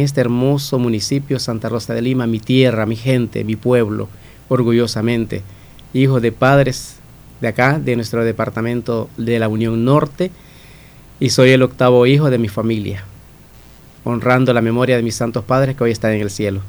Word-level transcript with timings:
este 0.00 0.20
hermoso 0.20 0.78
municipio 0.78 1.40
Santa 1.40 1.68
Rosa 1.68 1.92
de 1.92 2.02
Lima, 2.02 2.28
mi 2.28 2.38
tierra, 2.38 2.86
mi 2.86 2.94
gente, 2.94 3.42
mi 3.42 3.56
pueblo, 3.56 4.08
orgullosamente, 4.48 5.42
hijo 5.92 6.20
de 6.20 6.30
padres 6.30 6.98
de 7.40 7.48
acá, 7.48 7.80
de 7.80 7.96
nuestro 7.96 8.24
departamento 8.24 9.10
de 9.16 9.40
la 9.40 9.48
Unión 9.48 9.84
Norte, 9.84 10.30
y 11.18 11.30
soy 11.30 11.50
el 11.50 11.64
octavo 11.64 12.06
hijo 12.06 12.30
de 12.30 12.38
mi 12.38 12.48
familia, 12.48 13.02
honrando 14.04 14.52
la 14.52 14.62
memoria 14.62 14.94
de 14.94 15.02
mis 15.02 15.16
santos 15.16 15.44
padres 15.44 15.74
que 15.74 15.82
hoy 15.82 15.90
están 15.90 16.12
en 16.12 16.20
el 16.20 16.30
cielo. 16.30 16.60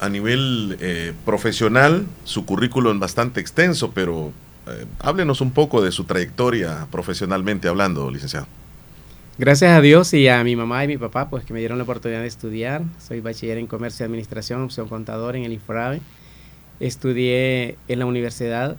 A 0.00 0.08
nivel 0.08 0.76
eh, 0.80 1.12
profesional, 1.24 2.04
su 2.24 2.44
currículum 2.44 2.94
es 2.94 2.98
bastante 2.98 3.38
extenso, 3.38 3.92
pero 3.92 4.32
eh, 4.66 4.86
háblenos 4.98 5.40
un 5.40 5.52
poco 5.52 5.82
de 5.82 5.92
su 5.92 6.02
trayectoria 6.02 6.88
profesionalmente 6.90 7.68
hablando, 7.68 8.10
licenciado. 8.10 8.48
Gracias 9.40 9.70
a 9.70 9.80
Dios 9.80 10.12
y 10.14 10.26
a 10.26 10.42
mi 10.42 10.56
mamá 10.56 10.82
y 10.82 10.88
mi 10.88 10.98
papá, 10.98 11.30
pues 11.30 11.44
que 11.44 11.52
me 11.52 11.60
dieron 11.60 11.78
la 11.78 11.84
oportunidad 11.84 12.22
de 12.22 12.26
estudiar. 12.26 12.82
Soy 12.98 13.20
bachiller 13.20 13.56
en 13.58 13.68
Comercio 13.68 14.02
y 14.02 14.06
Administración, 14.06 14.62
opción 14.62 14.88
contador 14.88 15.36
en 15.36 15.44
el 15.44 15.52
IFRAVE. 15.52 16.00
Estudié 16.80 17.78
en 17.86 18.00
la 18.00 18.06
universidad, 18.06 18.76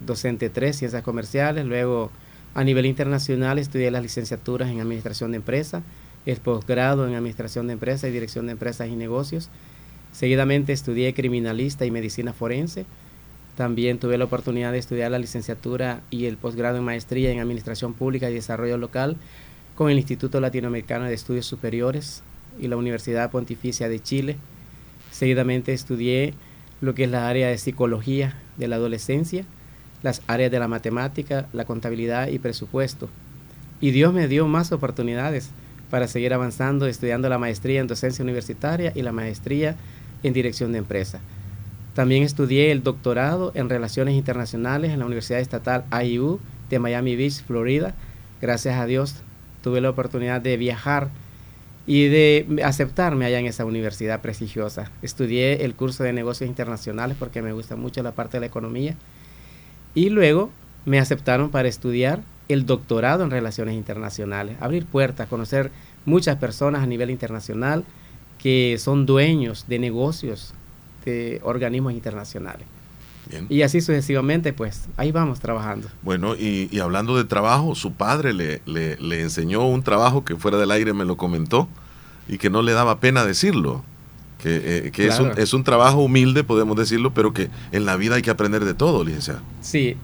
docente 0.00 0.50
3, 0.50 0.76
ciencias 0.76 1.02
comerciales. 1.02 1.64
Luego, 1.64 2.10
a 2.54 2.62
nivel 2.62 2.84
internacional, 2.84 3.58
estudié 3.58 3.90
las 3.90 4.02
licenciaturas 4.02 4.68
en 4.68 4.80
Administración 4.80 5.30
de 5.30 5.38
Empresas, 5.38 5.82
el 6.26 6.36
posgrado 6.40 7.08
en 7.08 7.14
Administración 7.14 7.66
de 7.66 7.72
Empresas 7.72 8.10
y 8.10 8.12
Dirección 8.12 8.44
de 8.44 8.52
Empresas 8.52 8.88
y 8.88 8.96
Negocios. 8.96 9.48
Seguidamente 10.12 10.74
estudié 10.74 11.14
criminalista 11.14 11.86
y 11.86 11.90
medicina 11.90 12.34
forense. 12.34 12.84
También 13.56 13.98
tuve 13.98 14.18
la 14.18 14.26
oportunidad 14.26 14.72
de 14.72 14.78
estudiar 14.78 15.10
la 15.10 15.18
licenciatura 15.18 16.02
y 16.10 16.26
el 16.26 16.36
posgrado 16.36 16.76
en 16.76 16.84
maestría 16.84 17.30
en 17.30 17.40
Administración 17.40 17.94
Pública 17.94 18.28
y 18.28 18.34
Desarrollo 18.34 18.76
Local 18.76 19.16
con 19.74 19.90
el 19.90 19.98
Instituto 19.98 20.40
Latinoamericano 20.40 21.06
de 21.06 21.14
Estudios 21.14 21.46
Superiores 21.46 22.22
y 22.60 22.68
la 22.68 22.76
Universidad 22.76 23.30
Pontificia 23.30 23.88
de 23.88 24.00
Chile. 24.00 24.36
Seguidamente 25.10 25.72
estudié 25.72 26.34
lo 26.80 26.94
que 26.94 27.04
es 27.04 27.10
la 27.10 27.28
área 27.28 27.48
de 27.48 27.58
psicología 27.58 28.36
de 28.56 28.68
la 28.68 28.76
adolescencia, 28.76 29.44
las 30.02 30.22
áreas 30.26 30.50
de 30.50 30.58
la 30.58 30.68
matemática, 30.68 31.48
la 31.52 31.64
contabilidad 31.64 32.28
y 32.28 32.38
presupuesto. 32.38 33.08
Y 33.80 33.90
Dios 33.90 34.12
me 34.12 34.28
dio 34.28 34.46
más 34.46 34.70
oportunidades 34.70 35.50
para 35.90 36.08
seguir 36.08 36.34
avanzando, 36.34 36.86
estudiando 36.86 37.28
la 37.28 37.38
maestría 37.38 37.80
en 37.80 37.86
docencia 37.86 38.22
universitaria 38.22 38.92
y 38.94 39.02
la 39.02 39.12
maestría 39.12 39.76
en 40.22 40.32
dirección 40.32 40.72
de 40.72 40.78
empresa. 40.78 41.20
También 41.94 42.22
estudié 42.22 42.72
el 42.72 42.82
doctorado 42.82 43.52
en 43.54 43.68
Relaciones 43.68 44.14
Internacionales 44.14 44.92
en 44.92 44.98
la 44.98 45.06
Universidad 45.06 45.40
Estatal 45.40 45.84
IU 46.04 46.40
de 46.70 46.78
Miami 46.78 47.14
Beach, 47.14 47.44
Florida. 47.44 47.94
Gracias 48.40 48.76
a 48.76 48.86
Dios 48.86 49.23
tuve 49.64 49.80
la 49.80 49.88
oportunidad 49.88 50.42
de 50.42 50.58
viajar 50.58 51.08
y 51.86 52.08
de 52.08 52.62
aceptarme 52.62 53.24
allá 53.24 53.38
en 53.38 53.46
esa 53.46 53.64
universidad 53.64 54.20
prestigiosa. 54.20 54.90
Estudié 55.00 55.64
el 55.64 55.74
curso 55.74 56.04
de 56.04 56.12
negocios 56.12 56.48
internacionales 56.48 57.16
porque 57.18 57.40
me 57.40 57.52
gusta 57.52 57.74
mucho 57.74 58.02
la 58.02 58.12
parte 58.12 58.36
de 58.36 58.40
la 58.42 58.46
economía. 58.46 58.94
Y 59.94 60.10
luego 60.10 60.50
me 60.84 60.98
aceptaron 60.98 61.50
para 61.50 61.66
estudiar 61.66 62.20
el 62.48 62.66
doctorado 62.66 63.24
en 63.24 63.30
relaciones 63.30 63.74
internacionales, 63.74 64.58
abrir 64.60 64.84
puertas, 64.84 65.28
conocer 65.28 65.70
muchas 66.04 66.36
personas 66.36 66.82
a 66.82 66.86
nivel 66.86 67.10
internacional 67.10 67.84
que 68.38 68.76
son 68.78 69.06
dueños 69.06 69.64
de 69.66 69.78
negocios 69.78 70.52
de 71.06 71.40
organismos 71.42 71.94
internacionales. 71.94 72.66
Y 73.48 73.62
así 73.62 73.80
sucesivamente, 73.80 74.52
pues 74.52 74.88
ahí 74.96 75.12
vamos 75.12 75.40
trabajando. 75.40 75.88
Bueno, 76.02 76.34
y, 76.34 76.78
hablando 76.78 77.16
de 77.16 77.24
trabajo, 77.24 77.74
su 77.74 77.92
padre 77.92 78.32
le, 78.32 78.60
le, 78.66 79.20
enseñó 79.20 79.66
un 79.66 79.82
trabajo 79.82 80.24
que 80.24 80.36
fuera 80.36 80.58
del 80.58 80.70
aire 80.70 80.92
me 80.92 81.04
lo 81.04 81.16
comentó 81.16 81.68
y 82.28 82.38
que 82.38 82.50
no 82.50 82.62
le 82.62 82.72
daba 82.72 83.00
pena 83.00 83.24
decirlo. 83.24 83.82
Que, 84.38 84.86
eh, 84.86 84.90
que 84.90 85.06
es, 85.06 85.18
un, 85.20 85.30
es, 85.38 85.54
un, 85.54 85.64
trabajo 85.64 86.00
humilde, 86.00 86.44
podemos 86.44 86.76
decirlo, 86.76 87.14
pero 87.14 87.32
que 87.32 87.48
en 87.72 87.86
la 87.86 87.96
vida 87.96 88.16
hay 88.16 88.22
que 88.22 88.30
aprender 88.30 88.64
de 88.66 88.74
todo, 88.74 89.02
licenciado. 89.02 89.40
Sí. 89.62 89.96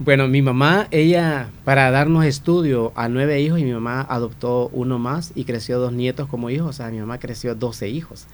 Bueno, 0.00 0.26
mi 0.26 0.42
mamá, 0.42 0.88
ella, 0.90 1.48
para 1.64 1.90
darnos 1.92 2.24
estudio 2.24 2.92
a 2.96 3.08
nueve 3.08 3.40
hijos, 3.40 3.60
y 3.60 3.64
mi 3.64 3.72
mamá 3.72 4.00
adoptó 4.00 4.68
uno 4.72 4.98
más 4.98 5.32
y 5.36 5.44
creció 5.44 5.78
dos 5.78 5.92
nietos 5.92 6.28
como 6.28 6.50
hijos, 6.50 6.68
o 6.68 6.72
sea, 6.72 6.90
mi 6.90 6.98
mamá 6.98 7.18
creció 7.18 7.54
doce 7.54 7.88
hijos. 7.88 8.26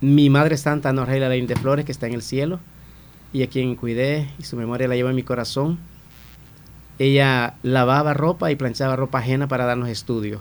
Mi 0.00 0.30
madre 0.30 0.56
santa, 0.56 0.92
Norreila 0.92 1.28
de 1.28 1.56
Flores, 1.56 1.84
que 1.84 1.92
está 1.92 2.06
en 2.06 2.14
el 2.14 2.22
cielo, 2.22 2.60
y 3.34 3.42
a 3.42 3.48
quien 3.48 3.74
cuidé 3.74 4.30
y 4.38 4.44
su 4.44 4.56
memoria 4.56 4.86
la 4.86 4.94
llevo 4.94 5.10
en 5.10 5.16
mi 5.16 5.24
corazón. 5.24 5.76
Ella 7.00 7.56
lavaba 7.64 8.14
ropa 8.14 8.52
y 8.52 8.56
planchaba 8.56 8.94
ropa 8.94 9.18
ajena 9.18 9.48
para 9.48 9.66
darnos 9.66 9.88
estudio. 9.88 10.40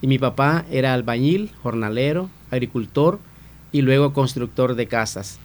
Y 0.00 0.06
mi 0.06 0.18
papá 0.18 0.64
era 0.70 0.94
albañil, 0.94 1.50
jornalero, 1.62 2.30
agricultor 2.50 3.20
y 3.72 3.82
luego 3.82 4.14
constructor 4.14 4.74
de 4.74 4.86
casas. 4.86 5.38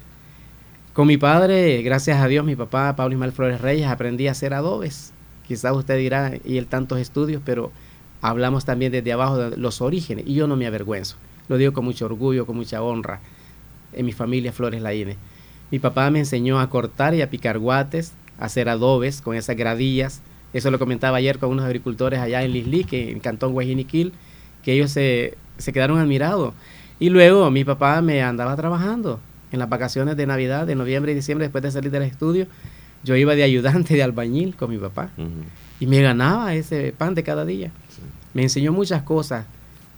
Con 0.93 1.07
mi 1.07 1.17
padre, 1.17 1.81
gracias 1.81 2.21
a 2.21 2.27
Dios, 2.27 2.45
mi 2.45 2.55
papá, 2.55 2.95
Pablo 2.95 3.13
Ismael 3.13 3.33
Flores 3.33 3.59
Reyes, 3.59 3.87
aprendí 3.87 4.29
a 4.29 4.31
hacer 4.31 4.53
adobes. 4.53 5.11
Quizás 5.49 5.75
usted 5.75 5.97
dirá, 5.97 6.33
y 6.45 6.57
él 6.57 6.67
tantos 6.67 6.99
estudios, 6.99 7.41
pero 7.43 7.73
hablamos 8.21 8.63
también 8.63 8.93
desde 8.93 9.11
abajo 9.11 9.37
de 9.37 9.57
los 9.57 9.81
orígenes, 9.81 10.25
y 10.25 10.33
yo 10.33 10.47
no 10.47 10.55
me 10.55 10.65
avergüenzo. 10.65 11.17
Lo 11.49 11.57
digo 11.57 11.73
con 11.73 11.83
mucho 11.83 12.05
orgullo, 12.05 12.45
con 12.45 12.55
mucha 12.55 12.81
honra. 12.81 13.19
En 13.91 14.05
mi 14.05 14.13
familia 14.13 14.53
Flores 14.53 14.81
Laine. 14.81 15.17
Mi 15.71 15.79
papá 15.79 16.09
me 16.09 16.19
enseñó 16.19 16.59
a 16.59 16.69
cortar 16.69 17.13
y 17.13 17.21
a 17.21 17.29
picar 17.29 17.59
guates, 17.59 18.13
a 18.39 18.45
hacer 18.45 18.69
adobes 18.69 19.21
con 19.21 19.35
esas 19.35 19.55
gradillas. 19.55 20.21
Eso 20.53 20.71
lo 20.71 20.79
comentaba 20.79 21.17
ayer 21.17 21.37
con 21.37 21.51
unos 21.51 21.65
agricultores 21.65 22.19
allá 22.19 22.43
en 22.43 22.53
Lisli, 22.53 22.83
que 22.83 23.11
en 23.11 23.19
Cantón 23.19 23.53
Guajiniquil, 23.53 24.13
que 24.63 24.73
ellos 24.73 24.91
se, 24.91 25.37
se 25.57 25.71
quedaron 25.73 25.99
admirados. 25.99 26.53
Y 26.99 27.09
luego 27.09 27.49
mi 27.51 27.63
papá 27.63 28.01
me 28.01 28.23
andaba 28.23 28.55
trabajando 28.55 29.19
en 29.51 29.59
las 29.59 29.69
vacaciones 29.69 30.17
de 30.17 30.25
Navidad, 30.25 30.67
de 30.67 30.75
noviembre 30.75 31.11
y 31.11 31.15
diciembre, 31.15 31.45
después 31.45 31.63
de 31.63 31.71
salir 31.71 31.91
del 31.91 32.03
estudio. 32.03 32.47
Yo 33.03 33.15
iba 33.15 33.35
de 33.35 33.43
ayudante 33.43 33.93
de 33.93 34.03
albañil 34.03 34.55
con 34.55 34.69
mi 34.69 34.77
papá 34.77 35.09
y 35.79 35.87
me 35.87 36.01
ganaba 36.01 36.53
ese 36.53 36.93
pan 36.97 37.15
de 37.15 37.23
cada 37.23 37.45
día. 37.45 37.71
Me 38.33 38.43
enseñó 38.43 38.73
muchas 38.73 39.03
cosas. 39.03 39.45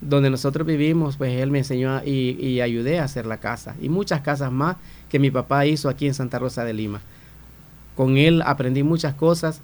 Donde 0.02 0.30
nosotros 0.30 0.66
vivimos, 0.66 1.18
pues 1.18 1.40
él 1.40 1.52
me 1.52 1.60
enseñó 1.60 2.02
y, 2.04 2.38
y 2.40 2.62
ayudé 2.62 3.00
a 3.00 3.04
hacer 3.04 3.26
la 3.26 3.38
casa 3.38 3.76
y 3.80 3.88
muchas 3.88 4.22
casas 4.22 4.52
más 4.52 4.78
que 5.10 5.20
mi 5.20 5.30
papá 5.30 5.66
hizo 5.66 5.90
aquí 5.90 6.08
en 6.08 6.14
Santa 6.14 6.40
Rosa 6.40 6.64
de 6.66 6.74
Lima. 6.74 7.02
Con 7.96 8.18
él 8.18 8.42
aprendí 8.44 8.84
muchas 8.84 9.14
cosas, 9.14 9.62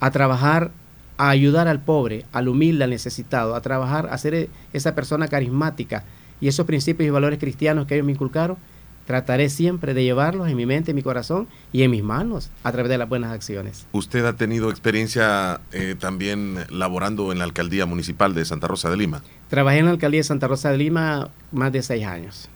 a 0.00 0.10
trabajar, 0.10 0.70
a 1.16 1.28
ayudar 1.28 1.68
al 1.68 1.80
pobre, 1.80 2.24
al 2.32 2.48
humilde, 2.48 2.84
al 2.84 2.90
necesitado, 2.90 3.54
a 3.54 3.60
trabajar, 3.60 4.08
a 4.10 4.18
ser 4.18 4.48
esa 4.72 4.94
persona 4.94 5.28
carismática. 5.28 6.04
Y 6.40 6.48
esos 6.48 6.66
principios 6.66 7.06
y 7.06 7.10
valores 7.10 7.38
cristianos 7.38 7.86
que 7.86 7.94
ellos 7.94 8.06
me 8.06 8.12
inculcaron, 8.12 8.56
trataré 9.06 9.48
siempre 9.48 9.94
de 9.94 10.04
llevarlos 10.04 10.48
en 10.48 10.56
mi 10.56 10.66
mente, 10.66 10.92
en 10.92 10.94
mi 10.94 11.02
corazón 11.02 11.48
y 11.72 11.82
en 11.82 11.90
mis 11.90 12.02
manos 12.02 12.50
a 12.62 12.72
través 12.72 12.90
de 12.90 12.98
las 12.98 13.08
buenas 13.08 13.32
acciones. 13.32 13.86
¿Usted 13.92 14.24
ha 14.24 14.34
tenido 14.34 14.70
experiencia 14.70 15.60
eh, 15.72 15.96
también 15.98 16.58
laborando 16.70 17.32
en 17.32 17.38
la 17.38 17.44
alcaldía 17.44 17.86
municipal 17.86 18.34
de 18.34 18.44
Santa 18.44 18.68
Rosa 18.68 18.90
de 18.90 18.96
Lima? 18.96 19.22
Trabajé 19.48 19.78
en 19.78 19.86
la 19.86 19.90
alcaldía 19.92 20.20
de 20.20 20.24
Santa 20.24 20.46
Rosa 20.46 20.70
de 20.70 20.78
Lima 20.78 21.30
más 21.50 21.72
de 21.72 21.82
seis 21.82 22.04
años 22.06 22.48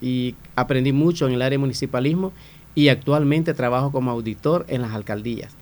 y 0.00 0.34
aprendí 0.56 0.92
mucho 0.92 1.26
en 1.26 1.34
el 1.34 1.42
área 1.42 1.50
de 1.50 1.58
municipalismo 1.58 2.32
y 2.74 2.88
actualmente 2.88 3.52
trabajo 3.54 3.92
como 3.92 4.10
auditor 4.10 4.64
en 4.68 4.82
las 4.82 4.92
alcaldías. 4.92 5.52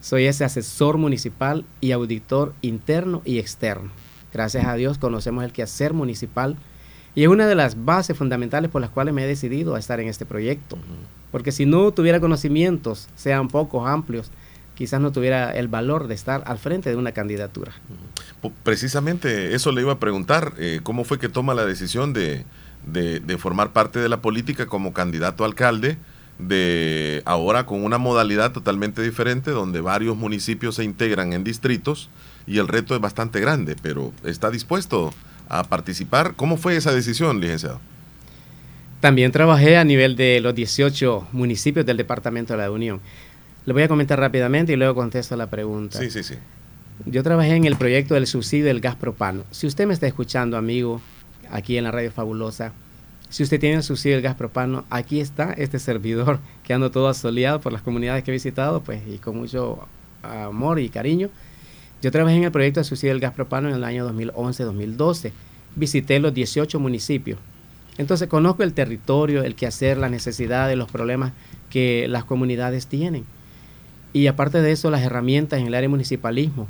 Soy 0.00 0.24
ese 0.24 0.44
asesor 0.44 0.96
municipal 0.96 1.64
y 1.80 1.92
auditor 1.92 2.54
interno 2.62 3.22
y 3.24 3.38
externo. 3.38 3.90
Gracias 4.32 4.66
a 4.66 4.74
Dios 4.74 4.98
conocemos 4.98 5.44
el 5.44 5.52
quehacer 5.52 5.92
municipal 5.92 6.56
y 7.14 7.22
es 7.22 7.28
una 7.28 7.46
de 7.46 7.54
las 7.54 7.84
bases 7.84 8.16
fundamentales 8.16 8.70
por 8.70 8.80
las 8.80 8.90
cuales 8.90 9.14
me 9.14 9.24
he 9.24 9.26
decidido 9.26 9.74
a 9.74 9.78
estar 9.78 10.00
en 10.00 10.08
este 10.08 10.26
proyecto. 10.26 10.78
Porque 11.32 11.52
si 11.52 11.66
no 11.66 11.90
tuviera 11.92 12.20
conocimientos, 12.20 13.08
sean 13.16 13.48
pocos, 13.48 13.88
amplios, 13.88 14.30
quizás 14.74 15.00
no 15.00 15.12
tuviera 15.12 15.50
el 15.50 15.68
valor 15.68 16.08
de 16.08 16.14
estar 16.14 16.42
al 16.46 16.58
frente 16.58 16.90
de 16.90 16.96
una 16.96 17.12
candidatura. 17.12 17.72
Precisamente 18.62 19.54
eso 19.54 19.72
le 19.72 19.82
iba 19.82 19.92
a 19.92 19.98
preguntar, 19.98 20.54
eh, 20.58 20.80
¿cómo 20.82 21.04
fue 21.04 21.18
que 21.18 21.28
toma 21.28 21.54
la 21.54 21.66
decisión 21.66 22.12
de, 22.12 22.44
de, 22.86 23.38
formar 23.38 23.72
parte 23.72 23.98
de 23.98 24.08
la 24.08 24.20
política 24.20 24.66
como 24.66 24.92
candidato 24.92 25.44
a 25.44 25.46
alcalde, 25.46 25.98
de 26.38 27.22
ahora 27.26 27.66
con 27.66 27.84
una 27.84 27.98
modalidad 27.98 28.52
totalmente 28.52 29.02
diferente 29.02 29.50
donde 29.50 29.82
varios 29.82 30.16
municipios 30.16 30.76
se 30.76 30.84
integran 30.84 31.34
en 31.34 31.44
distritos 31.44 32.08
y 32.46 32.58
el 32.58 32.66
reto 32.66 32.94
es 32.94 33.00
bastante 33.00 33.40
grande, 33.40 33.76
pero 33.82 34.14
está 34.24 34.50
dispuesto 34.50 35.12
a 35.50 35.64
participar. 35.64 36.34
¿Cómo 36.36 36.56
fue 36.56 36.76
esa 36.76 36.92
decisión, 36.92 37.40
licenciado? 37.40 37.80
También 39.00 39.32
trabajé 39.32 39.76
a 39.76 39.84
nivel 39.84 40.16
de 40.16 40.40
los 40.40 40.54
18 40.54 41.28
municipios 41.32 41.84
del 41.84 41.96
Departamento 41.96 42.54
de 42.54 42.58
la 42.58 42.70
Unión. 42.70 43.00
Le 43.66 43.72
voy 43.72 43.82
a 43.82 43.88
comentar 43.88 44.18
rápidamente 44.18 44.72
y 44.72 44.76
luego 44.76 44.94
contesto 44.94 45.36
la 45.36 45.48
pregunta. 45.48 45.98
Sí, 45.98 46.10
sí, 46.10 46.22
sí. 46.22 46.34
Yo 47.06 47.22
trabajé 47.22 47.54
en 47.54 47.64
el 47.64 47.76
proyecto 47.76 48.14
del 48.14 48.26
subsidio 48.26 48.66
del 48.66 48.80
gas 48.80 48.96
propano. 48.96 49.44
Si 49.50 49.66
usted 49.66 49.86
me 49.86 49.94
está 49.94 50.06
escuchando, 50.06 50.56
amigo, 50.56 51.00
aquí 51.50 51.76
en 51.76 51.84
la 51.84 51.90
radio 51.90 52.12
fabulosa. 52.12 52.72
Si 53.30 53.42
usted 53.42 53.58
tiene 53.58 53.76
el 53.76 53.82
subsidio 53.82 54.16
del 54.16 54.22
gas 54.22 54.34
propano, 54.34 54.84
aquí 54.90 55.20
está 55.20 55.52
este 55.52 55.78
servidor 55.78 56.40
que 56.64 56.74
ando 56.74 56.90
todo 56.90 57.08
asoleado 57.08 57.60
por 57.60 57.72
las 57.72 57.82
comunidades 57.82 58.22
que 58.22 58.30
he 58.30 58.34
visitado, 58.34 58.82
pues 58.82 59.00
y 59.06 59.18
con 59.18 59.36
mucho 59.36 59.86
amor 60.22 60.78
y 60.78 60.88
cariño. 60.88 61.30
Yo 62.02 62.10
trabajé 62.10 62.36
en 62.36 62.44
el 62.44 62.52
proyecto 62.52 62.80
de 62.80 62.84
subsidio 62.84 63.12
del 63.12 63.20
gas 63.20 63.34
propano 63.34 63.68
en 63.68 63.74
el 63.74 63.84
año 63.84 64.10
2011-2012. 64.10 65.32
visité 65.76 66.18
los 66.18 66.32
18 66.34 66.80
municipios. 66.80 67.38
Entonces 67.98 68.28
conozco 68.28 68.62
el 68.62 68.72
territorio, 68.72 69.42
el 69.42 69.54
quehacer, 69.54 69.98
las 69.98 70.10
necesidades, 70.10 70.76
los 70.76 70.90
problemas 70.90 71.32
que 71.68 72.08
las 72.08 72.24
comunidades 72.24 72.86
tienen. 72.86 73.24
Y 74.12 74.26
aparte 74.26 74.62
de 74.62 74.72
eso, 74.72 74.90
las 74.90 75.02
herramientas 75.02 75.60
en 75.60 75.66
el 75.66 75.74
área 75.74 75.88
municipalismo, 75.88 76.66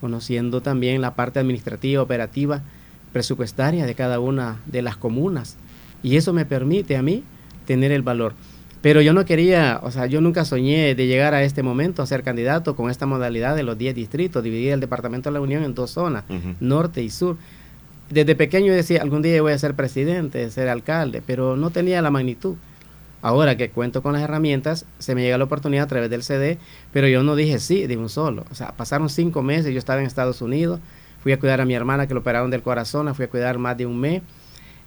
conociendo 0.00 0.60
también 0.60 1.00
la 1.00 1.14
parte 1.14 1.40
administrativa, 1.40 2.02
operativa, 2.02 2.62
presupuestaria 3.12 3.84
de 3.86 3.94
cada 3.94 4.20
una 4.20 4.60
de 4.66 4.82
las 4.82 4.96
comunas. 4.96 5.56
Y 6.02 6.16
eso 6.16 6.32
me 6.32 6.46
permite 6.46 6.96
a 6.96 7.02
mí 7.02 7.24
tener 7.66 7.92
el 7.92 8.02
valor. 8.02 8.34
Pero 8.82 9.02
yo 9.02 9.12
no 9.12 9.26
quería, 9.26 9.78
o 9.82 9.90
sea, 9.90 10.06
yo 10.06 10.20
nunca 10.20 10.44
soñé 10.44 10.94
de 10.94 11.06
llegar 11.06 11.34
a 11.34 11.42
este 11.42 11.62
momento 11.62 12.02
a 12.02 12.06
ser 12.06 12.22
candidato 12.22 12.74
con 12.74 12.90
esta 12.90 13.04
modalidad 13.04 13.54
de 13.54 13.62
los 13.62 13.76
10 13.76 13.94
distritos, 13.94 14.42
dividir 14.42 14.72
el 14.72 14.80
Departamento 14.80 15.28
de 15.28 15.34
la 15.34 15.40
Unión 15.40 15.64
en 15.64 15.74
dos 15.74 15.90
zonas, 15.90 16.24
norte 16.60 17.02
y 17.02 17.10
sur. 17.10 17.36
Desde 18.08 18.34
pequeño 18.34 18.72
decía, 18.72 19.02
algún 19.02 19.20
día 19.20 19.40
voy 19.42 19.52
a 19.52 19.58
ser 19.58 19.74
presidente, 19.74 20.50
ser 20.50 20.68
alcalde, 20.68 21.22
pero 21.24 21.56
no 21.56 21.70
tenía 21.70 22.00
la 22.00 22.10
magnitud. 22.10 22.56
Ahora 23.22 23.54
que 23.58 23.68
cuento 23.68 24.02
con 24.02 24.14
las 24.14 24.22
herramientas, 24.22 24.86
se 24.98 25.14
me 25.14 25.22
llega 25.22 25.36
la 25.36 25.44
oportunidad 25.44 25.84
a 25.84 25.88
través 25.88 26.08
del 26.08 26.22
CD, 26.22 26.56
pero 26.90 27.06
yo 27.06 27.22
no 27.22 27.36
dije 27.36 27.58
sí 27.58 27.86
de 27.86 27.98
un 27.98 28.08
solo. 28.08 28.46
O 28.50 28.54
sea, 28.54 28.72
pasaron 28.72 29.10
cinco 29.10 29.42
meses, 29.42 29.74
yo 29.74 29.78
estaba 29.78 30.00
en 30.00 30.06
Estados 30.06 30.40
Unidos, 30.40 30.80
fui 31.22 31.32
a 31.32 31.38
cuidar 31.38 31.60
a 31.60 31.66
mi 31.66 31.74
hermana 31.74 32.06
que 32.06 32.14
lo 32.14 32.20
operaron 32.20 32.50
del 32.50 32.62
corazón, 32.62 33.04
la 33.04 33.12
fui 33.12 33.26
a 33.26 33.28
cuidar 33.28 33.58
más 33.58 33.76
de 33.76 33.84
un 33.84 34.00
mes 34.00 34.22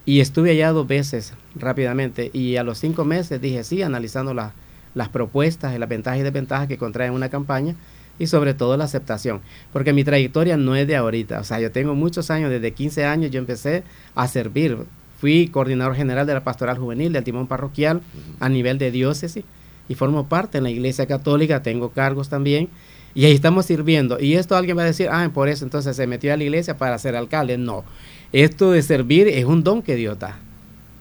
y 0.05 0.19
estuve 0.19 0.51
allá 0.51 0.71
dos 0.71 0.87
veces 0.87 1.33
rápidamente 1.55 2.29
y 2.33 2.57
a 2.57 2.63
los 2.63 2.77
cinco 2.77 3.05
meses 3.05 3.41
dije 3.41 3.63
sí, 3.63 3.81
analizando 3.81 4.33
las 4.33 5.09
propuestas 5.09 5.75
y 5.75 5.77
las 5.77 5.89
ventajas 5.89 6.19
y 6.19 6.23
desventajas 6.23 6.67
que 6.67 6.77
contraen 6.77 7.13
una 7.13 7.29
campaña 7.29 7.75
y 8.19 8.27
sobre 8.27 8.53
todo 8.53 8.77
la 8.77 8.83
aceptación, 8.83 9.41
porque 9.71 9.91
mi 9.91 10.03
trayectoria 10.03 10.55
no 10.55 10.75
es 10.75 10.87
de 10.87 10.95
ahorita, 10.95 11.39
o 11.39 11.43
sea, 11.43 11.59
yo 11.59 11.71
tengo 11.71 11.95
muchos 11.95 12.29
años, 12.29 12.51
desde 12.51 12.71
15 12.71 13.05
años 13.05 13.31
yo 13.31 13.39
empecé 13.39 13.83
a 14.13 14.27
servir, 14.27 14.77
fui 15.19 15.47
coordinador 15.47 15.95
general 15.95 16.27
de 16.27 16.33
la 16.33 16.43
pastoral 16.43 16.77
juvenil 16.77 17.11
del 17.11 17.23
timón 17.23 17.47
parroquial 17.47 18.01
a 18.39 18.49
nivel 18.49 18.77
de 18.77 18.91
diócesis 18.91 19.43
y 19.89 19.95
formo 19.95 20.27
parte 20.27 20.59
en 20.59 20.65
la 20.65 20.69
iglesia 20.69 21.07
católica, 21.07 21.63
tengo 21.63 21.89
cargos 21.89 22.29
también 22.29 22.69
y 23.15 23.25
ahí 23.25 23.33
estamos 23.33 23.65
sirviendo. 23.65 24.19
Y 24.19 24.33
esto 24.35 24.55
alguien 24.55 24.77
va 24.77 24.81
a 24.81 24.85
decir, 24.85 25.07
ah, 25.11 25.29
por 25.33 25.47
eso 25.49 25.65
entonces 25.65 25.95
se 25.95 26.07
metió 26.07 26.33
a 26.33 26.37
la 26.37 26.43
iglesia 26.43 26.77
para 26.77 26.97
ser 26.97 27.15
alcalde. 27.15 27.57
No, 27.57 27.83
esto 28.33 28.71
de 28.71 28.81
servir 28.81 29.27
es 29.27 29.45
un 29.45 29.63
don 29.63 29.81
que 29.81 29.95
Dios 29.95 30.17
da. 30.19 30.39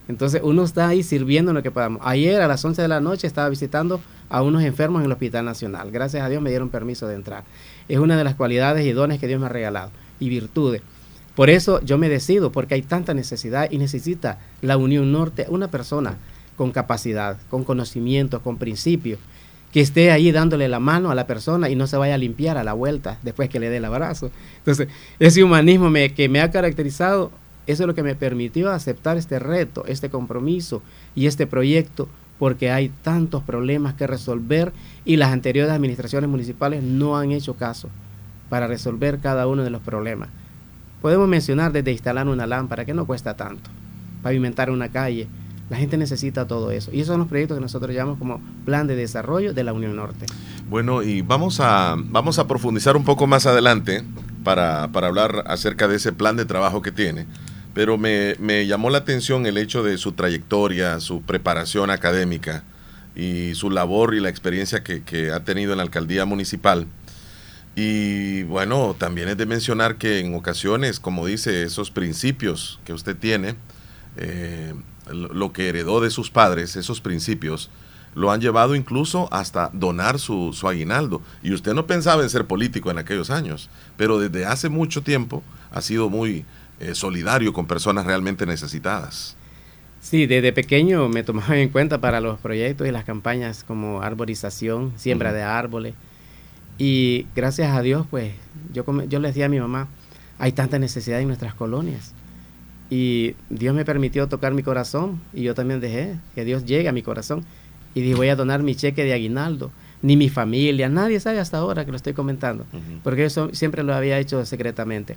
Entonces 0.06 0.42
uno 0.44 0.64
está 0.64 0.88
ahí 0.88 1.02
sirviendo 1.02 1.52
lo 1.52 1.62
que 1.62 1.70
podamos. 1.70 2.02
Ayer 2.04 2.42
a 2.42 2.46
las 2.46 2.62
11 2.64 2.82
de 2.82 2.88
la 2.88 3.00
noche 3.00 3.26
estaba 3.26 3.48
visitando 3.48 4.00
a 4.28 4.42
unos 4.42 4.62
enfermos 4.62 5.00
en 5.00 5.06
el 5.06 5.12
Hospital 5.12 5.44
Nacional. 5.44 5.90
Gracias 5.90 6.22
a 6.22 6.28
Dios 6.28 6.42
me 6.42 6.50
dieron 6.50 6.68
permiso 6.68 7.06
de 7.06 7.14
entrar. 7.14 7.44
Es 7.88 7.98
una 7.98 8.16
de 8.16 8.24
las 8.24 8.34
cualidades 8.34 8.84
y 8.84 8.92
dones 8.92 9.18
que 9.18 9.26
Dios 9.26 9.40
me 9.40 9.46
ha 9.46 9.48
regalado 9.48 9.90
y 10.20 10.28
virtudes. 10.28 10.82
Por 11.34 11.48
eso 11.48 11.80
yo 11.80 11.96
me 11.96 12.10
decido, 12.10 12.52
porque 12.52 12.74
hay 12.74 12.82
tanta 12.82 13.14
necesidad 13.14 13.70
y 13.70 13.78
necesita 13.78 14.38
la 14.60 14.76
Unión 14.76 15.10
Norte 15.10 15.46
una 15.48 15.68
persona 15.68 16.18
con 16.56 16.72
capacidad, 16.72 17.38
con 17.48 17.64
conocimiento, 17.64 18.42
con 18.42 18.58
principios, 18.58 19.18
que 19.72 19.80
esté 19.80 20.10
ahí 20.10 20.30
dándole 20.32 20.68
la 20.68 20.80
mano 20.80 21.10
a 21.10 21.14
la 21.14 21.26
persona 21.26 21.70
y 21.70 21.76
no 21.76 21.86
se 21.86 21.96
vaya 21.96 22.14
a 22.14 22.18
limpiar 22.18 22.58
a 22.58 22.64
la 22.64 22.74
vuelta 22.74 23.18
después 23.22 23.48
que 23.48 23.58
le 23.58 23.70
dé 23.70 23.78
el 23.78 23.84
abrazo. 23.86 24.30
Entonces, 24.58 24.88
ese 25.18 25.42
humanismo 25.42 25.90
que 26.14 26.28
me 26.28 26.40
ha 26.40 26.50
caracterizado, 26.50 27.32
eso 27.66 27.82
es 27.82 27.86
lo 27.86 27.94
que 27.94 28.02
me 28.02 28.14
permitió 28.14 28.70
aceptar 28.70 29.16
este 29.16 29.38
reto, 29.38 29.84
este 29.86 30.10
compromiso 30.10 30.82
y 31.14 31.26
este 31.26 31.46
proyecto, 31.46 32.08
porque 32.38 32.70
hay 32.70 32.90
tantos 33.02 33.42
problemas 33.42 33.94
que 33.94 34.06
resolver 34.06 34.72
y 35.04 35.16
las 35.16 35.32
anteriores 35.32 35.72
administraciones 35.72 36.28
municipales 36.28 36.82
no 36.82 37.16
han 37.16 37.32
hecho 37.32 37.54
caso 37.54 37.88
para 38.50 38.66
resolver 38.66 39.20
cada 39.20 39.46
uno 39.46 39.62
de 39.62 39.70
los 39.70 39.80
problemas. 39.80 40.28
Podemos 41.00 41.26
mencionar 41.28 41.72
desde 41.72 41.92
instalar 41.92 42.28
una 42.28 42.46
lámpara, 42.46 42.84
que 42.84 42.92
no 42.92 43.06
cuesta 43.06 43.34
tanto, 43.34 43.70
pavimentar 44.22 44.70
una 44.70 44.88
calle. 44.90 45.26
La 45.72 45.78
gente 45.78 45.96
necesita 45.96 46.46
todo 46.46 46.70
eso. 46.70 46.90
Y 46.92 46.96
esos 46.96 47.14
son 47.14 47.20
los 47.20 47.28
proyectos 47.28 47.56
que 47.56 47.62
nosotros 47.62 47.94
llamamos 47.94 48.18
como 48.18 48.42
Plan 48.66 48.86
de 48.86 48.94
Desarrollo 48.94 49.54
de 49.54 49.64
la 49.64 49.72
Unión 49.72 49.96
Norte. 49.96 50.26
Bueno, 50.68 51.02
y 51.02 51.22
vamos 51.22 51.60
a, 51.60 51.96
vamos 51.96 52.38
a 52.38 52.46
profundizar 52.46 52.94
un 52.94 53.06
poco 53.06 53.26
más 53.26 53.46
adelante 53.46 54.04
para, 54.44 54.82
hablar 54.82 55.44
acerca 55.46 55.88
de 55.88 55.96
ese 55.96 56.12
plan 56.12 56.36
de 56.36 56.44
trabajo 56.44 56.82
que 56.82 56.92
tiene. 56.92 57.24
Pero 57.72 57.96
me, 57.96 58.66
llamó 58.66 58.90
la 58.90 58.98
atención 58.98 59.46
el 59.46 59.56
hecho 59.56 59.82
de 59.82 59.96
su 59.96 60.12
trayectoria, 60.12 61.00
su 61.00 61.22
preparación 61.22 61.88
académica 61.88 62.64
y 63.16 63.54
su 63.54 63.70
labor 63.70 64.12
y 64.12 64.20
la 64.20 64.28
experiencia 64.28 64.84
que, 64.84 65.02
que 65.02 65.30
ha 65.30 65.42
tenido 65.42 65.72
en 65.72 65.78
la 65.78 65.84
alcaldía 65.84 66.26
municipal. 66.26 66.86
Y 67.76 68.42
bueno, 68.42 68.94
también 68.98 69.30
es 69.30 69.38
de 69.38 69.46
mencionar 69.46 69.96
que 69.96 70.18
en 70.18 70.34
ocasiones, 70.34 71.00
como 71.00 71.24
dice, 71.24 71.62
esos 71.62 71.90
principios 71.90 72.78
que 72.84 72.92
usted 72.92 73.16
tiene, 73.16 73.54
eh, 74.18 74.74
lo 75.10 75.52
que 75.52 75.68
heredó 75.68 76.00
de 76.00 76.10
sus 76.10 76.30
padres, 76.30 76.76
esos 76.76 77.00
principios, 77.00 77.70
lo 78.14 78.30
han 78.30 78.40
llevado 78.40 78.74
incluso 78.74 79.28
hasta 79.32 79.70
donar 79.72 80.18
su, 80.18 80.54
aguinaldo. 80.64 81.22
Y 81.42 81.52
usted 81.52 81.74
no 81.74 81.86
pensaba 81.86 82.22
en 82.22 82.30
ser 82.30 82.46
político 82.46 82.90
en 82.90 82.98
aquellos 82.98 83.30
años, 83.30 83.70
pero 83.96 84.18
desde 84.18 84.44
hace 84.44 84.68
mucho 84.68 85.02
tiempo 85.02 85.42
ha 85.70 85.80
sido 85.80 86.08
muy 86.08 86.44
eh, 86.80 86.94
solidario 86.94 87.52
con 87.52 87.66
personas 87.66 88.06
realmente 88.06 88.46
necesitadas. 88.46 89.36
Sí, 90.00 90.26
desde 90.26 90.52
pequeño 90.52 91.08
me 91.08 91.22
tomaba 91.22 91.56
en 91.56 91.68
cuenta 91.68 92.00
para 92.00 92.20
los 92.20 92.38
proyectos 92.40 92.86
y 92.86 92.90
las 92.90 93.04
campañas 93.04 93.64
como 93.64 94.02
arborización, 94.02 94.92
siembra 94.96 95.32
de 95.32 95.42
árboles 95.42 95.94
y 96.78 97.26
gracias 97.36 97.76
a 97.76 97.82
Dios, 97.82 98.06
pues 98.10 98.32
yo, 98.72 98.84
yo 99.08 99.20
le 99.20 99.28
decía 99.28 99.46
a 99.46 99.48
mi 99.48 99.60
mamá, 99.60 99.88
hay 100.38 100.52
tanta 100.52 100.78
necesidad 100.78 101.20
en 101.20 101.28
nuestras 101.28 101.54
colonias. 101.54 102.12
Y 102.92 103.36
Dios 103.48 103.74
me 103.74 103.86
permitió 103.86 104.28
tocar 104.28 104.52
mi 104.52 104.62
corazón 104.62 105.18
y 105.32 105.44
yo 105.44 105.54
también 105.54 105.80
dejé 105.80 106.18
que 106.34 106.44
Dios 106.44 106.66
llegue 106.66 106.90
a 106.90 106.92
mi 106.92 107.00
corazón. 107.00 107.42
Y 107.94 108.02
dije, 108.02 108.14
voy 108.14 108.28
a 108.28 108.36
donar 108.36 108.62
mi 108.62 108.74
cheque 108.74 109.02
de 109.02 109.14
aguinaldo. 109.14 109.70
Ni 110.02 110.14
mi 110.14 110.28
familia, 110.28 110.90
nadie 110.90 111.18
sabe 111.18 111.40
hasta 111.40 111.56
ahora 111.56 111.86
que 111.86 111.90
lo 111.90 111.96
estoy 111.96 112.12
comentando, 112.12 112.66
porque 113.02 113.24
eso 113.24 113.48
siempre 113.54 113.82
lo 113.82 113.94
había 113.94 114.18
hecho 114.18 114.44
secretamente. 114.44 115.16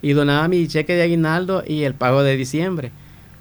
Y 0.00 0.12
donaba 0.12 0.48
mi 0.48 0.66
cheque 0.68 0.94
de 0.94 1.02
aguinaldo 1.02 1.62
y 1.66 1.82
el 1.82 1.92
pago 1.92 2.22
de 2.22 2.34
diciembre 2.34 2.92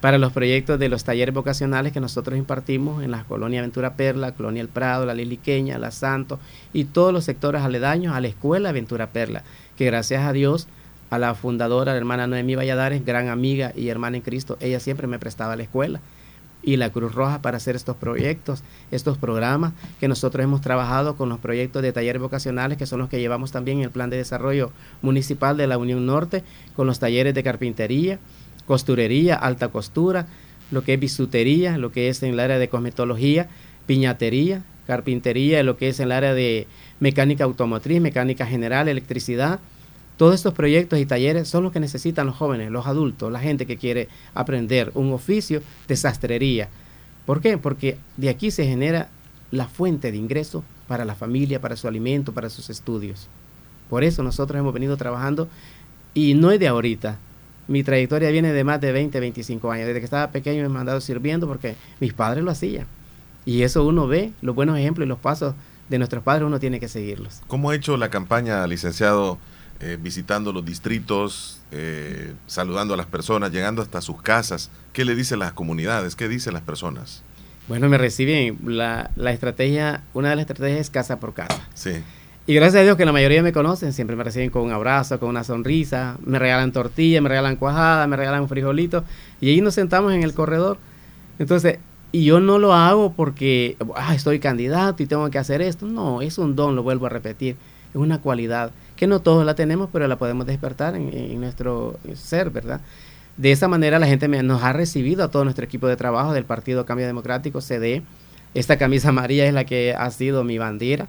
para 0.01 0.17
los 0.17 0.33
proyectos 0.33 0.77
de 0.77 0.89
los 0.89 1.06
talleres 1.06 1.33
vocacionales 1.33 1.94
que 1.94 2.01
nosotros 2.01 2.38
impartimos 2.38 3.01
en 3.03 3.12
la 3.12 3.24
colonia 3.24 3.62
Aventura 3.62 3.95
Perla, 3.95 4.33
Colonia 4.33 4.62
El 4.62 4.67
Prado, 4.67 5.06
la 5.06 5.13
Liliqueña, 5.13 5.77
la 5.77 5.91
Santo 5.91 6.41
y 6.74 6.85
todos 6.85 7.13
los 7.13 7.24
sectores 7.24 7.62
aledaños 7.62 8.15
a 8.15 8.19
la 8.19 8.27
escuela 8.27 8.69
Aventura 8.69 9.12
Perla, 9.12 9.44
que 9.77 9.85
gracias 9.85 10.25
a 10.25 10.33
Dios, 10.33 10.67
a 11.12 11.19
la 11.19 11.36
fundadora, 11.36 11.92
la 11.92 11.98
hermana 11.98 12.25
Noemí 12.25 12.56
Valladares, 12.56 13.06
gran 13.06 13.28
amiga 13.28 13.74
y 13.75 13.90
hermana 13.90 14.18
en 14.18 14.24
Cristo, 14.24 14.58
ella 14.62 14.80
siempre 14.80 15.08
me 15.08 15.19
prestaba 15.19 15.56
la 15.56 15.63
escuela 15.63 16.01
y 16.63 16.77
la 16.77 16.89
Cruz 16.89 17.13
Roja 17.13 17.41
para 17.41 17.58
hacer 17.58 17.75
estos 17.75 17.98
proyectos, 17.98 18.63
estos 18.91 19.18
programas 19.18 19.74
que 20.00 20.08
nosotros 20.08 20.44
hemos 20.44 20.62
trabajado 20.62 21.18
con 21.18 21.27
los 21.27 21.39
proyectos 21.39 21.82
de 21.82 21.91
talleres 21.91 22.22
vocacionales, 22.22 22.77
que 22.77 22.86
son 22.86 23.00
los 23.00 23.10
que 23.10 23.20
llevamos 23.20 23.51
también 23.51 23.80
en 23.80 23.84
el 23.84 23.91
Plan 23.91 24.10
de 24.10 24.18
Desarrollo 24.18 24.72
Municipal 25.01 25.58
de 25.58 25.68
la 25.68 25.77
Unión 25.77 26.06
Norte, 26.06 26.44
con 26.75 26.88
los 26.88 27.00
talleres 27.00 27.34
de 27.34 27.44
carpintería, 27.44 28.20
costurería, 28.65 29.36
alta 29.36 29.68
costura, 29.68 30.27
lo 30.70 30.84
que 30.84 30.94
es 30.94 31.00
bisutería, 31.00 31.77
lo 31.77 31.91
que 31.91 32.08
es 32.08 32.24
en 32.24 32.34
el 32.34 32.39
área 32.39 32.58
de 32.58 32.70
cosmetología, 32.70 33.50
piñatería, 33.86 34.63
carpintería, 34.88 35.63
lo 35.63 35.77
que 35.77 35.89
es 35.89 36.00
en 36.00 36.06
el 36.06 36.12
área 36.13 36.34
de 36.34 36.68
mecánica 37.00 37.44
automotriz, 37.44 38.00
mecánica 38.00 38.46
general, 38.46 38.88
electricidad. 38.88 39.60
Todos 40.22 40.36
estos 40.36 40.54
proyectos 40.54 41.00
y 41.00 41.08
talleres 41.08 41.48
son 41.48 41.63
los 41.63 41.72
que 41.74 41.80
necesitan 41.80 42.28
los 42.28 42.36
jóvenes, 42.36 42.70
los 42.70 42.86
adultos, 42.86 43.32
la 43.32 43.40
gente 43.40 43.66
que 43.66 43.78
quiere 43.78 44.08
aprender 44.36 44.92
un 44.94 45.12
oficio 45.13 45.63
de 45.88 45.96
sastrería. 45.96 46.70
¿Por 47.25 47.42
qué? 47.42 47.58
Porque 47.58 47.98
de 48.18 48.30
aquí 48.30 48.51
se 48.51 48.68
genera 48.68 49.10
la 49.50 49.66
fuente 49.66 50.12
de 50.12 50.20
ingreso 50.20 50.63
para 50.88 51.06
la 51.06 51.16
familia, 51.16 51.60
para 51.60 51.75
su 51.75 51.88
alimento, 51.88 52.34
para 52.34 52.51
sus 52.51 52.70
estudios. 52.70 53.30
Por 53.90 54.04
eso 54.04 54.22
nosotros 54.22 54.60
hemos 54.60 54.75
venido 54.75 54.96
trabajando 54.96 55.48
y 56.13 56.36
no 56.36 56.51
es 56.51 56.60
de 56.60 56.68
ahorita, 56.68 57.18
mi 57.68 57.82
trayectoria 57.82 58.30
viene 58.30 58.54
de 58.54 58.63
más 58.63 58.80
de 58.80 58.92
20, 58.92 59.20
25 59.20 59.72
años. 59.72 59.88
Desde 59.88 60.01
que 60.01 60.06
estaba 60.06 60.32
pequeño 60.32 60.60
me 60.60 60.68
he 60.68 60.70
mandado 60.70 61.01
sirviendo 61.01 61.48
porque 61.48 61.75
mis 62.00 62.13
padres 62.13 62.44
lo 62.44 62.51
hacían. 62.51 62.86
Y 63.44 63.63
eso 63.63 63.84
uno 63.88 64.06
ve, 64.06 64.34
los 64.44 64.54
buenos 64.54 64.78
ejemplos 64.78 65.08
y 65.08 65.10
los 65.10 65.18
pasos 65.18 65.56
de 65.90 65.98
nuestros 65.98 66.22
padres, 66.22 66.46
uno 66.46 66.60
tiene 66.60 66.80
que 66.80 66.88
seguirlos. 66.88 67.42
¿Cómo 67.48 67.72
ha 67.72 67.75
hecho 67.75 67.98
la 67.98 68.10
campaña, 68.10 68.68
licenciado, 68.68 69.40
eh, 69.81 69.97
visitando 70.00 70.53
los 70.53 70.63
distritos, 70.63 71.59
eh, 71.71 72.33
saludando 72.47 72.93
a 72.93 72.97
las 72.97 73.07
personas, 73.07 73.51
llegando 73.51 73.81
hasta 73.81 74.01
sus 74.01 74.21
casas? 74.21 74.69
¿Qué 74.93 75.05
le 75.05 75.15
dicen 75.15 75.39
las 75.39 75.53
comunidades? 75.53 76.15
¿Qué 76.15 76.27
dicen 76.27 76.53
las 76.53 76.63
personas? 76.63 77.23
Bueno, 77.67 77.89
me 77.89 77.97
reciben. 77.97 78.57
La, 78.65 79.11
la 79.15 79.31
estrategia, 79.31 80.03
una 80.13 80.29
de 80.29 80.35
las 80.35 80.43
estrategias 80.43 80.81
es 80.81 80.89
casa 80.89 81.19
por 81.19 81.33
casa. 81.33 81.67
Sí. 81.73 81.93
Y 82.47 82.55
gracias 82.55 82.81
a 82.81 82.83
Dios 82.83 82.97
que 82.97 83.05
la 83.05 83.11
mayoría 83.11 83.43
me 83.43 83.53
conocen, 83.53 83.93
siempre 83.93 84.15
me 84.15 84.23
reciben 84.23 84.50
con 84.50 84.63
un 84.63 84.71
abrazo, 84.71 85.19
con 85.19 85.29
una 85.29 85.43
sonrisa, 85.43 86.17
me 86.25 86.39
regalan 86.39 86.71
tortillas, 86.71 87.21
me 87.21 87.29
regalan 87.29 87.55
cuajada, 87.55 88.07
me 88.07 88.17
regalan 88.17 88.41
un 88.41 88.50
frijolito, 88.50 89.03
y 89.39 89.50
ahí 89.50 89.61
nos 89.61 89.75
sentamos 89.75 90.11
en 90.13 90.23
el 90.23 90.33
corredor. 90.33 90.77
Entonces, 91.38 91.77
y 92.11 92.25
yo 92.25 92.39
no 92.39 92.57
lo 92.59 92.73
hago 92.73 93.13
porque 93.13 93.77
ah, 93.95 94.13
estoy 94.15 94.39
candidato 94.39 95.01
y 95.01 95.05
tengo 95.05 95.29
que 95.29 95.38
hacer 95.38 95.61
esto. 95.61 95.85
No, 95.85 96.21
es 96.21 96.38
un 96.38 96.55
don, 96.55 96.75
lo 96.75 96.83
vuelvo 96.83 97.05
a 97.05 97.09
repetir. 97.09 97.55
Es 97.91 97.95
una 97.95 98.19
cualidad 98.19 98.71
que 99.01 99.08
no 99.08 99.20
todos 99.20 99.43
la 99.48 99.55
tenemos, 99.55 99.89
pero 99.91 100.08
la 100.08 100.20
podemos 100.20 100.46
despertar 100.46 100.96
en, 100.96 101.12
en 101.12 101.41
nuestro 101.41 102.00
ser, 102.13 102.51
¿verdad? 102.51 102.81
De 103.36 103.51
esa 103.51 103.67
manera 103.67 103.98
la 103.98 104.05
gente 104.05 104.27
nos 104.27 104.62
ha 104.62 104.74
recibido 104.74 105.24
a 105.24 105.31
todo 105.31 105.43
nuestro 105.43 105.65
equipo 105.65 105.88
de 105.88 105.96
trabajo 105.96 106.34
del 106.34 106.46
Partido 106.46 106.86
Cambio 106.86 107.08
Democrático, 107.08 107.62
CD. 107.62 108.03
Esta 108.53 108.77
camisa 108.77 109.10
amarilla 109.10 109.48
es 109.48 109.55
la 109.55 109.63
que 109.63 109.96
ha 109.98 110.12
sido 110.12 110.43
mi 110.43 110.60
bandera 110.60 111.08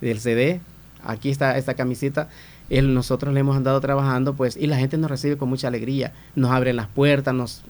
del 0.00 0.20
CD. 0.20 0.62
Aquí 1.04 1.28
está 1.28 1.58
esta 1.58 1.74
camiseta. 1.74 2.30
nosotros 2.70 3.34
le 3.34 3.40
hemos 3.40 3.58
andado 3.58 3.78
trabajando, 3.78 4.32
pues, 4.32 4.56
y 4.56 4.66
la 4.66 4.78
gente 4.78 4.96
nos 4.96 5.10
recibe 5.10 5.36
con 5.36 5.50
mucha 5.50 5.68
alegría. 5.68 6.14
Nos 6.36 6.50
abren 6.50 6.76
las 6.76 6.86
puertas, 6.86 7.34
nos, 7.34 7.62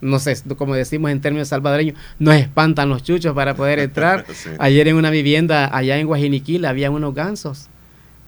no 0.00 0.20
sé, 0.20 0.38
como 0.56 0.74
decimos 0.74 1.10
en 1.10 1.20
términos 1.20 1.48
salvadoreños, 1.48 1.98
nos 2.18 2.34
espantan 2.34 2.88
los 2.88 3.02
chuchos 3.02 3.34
para 3.34 3.54
poder 3.54 3.78
entrar. 3.78 4.24
Ayer 4.58 4.88
en 4.88 4.96
una 4.96 5.10
vivienda 5.10 5.68
allá 5.70 5.98
en 5.98 6.06
Guajiniquil 6.06 6.64
había 6.64 6.90
unos 6.90 7.14
gansos 7.14 7.68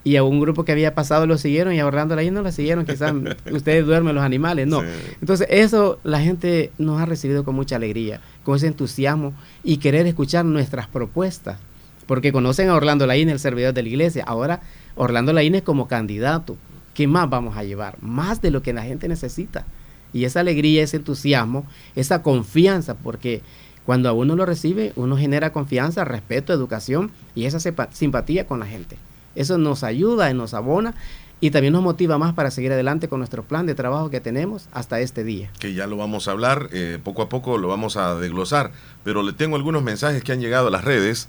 y 0.02 0.16
a 0.16 0.22
un 0.22 0.40
grupo 0.40 0.64
que 0.64 0.72
había 0.72 0.94
pasado 0.94 1.26
lo 1.26 1.36
siguieron 1.36 1.74
y 1.74 1.80
ahorrando 1.80 2.14
ahí 2.16 2.30
no 2.30 2.42
lo 2.42 2.50
siguieron, 2.52 2.86
quizás 2.86 3.12
ustedes 3.52 3.84
duermen 3.84 4.14
los 4.14 4.24
animales, 4.24 4.66
no. 4.66 4.82
Entonces 5.20 5.46
eso 5.50 5.98
la 6.04 6.20
gente 6.20 6.72
nos 6.78 7.00
ha 7.00 7.06
recibido 7.06 7.44
con 7.44 7.54
mucha 7.54 7.76
alegría, 7.76 8.20
con 8.42 8.56
ese 8.56 8.66
entusiasmo 8.66 9.34
y 9.62 9.76
querer 9.76 10.06
escuchar 10.06 10.44
nuestras 10.44 10.86
propuestas, 10.86 11.58
porque 12.06 12.32
conocen 12.32 12.70
a 12.70 12.74
Orlando 12.74 13.06
Laín, 13.06 13.28
el 13.28 13.38
servidor 13.38 13.74
de 13.74 13.82
la 13.82 13.88
iglesia, 13.88 14.24
ahora 14.26 14.60
Orlando 14.96 15.32
Laín 15.32 15.54
es 15.54 15.62
como 15.62 15.86
candidato, 15.86 16.56
¿qué 16.94 17.06
más 17.06 17.28
vamos 17.28 17.56
a 17.56 17.64
llevar? 17.64 17.96
Más 18.00 18.40
de 18.40 18.50
lo 18.50 18.62
que 18.62 18.72
la 18.72 18.82
gente 18.82 19.08
necesita. 19.08 19.64
Y 20.12 20.24
esa 20.24 20.40
alegría, 20.40 20.82
ese 20.82 20.96
entusiasmo, 20.96 21.64
esa 21.94 22.22
confianza, 22.22 22.94
porque 22.94 23.42
cuando 23.86 24.08
a 24.08 24.12
uno 24.12 24.34
lo 24.34 24.44
recibe, 24.44 24.92
uno 24.96 25.16
genera 25.16 25.52
confianza, 25.52 26.04
respeto, 26.04 26.52
educación 26.52 27.12
y 27.34 27.44
esa 27.44 27.60
simpatía 27.92 28.46
con 28.46 28.60
la 28.60 28.66
gente. 28.66 28.96
Eso 29.34 29.58
nos 29.58 29.84
ayuda 29.84 30.30
y 30.30 30.34
nos 30.34 30.54
abona 30.54 30.94
y 31.40 31.50
también 31.50 31.72
nos 31.72 31.82
motiva 31.82 32.18
más 32.18 32.34
para 32.34 32.50
seguir 32.50 32.72
adelante 32.72 33.08
con 33.08 33.18
nuestro 33.18 33.42
plan 33.42 33.66
de 33.66 33.74
trabajo 33.74 34.10
que 34.10 34.20
tenemos 34.20 34.68
hasta 34.72 35.00
este 35.00 35.24
día. 35.24 35.50
Que 35.58 35.72
ya 35.72 35.86
lo 35.86 35.96
vamos 35.96 36.28
a 36.28 36.32
hablar, 36.32 36.68
eh, 36.72 36.98
poco 37.02 37.22
a 37.22 37.28
poco 37.28 37.56
lo 37.56 37.68
vamos 37.68 37.96
a 37.96 38.14
desglosar, 38.16 38.72
pero 39.04 39.22
le 39.22 39.32
tengo 39.32 39.56
algunos 39.56 39.82
mensajes 39.82 40.22
que 40.22 40.32
han 40.32 40.40
llegado 40.40 40.68
a 40.68 40.70
las 40.70 40.84
redes. 40.84 41.28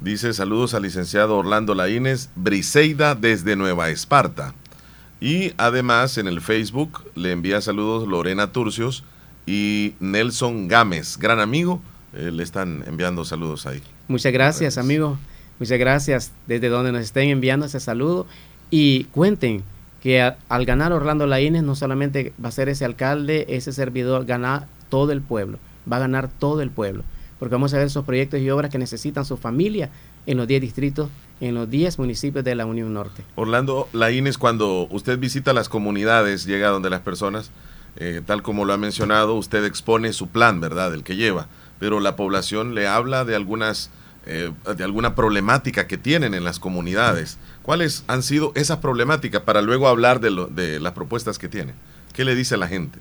Dice 0.00 0.32
saludos 0.32 0.72
al 0.72 0.82
licenciado 0.82 1.36
Orlando 1.36 1.74
Laínez, 1.74 2.30
Briseida 2.36 3.14
desde 3.14 3.54
Nueva 3.54 3.90
Esparta. 3.90 4.54
Y 5.20 5.52
además 5.58 6.16
en 6.16 6.26
el 6.26 6.40
Facebook 6.40 7.04
le 7.14 7.32
envía 7.32 7.60
saludos 7.60 8.08
Lorena 8.08 8.52
Turcios 8.52 9.04
y 9.44 9.94
Nelson 10.00 10.68
Gámez, 10.68 11.18
gran 11.18 11.38
amigo. 11.38 11.82
Eh, 12.14 12.30
le 12.32 12.42
están 12.42 12.82
enviando 12.86 13.26
saludos 13.26 13.66
ahí. 13.66 13.82
Muchas 14.08 14.32
gracias, 14.32 14.78
amigo. 14.78 15.18
Muchas 15.60 15.78
gracias 15.78 16.32
desde 16.46 16.70
donde 16.70 16.90
nos 16.90 17.02
estén 17.02 17.28
enviando 17.28 17.66
ese 17.66 17.80
saludo 17.80 18.26
y 18.70 19.04
cuenten 19.04 19.62
que 20.02 20.22
al 20.22 20.64
ganar 20.64 20.94
Orlando 20.94 21.26
Laínez 21.26 21.62
no 21.62 21.76
solamente 21.76 22.32
va 22.42 22.48
a 22.48 22.52
ser 22.52 22.70
ese 22.70 22.86
alcalde, 22.86 23.44
ese 23.50 23.74
servidor, 23.74 24.24
ganar 24.24 24.66
todo 24.88 25.12
el 25.12 25.20
pueblo, 25.20 25.58
va 25.90 25.98
a 25.98 26.00
ganar 26.00 26.30
todo 26.30 26.62
el 26.62 26.70
pueblo, 26.70 27.04
porque 27.38 27.56
vamos 27.56 27.74
a 27.74 27.76
ver 27.76 27.88
esos 27.88 28.06
proyectos 28.06 28.40
y 28.40 28.48
obras 28.48 28.70
que 28.70 28.78
necesitan 28.78 29.26
su 29.26 29.36
familia 29.36 29.90
en 30.24 30.38
los 30.38 30.48
10 30.48 30.62
distritos, 30.62 31.10
en 31.42 31.54
los 31.54 31.68
10 31.68 31.98
municipios 31.98 32.42
de 32.42 32.54
la 32.54 32.64
Unión 32.64 32.94
Norte. 32.94 33.22
Orlando 33.34 33.86
Laínez, 33.92 34.38
cuando 34.38 34.88
usted 34.90 35.18
visita 35.18 35.52
las 35.52 35.68
comunidades, 35.68 36.46
llega 36.46 36.68
donde 36.68 36.88
las 36.88 37.02
personas, 37.02 37.50
eh, 37.96 38.22
tal 38.24 38.42
como 38.42 38.64
lo 38.64 38.72
ha 38.72 38.78
mencionado, 38.78 39.34
usted 39.34 39.66
expone 39.66 40.14
su 40.14 40.28
plan, 40.28 40.58
¿verdad?, 40.58 40.94
el 40.94 41.02
que 41.02 41.16
lleva, 41.16 41.48
pero 41.78 42.00
la 42.00 42.16
población 42.16 42.74
le 42.74 42.86
habla 42.86 43.26
de 43.26 43.36
algunas 43.36 43.90
eh, 44.26 44.50
de 44.76 44.84
alguna 44.84 45.14
problemática 45.14 45.86
que 45.86 45.96
tienen 45.96 46.34
en 46.34 46.44
las 46.44 46.58
comunidades. 46.58 47.38
¿Cuáles 47.62 48.04
han 48.06 48.22
sido 48.22 48.52
esas 48.54 48.78
problemáticas 48.78 49.42
para 49.42 49.62
luego 49.62 49.88
hablar 49.88 50.20
de, 50.20 50.30
lo, 50.30 50.46
de 50.46 50.80
las 50.80 50.92
propuestas 50.92 51.38
que 51.38 51.48
tienen? 51.48 51.74
¿Qué 52.12 52.24
le 52.24 52.34
dice 52.34 52.54
a 52.54 52.58
la 52.58 52.68
gente? 52.68 52.98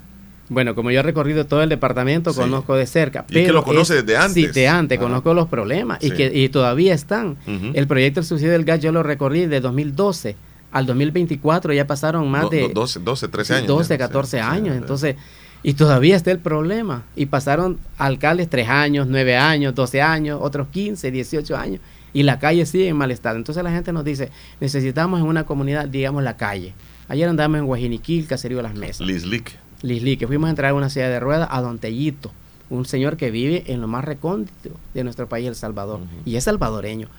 Bueno, 0.49 0.73
como 0.73 0.89
yo 0.89 0.99
he 0.99 1.03
recorrido 1.03 1.45
todo 1.45 1.61
el 1.61 1.69
departamento, 1.69 2.33
conozco 2.33 2.75
de 2.75 2.87
cerca. 2.87 3.23
y 3.29 3.33
que 3.33 3.51
lo 3.51 3.63
conoce 3.63 4.01
desde 4.01 4.17
antes. 4.17 4.33
Sí, 4.33 4.47
de 4.47 4.67
antes, 4.67 4.97
conozco 4.97 5.33
los 5.33 5.47
problemas 5.47 5.99
y 6.01 6.11
que 6.11 6.31
y 6.33 6.49
todavía 6.49 6.93
están. 6.93 7.37
El 7.73 7.87
proyecto 7.87 8.19
del 8.21 8.27
subsidio 8.27 8.51
del 8.51 8.65
gas 8.65 8.79
yo 8.79 8.91
lo 8.91 9.03
recorrí 9.03 9.45
de 9.45 9.61
2012 9.61 10.35
al 10.71 10.85
2024, 10.85 11.73
ya 11.73 11.87
pasaron 11.87 12.29
más 12.29 12.49
de 12.49 12.69
12, 12.69 12.99
12, 12.99 13.27
13 13.27 13.55
años. 13.55 13.67
12, 13.67 13.97
14 13.97 14.39
años. 14.39 14.75
Entonces, 14.75 15.15
y 15.63 15.73
todavía 15.73 16.15
está 16.15 16.31
el 16.31 16.39
problema. 16.39 17.03
Y 17.15 17.25
pasaron 17.27 17.79
alcaldes 17.97 18.49
tres 18.49 18.69
años, 18.69 19.07
nueve 19.07 19.37
años, 19.37 19.75
12 19.75 20.01
años, 20.01 20.39
otros 20.41 20.67
15, 20.69 21.11
18 21.11 21.57
años. 21.57 21.81
Y 22.13 22.23
la 22.23 22.39
calle 22.39 22.65
sigue 22.65 22.87
en 22.87 22.97
mal 22.97 23.11
estado. 23.11 23.37
Entonces 23.37 23.63
la 23.63 23.71
gente 23.71 23.91
nos 23.91 24.03
dice, 24.03 24.29
necesitamos 24.59 25.19
en 25.19 25.27
una 25.27 25.45
comunidad, 25.45 25.87
digamos, 25.87 26.23
la 26.23 26.37
calle. 26.37 26.73
Ayer 27.07 27.27
andamos 27.27 27.59
en 27.59 27.65
Guajiniquil, 27.65 28.27
Caserío 28.27 28.61
Las 28.61 28.75
Mesas. 28.75 29.05
Lislique. 29.05 29.53
Lislique. 29.81 30.27
Fuimos 30.27 30.47
a 30.47 30.49
entrar 30.51 30.71
a 30.71 30.73
una 30.73 30.89
silla 30.89 31.09
de 31.09 31.19
ruedas 31.19 31.49
a 31.51 31.61
Don 31.61 31.79
Tellito, 31.79 32.31
un 32.69 32.85
señor 32.85 33.17
que 33.17 33.31
vive 33.31 33.63
en 33.67 33.81
lo 33.81 33.87
más 33.87 34.05
recóndito 34.05 34.71
de 34.93 35.03
nuestro 35.03 35.27
país, 35.27 35.47
El 35.47 35.55
Salvador. 35.55 36.01
Y 36.25 36.35
es 36.35 36.43
salvadoreño 36.45 37.09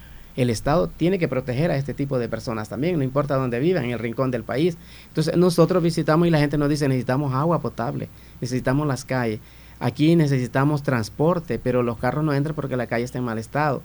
el 0.43 0.51
Estado 0.51 0.89
tiene 0.89 1.19
que 1.19 1.29
proteger 1.29 1.71
a 1.71 1.77
este 1.77 1.95
tipo 1.95 2.19
de 2.19 2.29
personas 2.29 2.69
también, 2.69 2.97
no 2.97 3.05
importa 3.05 3.37
dónde 3.37 3.61
vivan, 3.61 3.85
en 3.85 3.91
el 3.91 3.99
rincón 3.99 4.31
del 4.31 4.43
país. 4.43 4.77
Entonces 5.09 5.37
nosotros 5.37 5.83
visitamos 5.83 6.27
y 6.27 6.31
la 6.31 6.39
gente 6.39 6.59
nos 6.59 6.69
dice 6.69 6.89
necesitamos 6.89 7.35
agua 7.35 7.61
potable, 7.61 8.09
necesitamos 8.41 8.87
las 8.87 9.05
calles, 9.05 9.41
aquí 9.79 10.17
necesitamos 10.17 10.83
transporte, 10.83 11.59
pero 11.59 11.83
los 11.83 11.99
carros 11.99 12.25
no 12.25 12.33
entran 12.33 12.55
porque 12.55 12.77
la 12.77 12.87
calle 12.87 13.05
está 13.05 13.19
en 13.19 13.25
mal 13.25 13.39
estado. 13.39 13.83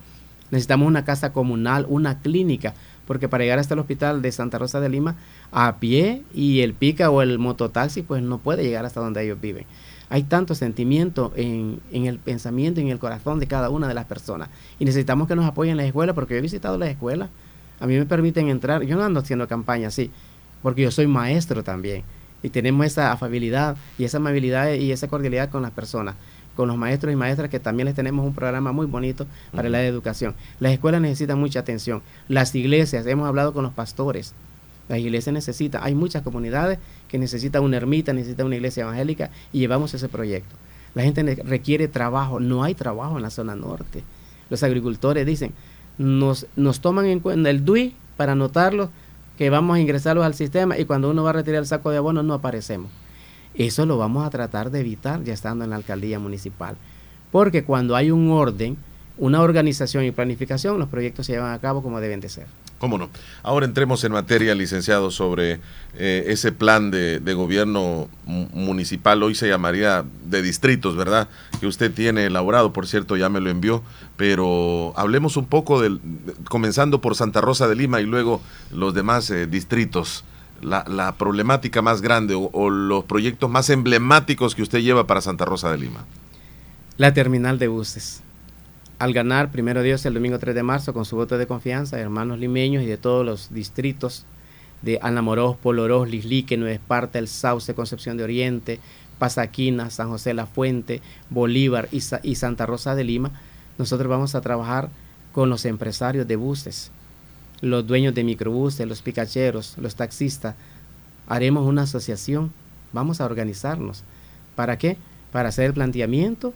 Necesitamos 0.52 0.88
una 0.88 1.04
casa 1.04 1.34
comunal, 1.34 1.88
una 1.90 2.20
clínica, 2.20 2.76
porque 3.08 3.28
para 3.28 3.44
llegar 3.44 3.58
hasta 3.58 3.74
el 3.74 3.80
hospital 3.80 4.22
de 4.22 4.32
Santa 4.32 4.60
Rosa 4.60 4.80
de 4.80 4.90
Lima 4.90 5.16
a 5.52 5.78
pie 5.78 6.22
y 6.36 6.62
el 6.62 6.76
pica 6.76 7.10
o 7.10 7.24
el 7.24 7.40
mototaxi 7.40 8.04
pues 8.04 8.22
no 8.22 8.38
puede 8.38 8.64
llegar 8.64 8.86
hasta 8.86 9.00
donde 9.00 9.24
ellos 9.24 9.42
viven 9.42 9.66
hay 10.10 10.24
tanto 10.24 10.56
sentimiento 10.56 11.34
en, 11.36 11.80
el 11.92 12.20
pensamiento 12.20 12.80
y 12.80 12.84
en 12.84 12.90
el 12.90 13.00
corazón 13.00 13.40
de 13.40 13.48
cada 13.48 13.70
una 13.70 13.88
de 13.88 13.94
las 13.94 14.06
personas. 14.06 14.50
Y 14.80 14.86
necesitamos 14.86 15.28
que 15.28 15.36
nos 15.36 15.46
apoyen 15.46 15.72
en 15.72 15.78
las 15.78 15.86
escuelas, 15.88 16.16
porque 16.16 16.36
yo 16.36 16.40
he 16.40 16.42
visitado 16.42 16.78
las 16.78 16.90
escuelas, 16.90 17.30
a 17.80 17.88
mí 17.88 17.98
me 17.98 18.06
permiten 18.06 18.50
entrar, 18.50 18.84
yo 18.84 18.96
no 18.96 19.04
ando 19.04 19.20
haciendo 19.20 19.48
campaña 19.48 19.88
así, 19.88 20.12
porque 20.62 20.84
yo 20.84 20.92
soy 20.92 21.08
maestro 21.08 21.64
también. 21.64 22.04
Y 22.44 22.50
tenemos 22.50 22.86
esa 22.86 23.12
afabilidad 23.12 23.76
y 23.98 24.04
esa 24.04 24.18
amabilidad 24.18 24.74
y 24.74 24.92
esa 24.92 25.08
cordialidad 25.08 25.50
con 25.50 25.64
las 25.64 25.72
personas, 25.72 26.16
con 26.56 26.68
los 26.68 26.78
maestros 26.78 27.12
y 27.12 27.16
maestras 27.16 27.50
que 27.50 27.60
también 27.60 27.86
les 27.86 27.96
tenemos 27.96 28.26
un 28.26 28.36
programa 28.36 28.72
muy 28.72 28.86
bonito 28.86 29.26
para 29.54 29.70
la 29.70 29.84
educación. 29.84 30.36
Las 30.60 30.72
escuelas 30.72 31.02
necesitan 31.02 31.40
mucha 31.40 31.60
atención. 31.60 32.04
Las 32.28 32.54
iglesias, 32.54 33.08
hemos 33.08 33.28
hablado 33.28 33.52
con 33.54 33.64
los 33.64 33.74
pastores, 33.74 34.36
la 34.88 34.98
iglesia 34.98 35.32
necesita, 35.32 35.84
hay 35.84 35.96
muchas 35.96 36.22
comunidades 36.22 36.80
que 37.08 37.18
necesitan 37.18 37.64
una 37.64 37.78
ermita, 37.78 38.14
necesitan 38.14 38.46
una 38.46 38.56
iglesia 38.56 38.84
evangélica 38.84 39.32
y 39.52 39.60
llevamos 39.60 39.94
ese 39.94 40.10
proyecto. 40.10 40.56
La 40.94 41.04
gente 41.04 41.24
requiere 41.44 41.88
trabajo, 41.88 42.40
no 42.40 42.64
hay 42.64 42.76
trabajo 42.76 43.18
en 43.18 43.24
la 43.24 43.30
zona 43.30 43.56
norte. 43.56 44.04
Los 44.50 44.64
agricultores 44.64 45.26
dicen, 45.26 45.54
nos, 45.98 46.48
nos 46.56 46.80
toman 46.80 47.08
en 47.08 47.20
cuenta 47.20 47.50
el 47.50 47.66
DUI 47.66 47.96
para 48.18 48.34
anotarlos, 48.34 48.90
que 49.38 49.50
vamos 49.50 49.76
a 49.76 49.80
ingresarlos 49.80 50.26
al 50.26 50.34
sistema 50.34 50.78
y 50.78 50.86
cuando 50.86 51.10
uno 51.10 51.24
va 51.24 51.32
a 51.32 51.34
retirar 51.34 51.60
el 51.60 51.68
saco 51.68 51.92
de 51.92 51.98
abono 51.98 52.24
no 52.24 52.36
aparecemos. 52.36 52.90
Eso 53.54 53.86
lo 53.86 53.98
vamos 53.98 54.26
a 54.26 54.30
tratar 54.30 54.72
de 54.72 54.82
evitar 54.82 55.24
ya 55.24 55.34
estando 55.34 55.64
en 55.64 55.72
la 55.72 55.76
alcaldía 55.78 56.20
municipal. 56.20 56.76
Porque 57.32 57.64
cuando 57.64 57.96
hay 57.96 58.12
un 58.12 58.32
orden, 58.32 58.78
una 59.18 59.42
organización 59.42 60.04
y 60.04 60.12
planificación, 60.12 60.78
los 60.78 60.90
proyectos 60.90 61.26
se 61.26 61.34
llevan 61.34 61.54
a 61.54 61.60
cabo 61.60 61.82
como 61.82 62.02
deben 62.02 62.20
de 62.20 62.30
ser. 62.30 62.48
¿Cómo 62.80 62.98
no? 62.98 63.10
Ahora 63.42 63.66
entremos 63.66 64.04
en 64.04 64.12
materia, 64.12 64.54
licenciado, 64.54 65.10
sobre 65.10 65.60
eh, 65.98 66.26
ese 66.28 66.52
plan 66.52 66.92
de, 66.92 67.20
gobierno 67.34 68.10
municipal, 68.26 69.24
hoy 69.24 69.34
se 69.34 69.48
llamaría 69.48 70.04
de 70.26 70.42
distritos, 70.42 70.96
¿verdad? 70.98 71.30
Que 71.60 71.68
usted 71.68 71.94
tiene 71.94 72.26
elaborado, 72.26 72.74
por 72.74 72.88
cierto, 72.88 73.16
ya 73.16 73.30
me 73.30 73.40
lo 73.40 73.50
envió, 73.50 73.82
pero 74.18 74.94
hablemos 74.98 75.38
un 75.38 75.46
poco 75.46 75.82
del, 75.82 76.02
comenzando 76.50 77.00
por 77.00 77.16
Santa 77.16 77.40
Rosa 77.40 77.68
de 77.70 77.76
Lima 77.76 78.02
y 78.02 78.06
luego 78.06 78.42
los 78.72 78.94
demás 78.94 79.30
eh, 79.30 79.48
distritos. 79.48 80.26
La, 80.62 81.16
problemática 81.20 81.82
más 81.82 82.02
grande 82.02 82.34
o 82.34 82.70
los 82.70 83.04
proyectos 83.04 83.50
más 83.50 83.70
emblemáticos 83.70 84.56
que 84.56 84.64
usted 84.64 84.80
lleva 84.80 85.06
para 85.06 85.22
Santa 85.22 85.46
Rosa 85.46 85.70
de 85.70 85.78
Lima. 85.78 86.06
La 86.98 87.14
terminal 87.14 87.60
de 87.60 87.68
buses 87.68 88.24
al 89.06 89.14
ganar, 89.14 89.52
primero 89.52 89.84
Dios, 89.84 90.04
el 90.08 90.16
domingo 90.16 90.40
3 90.40 90.56
de 90.56 90.64
marzo, 90.64 90.92
con 90.92 91.06
su 91.06 91.16
voto 91.16 91.38
de 91.38 91.46
confianza, 91.46 92.00
hermanos 92.00 92.40
limeños 92.40 92.82
y 92.82 92.88
de 92.88 92.98
todos 92.98 93.24
los 93.24 93.54
distritos 93.54 94.26
de 94.82 94.98
Anamorós, 95.00 95.58
Polorós, 95.58 96.10
Lislique, 96.10 96.58
Nueva 96.58 96.74
Esparta, 96.74 97.20
El 97.20 97.28
Sauce, 97.28 97.76
Concepción 97.76 98.18
de 98.18 98.24
Oriente, 98.24 98.80
Pasaquina, 99.20 99.92
San 99.92 100.10
José 100.10 100.34
La 100.34 100.48
Fuente, 100.48 101.04
Bolívar 101.30 101.88
y, 101.92 102.02
y 102.24 102.34
Santa 102.34 102.66
Rosa 102.66 102.96
de 102.96 103.04
Lima, 103.04 103.30
nosotros 103.78 104.10
vamos 104.10 104.34
a 104.34 104.42
trabajar 104.42 104.90
con 105.34 105.52
los 105.52 105.66
empresarios 105.66 106.28
de 106.28 106.38
buses, 106.38 106.90
los 107.62 107.86
dueños 107.86 108.16
de 108.16 108.24
microbuses, 108.24 108.88
los 108.88 109.04
picacheros, 109.04 109.78
los 109.78 109.94
taxistas. 109.94 110.56
Haremos 111.28 111.68
una 111.68 111.84
asociación, 111.84 112.52
vamos 112.92 113.22
a 113.22 113.26
organizarnos. 113.26 114.04
¿Para 114.56 114.80
qué? 114.80 114.98
Para 115.32 115.50
hacer 115.50 115.66
el 115.66 115.74
planteamiento 115.74 116.56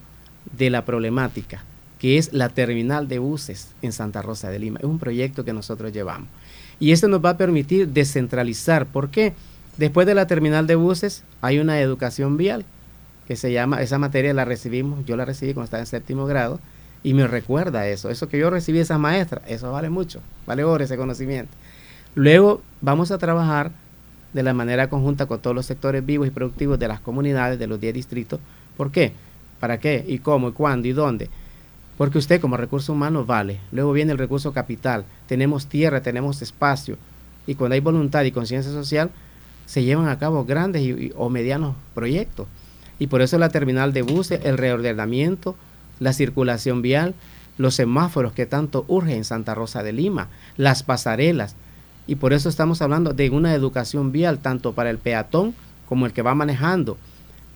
de 0.58 0.72
la 0.72 0.84
problemática 0.84 1.63
que 2.00 2.18
es 2.18 2.34
la 2.34 2.50
terminal 2.50 3.08
de 3.08 3.20
buses 3.20 3.75
en 3.82 3.91
Santa 3.91 4.22
Rosa 4.22 4.50
de 4.50 4.60
Lima. 4.60 4.79
Es 4.79 4.86
un 4.86 5.00
proyecto 5.00 5.44
que 5.44 5.53
nosotros 5.53 5.91
llevamos. 5.91 6.29
Y 6.79 6.91
esto 6.91 7.08
nos 7.10 7.24
va 7.24 7.32
a 7.32 7.38
permitir 7.38 7.89
descentralizar. 7.89 8.86
¿Por 8.86 9.10
qué? 9.10 9.34
Después 9.77 10.08
de 10.08 10.15
la 10.15 10.27
terminal 10.27 10.65
de 10.65 10.75
buses 10.75 11.24
hay 11.41 11.60
una 11.60 11.79
educación 11.79 12.38
vial. 12.38 12.65
que 13.27 13.36
se 13.36 13.51
llama, 13.51 13.84
esa 13.84 14.00
materia 14.00 14.34
la 14.34 14.44
recibimos, 14.44 15.06
yo 15.06 15.15
la 15.15 15.24
recibí 15.24 15.53
cuando 15.53 15.65
estaba 15.65 15.82
en 15.82 15.86
séptimo 15.86 16.25
grado, 16.25 16.60
y 17.03 17.13
me 17.13 17.27
recuerda 17.27 17.88
eso, 17.88 18.10
eso 18.10 18.27
que 18.27 18.39
yo 18.39 18.50
recibí 18.50 18.79
esa 18.79 18.98
maestra, 18.98 19.41
eso 19.48 19.72
vale 19.72 19.91
mucho, 19.91 20.20
vale 20.48 20.63
oro 20.63 20.84
ese 20.84 20.98
conocimiento. 20.98 21.51
Luego 22.15 22.62
vamos 22.82 23.12
a 23.12 23.20
trabajar 23.20 23.72
de 24.34 24.44
la 24.44 24.53
manera 24.53 24.89
conjunta 24.89 25.27
con 25.27 25.39
todos 25.39 25.56
los 25.56 25.65
sectores 25.65 26.06
vivos 26.06 26.27
y 26.27 26.32
productivos 26.32 26.79
de 26.79 26.88
las 26.88 27.00
comunidades 27.00 27.60
de 27.60 27.68
los 27.68 27.79
10 27.79 27.94
distritos. 27.94 28.39
¿Por 28.75 28.91
qué? 28.91 29.13
¿Para 29.60 29.79
qué? 29.79 30.03
¿Y 30.08 30.20
cómo? 30.20 30.50
¿Y 30.50 30.51
cuándo? 30.51 30.88
¿Y 30.88 30.94
dónde? 30.94 31.29
Porque 32.00 32.18
usted 32.18 32.39
como 32.39 32.56
recurso 32.56 32.94
humano 32.94 33.25
vale. 33.25 33.60
Luego 33.74 33.91
viene 33.91 34.13
el 34.13 34.18
recurso 34.18 34.53
capital. 34.53 35.03
Tenemos 35.27 35.68
tierra, 35.68 36.00
tenemos 36.00 36.41
espacio. 36.41 36.98
Y 37.46 37.56
cuando 37.56 37.74
hay 37.74 37.82
voluntad 37.82 38.24
y 38.24 38.32
conciencia 38.32 38.72
social, 38.72 39.10
se 39.65 39.84
llevan 39.84 40.08
a 40.08 40.18
cabo 40.18 40.46
grandes 40.46 41.12
o 41.18 41.29
medianos 41.29 41.75
proyectos. 41.94 42.48
Y 43.00 43.08
por 43.08 43.22
eso 43.22 43.38
la 43.38 43.50
terminal 43.50 43.91
de 43.91 44.03
buses, 44.03 44.39
el 44.46 44.58
reordenamiento, 44.58 45.58
la 46.00 46.13
circulación 46.13 46.82
vial, 46.82 47.15
los 47.58 47.75
semáforos 47.75 48.32
que 48.32 48.46
tanto 48.46 48.86
urgen 48.88 49.18
en 49.18 49.25
Santa 49.25 49.53
Rosa 49.53 49.84
de 49.84 49.91
Lima, 49.91 50.29
las 50.56 50.84
pasarelas. 50.84 51.58
Y 52.08 52.15
por 52.15 52.32
eso 52.32 52.48
estamos 52.48 52.82
hablando 52.82 53.12
de 53.12 53.29
una 53.29 53.53
educación 53.53 54.13
vial 54.13 54.39
tanto 54.39 54.72
para 54.72 54.89
el 54.89 55.00
peatón 55.00 55.53
como 55.86 56.06
el 56.06 56.13
que 56.13 56.22
va 56.22 56.34
manejando. 56.34 56.98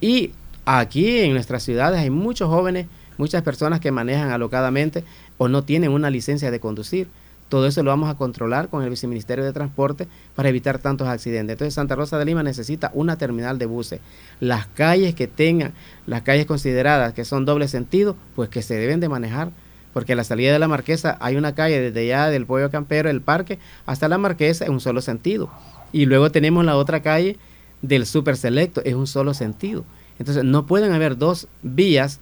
Y 0.01 0.31
aquí 0.65 1.19
en 1.19 1.31
nuestras 1.31 1.63
ciudades 1.63 2.01
hay 2.01 2.09
muchos 2.09 2.49
jóvenes, 2.49 2.87
muchas 3.17 3.41
personas 3.43 3.79
que 3.79 3.91
manejan 3.91 4.31
alocadamente 4.31 5.03
o 5.37 5.47
no 5.47 5.63
tienen 5.63 5.91
una 5.91 6.09
licencia 6.09 6.51
de 6.51 6.59
conducir. 6.59 7.07
Todo 7.49 7.67
eso 7.67 7.83
lo 7.83 7.91
vamos 7.91 8.09
a 8.09 8.15
controlar 8.15 8.69
con 8.69 8.83
el 8.83 8.89
Viceministerio 8.89 9.45
de 9.45 9.53
Transporte 9.53 10.07
para 10.35 10.49
evitar 10.49 10.79
tantos 10.79 11.07
accidentes. 11.07 11.53
Entonces 11.53 11.75
Santa 11.75 11.95
Rosa 11.95 12.17
de 12.17 12.25
Lima 12.25 12.41
necesita 12.41 12.89
una 12.95 13.17
terminal 13.17 13.59
de 13.59 13.67
buses. 13.67 13.99
Las 14.39 14.65
calles 14.65 15.13
que 15.13 15.27
tengan, 15.27 15.73
las 16.07 16.23
calles 16.23 16.47
consideradas 16.47 17.13
que 17.13 17.25
son 17.25 17.45
doble 17.45 17.67
sentido, 17.67 18.15
pues 18.35 18.49
que 18.49 18.63
se 18.63 18.75
deben 18.75 18.99
de 18.99 19.09
manejar. 19.09 19.51
Porque 19.93 20.13
a 20.13 20.15
la 20.15 20.23
salida 20.23 20.51
de 20.51 20.57
la 20.57 20.67
Marquesa 20.67 21.17
hay 21.19 21.35
una 21.35 21.53
calle 21.53 21.79
desde 21.79 21.99
allá 21.99 22.31
del 22.31 22.47
Pollo 22.47 22.71
Campero, 22.71 23.11
el 23.11 23.21
parque, 23.21 23.59
hasta 23.85 24.07
la 24.07 24.17
Marquesa 24.17 24.65
en 24.65 24.71
un 24.71 24.79
solo 24.79 25.01
sentido. 25.01 25.51
Y 25.91 26.07
luego 26.07 26.31
tenemos 26.31 26.65
la 26.65 26.75
otra 26.75 27.03
calle 27.03 27.37
del 27.83 28.07
Super 28.07 28.35
Selecto, 28.35 28.81
es 28.83 28.95
un 28.95 29.05
solo 29.05 29.35
sentido. 29.35 29.85
Entonces 30.17 30.43
no 30.43 30.65
pueden 30.65 30.91
haber 30.91 31.17
dos 31.17 31.47
vías 31.61 32.19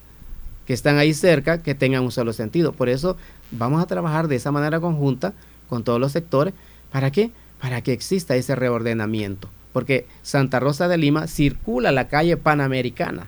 que 0.72 0.76
están 0.76 1.00
ahí 1.00 1.14
cerca 1.14 1.62
que 1.62 1.76
tengan 1.76 2.04
un 2.04 2.14
solo 2.14 2.32
sentido. 2.32 2.72
Por 2.72 2.88
eso 2.88 3.18
vamos 3.52 3.84
a 3.84 3.88
trabajar 3.88 4.30
de 4.30 4.38
esa 4.38 4.54
manera 4.54 4.80
conjunta 4.80 5.34
con 5.68 5.84
todos 5.84 6.00
los 6.00 6.14
sectores. 6.14 6.54
¿Para 6.94 7.12
qué? 7.12 7.32
Para 7.60 7.82
que 7.82 7.92
exista 7.92 8.38
ese 8.38 8.56
reordenamiento. 8.56 9.50
Porque 9.74 10.08
Santa 10.24 10.62
Rosa 10.62 10.88
de 10.88 10.98
Lima 10.98 11.28
circula 11.28 11.92
la 11.92 12.08
calle 12.08 12.38
panamericana, 12.38 13.28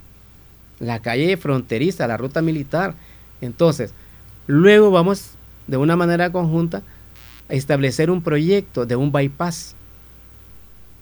la 0.80 1.02
calle 1.02 1.36
fronteriza, 1.36 2.08
la 2.08 2.16
ruta 2.16 2.42
militar. 2.42 2.94
Entonces, 3.42 3.94
luego 4.48 4.90
vamos 4.92 5.32
de 5.68 5.76
una 5.76 5.98
manera 5.98 6.32
conjunta 6.32 6.82
a 7.50 7.54
establecer 7.56 8.10
un 8.10 8.22
proyecto 8.22 8.86
de 8.86 8.96
un 8.96 9.12
bypass, 9.12 9.76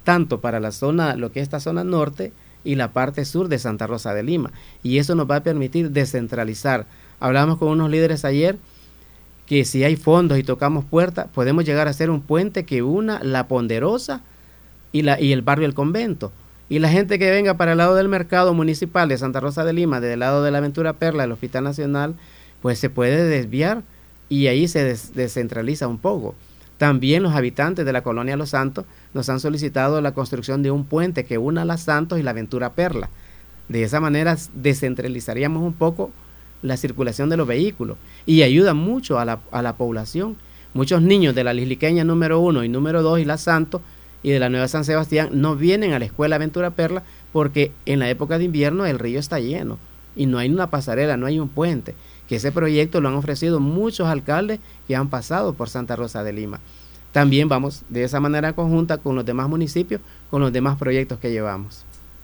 tanto 0.04 0.42
para 0.42 0.60
la 0.60 0.72
zona, 0.72 1.16
lo 1.16 1.32
que 1.32 1.40
es 1.40 1.44
esta 1.44 1.60
zona 1.60 1.84
norte, 1.84 2.34
y 2.64 2.76
la 2.76 2.92
parte 2.92 3.26
sur 3.26 3.48
de 3.48 3.60
Santa 3.60 3.88
Rosa 3.88 4.14
de 4.14 4.24
Lima. 4.24 4.52
Y 4.84 4.98
eso 4.98 5.16
nos 5.16 5.30
va 5.30 5.38
a 5.38 5.44
permitir 5.44 5.92
descentralizar. 5.92 6.86
Hablamos 7.20 7.58
con 7.58 7.70
unos 7.70 7.90
líderes 7.90 8.26
ayer 8.26 8.58
que 9.46 9.66
si 9.66 9.84
hay 9.84 9.96
fondos 9.96 10.38
y 10.38 10.44
tocamos 10.44 10.86
puertas, 10.86 11.28
podemos 11.34 11.66
llegar 11.66 11.88
a 11.88 11.94
ser 11.94 12.10
un 12.10 12.22
puente 12.22 12.66
que 12.66 12.84
una 12.84 13.22
la 13.24 13.48
ponderosa 13.48 14.22
y, 14.92 15.02
la, 15.02 15.20
y 15.20 15.34
el 15.34 15.42
barrio 15.42 15.66
El 15.66 15.74
Convento. 15.74 16.32
Y 16.70 16.80
la 16.80 16.90
gente 16.90 17.20
que 17.20 17.30
venga 17.30 17.56
para 17.56 17.74
el 17.74 17.78
lado 17.78 17.96
del 17.96 18.08
mercado 18.08 18.54
municipal 18.54 19.10
de 19.10 19.18
Santa 19.18 19.42
Rosa 19.42 19.66
de 19.66 19.74
Lima, 19.74 20.00
del 20.00 20.20
lado 20.20 20.42
de 20.42 20.52
la 20.52 20.60
Aventura 20.60 20.94
Perla, 20.94 21.24
del 21.24 21.34
Hospital 21.34 21.66
Nacional, 21.66 22.16
pues 22.62 22.80
se 22.80 22.90
puede 22.90 23.26
desviar 23.26 23.84
y 24.30 24.48
ahí 24.48 24.70
se 24.70 24.98
descentraliza 25.14 25.90
un 25.90 25.98
poco. 25.98 26.34
También 26.82 27.22
los 27.22 27.36
habitantes 27.36 27.86
de 27.86 27.94
la 27.94 28.02
colonia 28.02 28.36
Los 28.36 28.50
Santos 28.50 28.86
nos 29.14 29.30
han 29.30 29.40
solicitado 29.40 30.02
la 30.02 30.16
construcción 30.16 30.64
de 30.64 30.72
un 30.72 30.84
puente 30.84 31.26
que 31.26 31.38
una 31.38 31.64
Las 31.64 31.82
Santos 31.82 32.18
y 32.18 32.24
la 32.24 32.32
Aventura 32.32 32.72
Perla. 32.72 33.12
De 33.70 33.84
esa 33.84 34.00
manera 34.00 34.36
descentralizaríamos 34.56 35.62
un 35.62 35.74
poco 35.74 36.10
la 36.64 36.78
circulación 36.78 37.30
de 37.30 37.38
los 37.38 37.48
vehículos 37.48 37.98
y 38.26 38.42
ayuda 38.42 38.74
mucho 38.74 39.20
a 39.20 39.26
la, 39.26 39.42
a 39.52 39.62
la 39.62 39.76
población. 39.76 40.38
Muchos 40.74 41.04
niños 41.04 41.36
de 41.36 41.44
la 41.44 41.54
Lisliqueña 41.54 42.04
número 42.04 42.40
uno 42.40 42.64
y 42.64 42.68
número 42.68 43.04
dos 43.04 43.20
y 43.20 43.26
la 43.26 43.38
Santo 43.38 43.84
y 44.24 44.32
de 44.32 44.40
la 44.40 44.50
Nueva 44.50 44.68
San 44.68 44.84
Sebastián 44.84 45.30
no 45.34 45.56
vienen 45.56 45.94
a 45.94 46.00
la 46.00 46.06
escuela 46.06 46.38
Aventura 46.38 46.72
Perla 46.72 47.04
porque 47.32 47.72
en 47.86 48.00
la 48.00 48.10
época 48.10 48.40
de 48.40 48.46
invierno 48.46 48.88
el 48.88 48.98
río 48.98 49.20
está 49.20 49.40
lleno 49.40 49.78
y 50.16 50.26
no 50.26 50.40
hay 50.40 50.50
una 50.50 50.72
pasarela, 50.72 51.16
no 51.16 51.28
hay 51.28 51.40
un 51.40 51.50
puente. 51.50 51.94
Que 52.32 52.38
ese 52.38 52.54
proyecto 52.54 53.02
lo 53.02 53.10
han 53.10 53.16
ofrecido 53.16 53.60
muchos 53.60 54.08
alcaldes 54.08 54.62
que 54.88 54.96
han 54.96 55.10
pasado 55.10 55.54
por 55.54 55.68
Santa 55.68 55.98
Rosa 55.98 56.24
de 56.24 56.32
Lima. 56.32 56.62
También 57.12 57.50
vamos 57.50 57.84
de 57.90 58.06
esa 58.06 58.22
manera 58.22 58.54
conjunta 58.54 59.00
con 59.00 59.18
los 59.18 59.26
demás 59.26 59.50
municipios, 59.50 60.00
con 60.30 60.40
los 60.42 60.54
demás 60.54 60.78
proyectos 60.78 61.20
que 61.20 61.30
llevamos. 61.30 61.84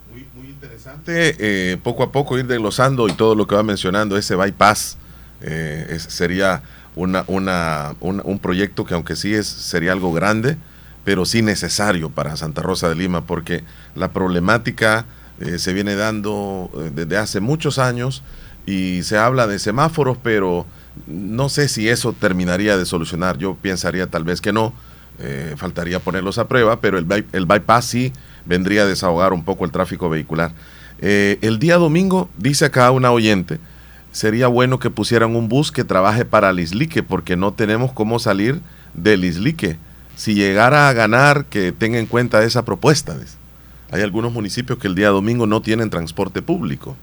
Muy, 0.10 0.48
interesante, 0.48 1.36
eh, 1.40 1.76
poco 1.84 2.04
a 2.04 2.12
poco 2.14 2.38
ir 2.38 2.48
desglosando 2.48 3.10
y 3.10 3.12
todo 3.16 3.36
lo 3.36 3.48
que 3.48 3.56
va 3.56 3.64
mencionando, 3.64 4.16
ese 4.16 4.38
bypass 4.38 4.96
eh, 5.42 5.98
sería 6.08 6.64
una, 6.96 7.26
una, 7.28 7.94
un 8.00 8.40
proyecto 8.40 8.86
que 8.86 8.94
aunque 8.94 9.18
sí 9.18 9.34
es, 9.34 9.46
sería 9.46 9.92
algo 9.92 10.14
grande, 10.14 10.56
pero 11.04 11.26
sí 11.26 11.42
necesario 11.42 12.12
para 12.12 12.38
Santa 12.38 12.62
Rosa 12.62 12.88
de 12.88 12.96
Lima, 12.96 13.26
porque 13.26 13.66
la 13.94 14.14
problemática 14.14 15.04
eh, 15.42 15.60
se 15.60 15.74
viene 15.74 15.96
dando 15.96 16.72
desde 16.96 17.18
hace 17.18 17.42
muchos 17.42 17.78
años 17.78 18.24
y 18.68 19.02
se 19.02 19.18
habla 19.18 19.48
de 19.48 19.58
semáforos, 19.58 20.18
pero 20.22 20.68
no 21.08 21.50
sé 21.50 21.68
si 21.70 21.90
eso 21.90 22.14
terminaría 22.14 22.78
de 22.78 22.86
solucionar. 22.86 23.40
Yo 23.40 23.56
pensaría 23.56 24.06
tal 24.06 24.24
vez 24.24 24.42
que 24.42 24.54
no, 24.54 24.74
faltaría 25.56 26.00
ponerlos 26.00 26.38
a 26.38 26.48
prueba, 26.48 26.80
pero 26.80 27.00
el, 27.00 27.26
el 27.32 27.46
bypass 27.48 27.86
sí 27.86 28.14
vendría 28.46 28.84
a 28.84 28.86
desahogar 28.86 29.34
un 29.34 29.44
poco 29.44 29.66
el 29.66 29.72
tráfico 29.72 30.10
vehicular. 30.10 30.52
Eh, 31.00 31.38
el 31.42 31.60
día 31.60 31.78
domingo, 31.78 32.30
dice 32.38 32.66
acá 32.66 32.90
una 32.92 33.12
oyente, 33.12 33.60
sería 34.12 34.48
bueno 34.48 34.80
que 34.80 34.90
pusieran 34.90 35.36
un 35.36 35.48
bus 35.48 35.72
que 35.72 35.84
trabaje 35.84 36.26
para 36.26 36.54
Lislique, 36.54 37.04
porque 37.04 37.36
no 37.36 37.54
tenemos 37.54 37.92
cómo 37.92 38.20
salir 38.20 38.62
de 38.94 39.18
Lislique. 39.18 39.78
Si 40.16 40.34
llegara 40.34 40.90
a 40.90 40.94
ganar, 40.94 41.46
que 41.46 41.72
tenga 41.72 42.00
en 42.00 42.08
cuenta 42.08 42.44
esa 42.44 42.66
propuesta. 42.66 43.16
Hay 43.92 44.02
algunos 44.02 44.34
municipios 44.34 44.80
que 44.80 44.88
el 44.88 44.96
día 44.96 45.10
domingo 45.10 45.46
no 45.46 45.62
tienen 45.62 45.92
transporte 45.92 46.42
público. 46.42 46.96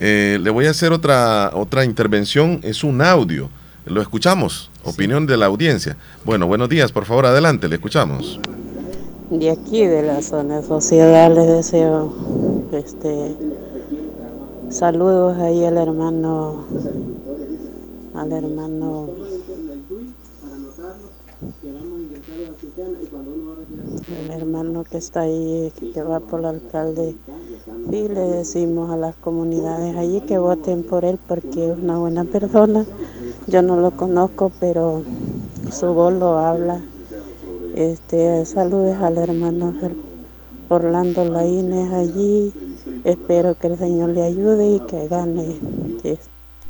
Eh, 0.00 0.38
le 0.42 0.50
voy 0.50 0.66
a 0.66 0.70
hacer 0.70 0.92
otra, 0.92 1.52
otra 1.54 1.84
intervención, 1.84 2.60
es 2.62 2.82
un 2.82 3.02
audio. 3.02 3.50
Lo 3.86 4.02
escuchamos, 4.02 4.70
opinión 4.82 5.26
de 5.26 5.36
la 5.36 5.46
audiencia. 5.46 5.96
Bueno, 6.24 6.46
buenos 6.46 6.68
días, 6.68 6.90
por 6.90 7.04
favor, 7.04 7.26
adelante, 7.26 7.68
le 7.68 7.76
escuchamos 7.76 8.40
de 9.30 9.48
aquí 9.50 9.86
de 9.86 10.02
la 10.02 10.22
zona 10.22 10.60
sociedad 10.60 11.32
les 11.32 11.46
deseo 11.46 12.12
este 12.72 13.36
saludos 14.70 15.38
ahí 15.38 15.64
al 15.64 15.78
hermano 15.78 16.64
al 18.14 18.32
hermano 18.32 19.08
el 24.24 24.30
hermano 24.30 24.84
que 24.84 24.98
está 24.98 25.20
ahí 25.20 25.72
que 25.94 26.02
va 26.02 26.20
por 26.20 26.40
el 26.40 26.46
alcalde 26.46 27.16
y 27.90 28.08
le 28.08 28.20
decimos 28.20 28.90
a 28.90 28.96
las 28.96 29.14
comunidades 29.16 29.96
allí 29.96 30.20
que 30.22 30.38
voten 30.38 30.82
por 30.82 31.04
él 31.04 31.18
porque 31.26 31.70
es 31.70 31.78
una 31.78 31.98
buena 31.98 32.24
persona 32.24 32.84
yo 33.46 33.62
no 33.62 33.76
lo 33.76 33.90
conozco 33.92 34.52
pero 34.60 35.02
su 35.70 35.86
voz 35.94 36.12
lo 36.12 36.38
habla 36.38 36.80
este, 37.74 38.44
saludos 38.44 38.96
al 38.96 39.16
hermano 39.16 39.72
Orlando 40.70 41.24
Laínez 41.24 41.92
allí. 41.92 42.52
Espero 43.02 43.56
que 43.58 43.66
el 43.66 43.76
Señor 43.76 44.10
le 44.10 44.22
ayude 44.22 44.76
y 44.76 44.80
que 44.80 45.08
gane. 45.08 45.58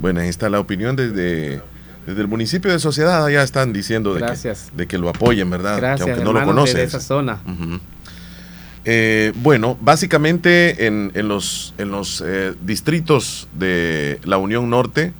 Bueno, 0.01 0.21
ahí 0.21 0.29
está 0.29 0.49
la 0.49 0.61
opinión 0.61 0.97
desde, 0.97 1.61
desde 2.07 2.21
el 2.21 2.29
municipio 2.29 2.71
de 2.73 2.79
Sociedad. 2.79 3.29
Ya 3.29 3.43
están 3.43 3.73
diciendo 3.73 4.15
de, 4.15 4.21
Que, 4.21 4.55
de 4.75 4.87
que 4.87 4.99
lo 4.99 5.09
apoyen, 5.09 5.51
¿verdad? 5.51 5.77
Gracias, 5.77 6.07
que 6.07 6.13
aunque 6.13 6.25
no 6.25 6.33
lo 6.33 6.45
conocen. 6.45 6.77
De 6.77 6.85
esa 6.85 7.01
zona. 7.01 7.41
Eh, 8.87 9.33
bueno, 9.37 9.77
básicamente 9.81 10.87
en, 10.87 11.13
en 11.15 11.29
los, 11.29 11.75
en 11.77 11.91
los 11.91 12.23
eh, 12.27 12.55
distritos 12.63 13.47
de 13.53 14.19
la 14.25 14.39
Unión 14.39 14.71
Norte, 14.71 15.13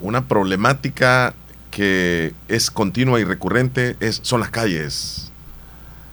una 0.00 0.26
problemática 0.26 1.32
que 1.70 2.34
es 2.48 2.70
continua 2.70 3.20
y 3.20 3.24
recurrente 3.24 3.96
es, 4.00 4.18
son 4.22 4.40
las 4.40 4.50
calles. 4.50 5.30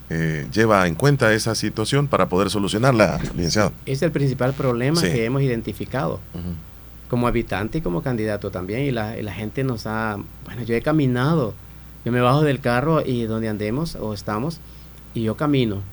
Eh, 0.09 0.45
lleva 0.53 0.85
en 0.87 0.93
cuenta 0.93 1.33
esa 1.33 1.55
situación 1.55 2.07
para 2.07 2.29
poder 2.29 2.51
solucionarla, 2.51 3.19
licenciado. 3.35 3.71
Es 3.87 4.03
el 4.03 4.11
principal 4.11 4.53
problema 4.53 5.01
que 5.01 5.25
hemos 5.25 5.41
identificado 5.41 6.19
como 7.13 7.27
habitante 7.27 7.77
y 7.77 7.81
como 7.81 8.01
candidato 8.01 8.49
también. 8.49 8.81
Y 8.81 8.89
la, 8.89 9.13
gente 9.33 9.63
nos 9.63 9.85
ha, 9.85 10.17
bueno, 10.45 10.63
yo 10.63 10.73
he 10.73 10.81
caminado, 10.81 11.53
yo 12.03 12.11
me 12.11 12.19
bajo 12.21 12.41
del 12.41 12.59
carro 12.59 13.05
y 13.05 13.25
donde 13.25 13.49
andemos 13.49 13.93
o 13.93 14.15
estamos 14.15 14.59
y 15.13 15.21
yo 15.21 15.37
camino. 15.37 15.83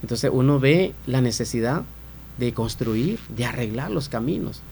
Entonces 0.00 0.30
uno 0.32 0.58
ve 0.58 0.94
la 1.06 1.20
necesidad 1.20 1.82
de 2.38 2.54
construir, 2.54 3.18
de 3.28 3.44
arreglar 3.44 3.90
los 3.90 4.08
caminos. 4.08 4.62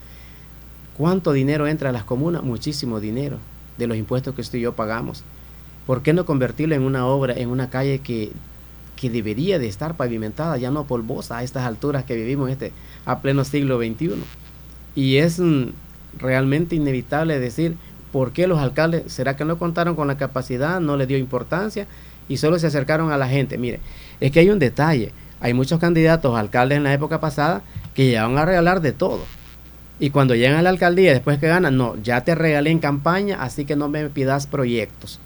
¿Cuánto 0.97 1.35
dinero 1.35 1.67
entra 1.67 1.91
a 1.91 1.93
las 1.93 2.05
comunas? 2.05 2.43
Muchísimo 2.43 2.99
dinero 2.99 3.37
de 3.77 3.87
los 3.87 3.99
impuestos 3.99 4.35
que 4.35 4.41
usted 4.41 4.59
y 4.59 4.63
yo 4.63 4.73
pagamos. 4.73 5.25
¿Por 5.87 6.01
qué 6.01 6.15
no 6.15 6.25
convertirlo 6.25 6.75
en 6.75 6.85
una 6.85 7.05
obra, 7.05 7.35
en 7.35 7.51
una 7.51 7.69
calle 7.69 7.99
que, 7.99 8.33
que 8.97 9.11
debería 9.11 9.59
de 9.59 9.69
estar 9.69 9.95
pavimentada, 9.95 10.57
ya 10.57 10.71
no 10.71 10.87
polvosa 10.87 11.37
a 11.37 11.43
estas 11.43 11.67
alturas 11.67 12.05
que 12.05 12.17
vivimos 12.17 12.49
este, 12.49 12.73
a 13.05 13.19
pleno 13.19 13.45
siglo 13.45 13.77
XXI? 13.77 14.15
Y 14.97 15.19
es 15.19 15.39
mm, 15.39 15.67
realmente 16.19 16.75
inevitable 16.75 17.39
decir, 17.39 17.77
¿por 18.11 18.33
qué 18.33 18.49
los 18.49 18.59
alcaldes, 18.59 19.13
será 19.13 19.37
que 19.37 19.45
no 19.45 19.59
contaron 19.59 19.95
con 19.95 20.09
la 20.09 20.17
capacidad, 20.17 20.81
no 20.81 20.97
le 20.97 21.07
dio 21.07 21.19
importancia 21.19 21.87
y 22.29 22.39
solo 22.39 22.59
se 22.59 22.67
acercaron 22.67 23.13
a 23.13 23.19
la 23.19 23.29
gente? 23.29 23.59
Mire, 23.59 23.79
es 24.19 24.33
que 24.33 24.41
hay 24.41 24.51
un 24.51 24.59
detalle, 24.59 25.13
hay 25.41 25.55
muchos 25.55 25.79
candidatos 25.79 26.37
alcaldes 26.37 26.79
en 26.79 26.85
la 26.85 26.95
época 26.95 27.21
pasada 27.21 27.63
que 27.95 28.07
llegaban 28.07 28.39
a 28.39 28.45
regalar 28.45 28.81
de 28.81 28.93
todo. 28.93 29.21
Y 29.99 30.11
cuando 30.11 30.35
llegan 30.35 30.59
a 30.59 30.63
la 30.63 30.71
alcaldía, 30.71 31.13
después 31.13 31.39
que 31.39 31.47
ganan, 31.47 31.77
no, 31.77 31.97
ya 32.03 32.23
te 32.23 32.35
regalé 32.35 32.71
en 32.71 32.81
campaña, 32.81 33.43
así 33.43 33.65
que 33.65 33.77
no 33.77 33.89
me 33.89 34.09
pidas 34.11 34.47
proyectos. 34.47 35.21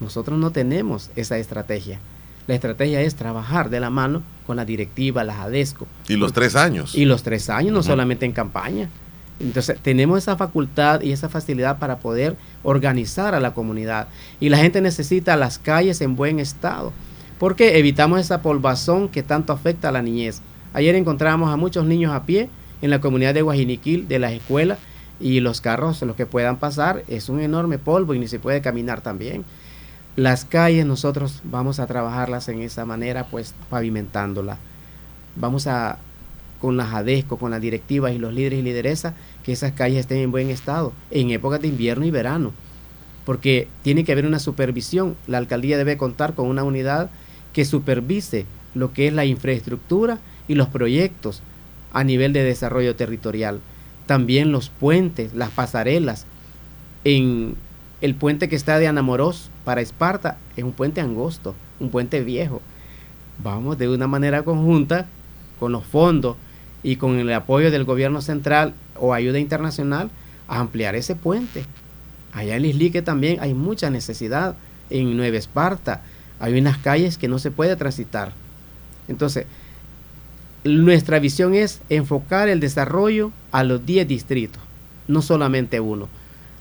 Nosotros 0.00 0.38
no 0.38 0.50
tenemos 0.50 1.10
esa 1.16 1.38
estrategia. 1.38 2.00
La 2.46 2.54
estrategia 2.54 3.00
es 3.00 3.16
trabajar 3.16 3.70
de 3.70 3.80
la 3.80 3.90
mano 3.90 4.22
con 4.46 4.56
la 4.56 4.64
directiva, 4.64 5.24
la 5.24 5.42
ADESCO. 5.42 5.86
Y 6.08 6.16
los 6.16 6.32
tres 6.32 6.54
años. 6.54 6.94
Y 6.94 7.04
los 7.04 7.22
tres 7.22 7.50
años, 7.50 7.72
no 7.72 7.82
solamente 7.82 8.24
en 8.24 8.32
campaña. 8.32 8.88
Entonces, 9.38 9.78
tenemos 9.82 10.18
esa 10.18 10.36
facultad 10.36 11.02
y 11.02 11.12
esa 11.12 11.28
facilidad 11.28 11.78
para 11.78 11.98
poder 11.98 12.36
organizar 12.62 13.34
a 13.34 13.40
la 13.40 13.52
comunidad. 13.54 14.08
Y 14.40 14.48
la 14.48 14.58
gente 14.58 14.80
necesita 14.80 15.36
las 15.36 15.58
calles 15.58 16.00
en 16.00 16.16
buen 16.16 16.40
estado. 16.40 16.92
Porque 17.38 17.78
evitamos 17.78 18.20
esa 18.20 18.40
polvazón 18.40 19.08
que 19.08 19.22
tanto 19.22 19.52
afecta 19.52 19.90
a 19.90 19.92
la 19.92 20.00
niñez. 20.00 20.40
Ayer 20.72 20.94
encontramos 20.94 21.50
a 21.50 21.56
muchos 21.56 21.84
niños 21.84 22.12
a 22.12 22.24
pie 22.24 22.48
en 22.80 22.90
la 22.90 23.00
comunidad 23.00 23.34
de 23.34 23.42
Guajiniquil, 23.42 24.08
de 24.08 24.18
las 24.18 24.32
escuelas, 24.32 24.78
y 25.20 25.40
los 25.40 25.60
carros, 25.60 26.02
los 26.02 26.16
que 26.16 26.26
puedan 26.26 26.56
pasar, 26.56 27.02
es 27.08 27.28
un 27.28 27.40
enorme 27.40 27.78
polvo 27.78 28.14
y 28.14 28.18
ni 28.18 28.28
se 28.28 28.38
puede 28.38 28.60
caminar 28.60 29.00
también. 29.00 29.44
Las 30.14 30.44
calles 30.44 30.86
nosotros 30.86 31.42
vamos 31.44 31.78
a 31.78 31.86
trabajarlas 31.86 32.48
en 32.48 32.62
esa 32.62 32.84
manera, 32.84 33.26
pues 33.26 33.54
pavimentándola. 33.68 34.58
Vamos 35.36 35.66
a, 35.66 35.98
con 36.60 36.76
las 36.76 36.92
ADESCO, 36.92 37.38
con 37.38 37.50
las 37.50 37.60
directivas 37.60 38.12
y 38.12 38.18
los 38.18 38.32
líderes 38.32 38.60
y 38.60 38.62
lideresas, 38.62 39.14
que 39.44 39.52
esas 39.52 39.72
calles 39.72 40.00
estén 40.00 40.18
en 40.18 40.30
buen 40.30 40.50
estado, 40.50 40.92
en 41.10 41.30
épocas 41.30 41.60
de 41.60 41.68
invierno 41.68 42.04
y 42.04 42.10
verano. 42.10 42.52
Porque 43.24 43.68
tiene 43.82 44.04
que 44.04 44.12
haber 44.12 44.26
una 44.26 44.38
supervisión. 44.38 45.16
La 45.26 45.38
alcaldía 45.38 45.78
debe 45.78 45.96
contar 45.96 46.34
con 46.34 46.48
una 46.48 46.64
unidad 46.64 47.10
que 47.52 47.64
supervise 47.64 48.46
lo 48.74 48.92
que 48.92 49.08
es 49.08 49.12
la 49.12 49.24
infraestructura 49.24 50.18
y 50.48 50.54
los 50.54 50.68
proyectos 50.68 51.42
a 51.92 52.04
nivel 52.04 52.32
de 52.32 52.44
desarrollo 52.44 52.94
territorial. 52.94 53.60
También 54.06 54.52
los 54.52 54.68
puentes, 54.68 55.34
las 55.34 55.50
pasarelas. 55.50 56.26
En 57.04 57.56
el 58.00 58.14
puente 58.14 58.48
que 58.48 58.56
está 58.56 58.78
de 58.78 58.86
Anamorós 58.86 59.50
para 59.64 59.80
Esparta 59.80 60.38
es 60.56 60.64
un 60.64 60.72
puente 60.72 61.00
angosto, 61.00 61.54
un 61.80 61.90
puente 61.90 62.22
viejo. 62.22 62.60
Vamos 63.42 63.78
de 63.78 63.88
una 63.88 64.06
manera 64.06 64.42
conjunta 64.44 65.06
con 65.58 65.72
los 65.72 65.84
fondos 65.84 66.36
y 66.82 66.96
con 66.96 67.18
el 67.18 67.32
apoyo 67.32 67.70
del 67.70 67.84
gobierno 67.84 68.20
central 68.20 68.74
o 68.98 69.12
ayuda 69.12 69.38
internacional 69.38 70.10
a 70.48 70.60
ampliar 70.60 70.94
ese 70.94 71.16
puente. 71.16 71.64
Allá 72.32 72.56
en 72.56 72.64
Islique 72.64 73.02
también 73.02 73.38
hay 73.40 73.54
mucha 73.54 73.90
necesidad. 73.90 74.56
En 74.90 75.16
Nueva 75.16 75.36
Esparta 75.36 76.02
hay 76.38 76.58
unas 76.58 76.78
calles 76.78 77.18
que 77.18 77.28
no 77.28 77.38
se 77.38 77.50
puede 77.50 77.76
transitar. 77.76 78.32
Entonces, 79.08 79.46
nuestra 80.64 81.18
visión 81.18 81.54
es 81.54 81.80
enfocar 81.88 82.48
el 82.48 82.60
desarrollo 82.60 83.32
a 83.52 83.64
los 83.64 83.86
10 83.86 84.06
distritos, 84.06 84.62
no 85.08 85.22
solamente 85.22 85.80
uno. 85.80 86.08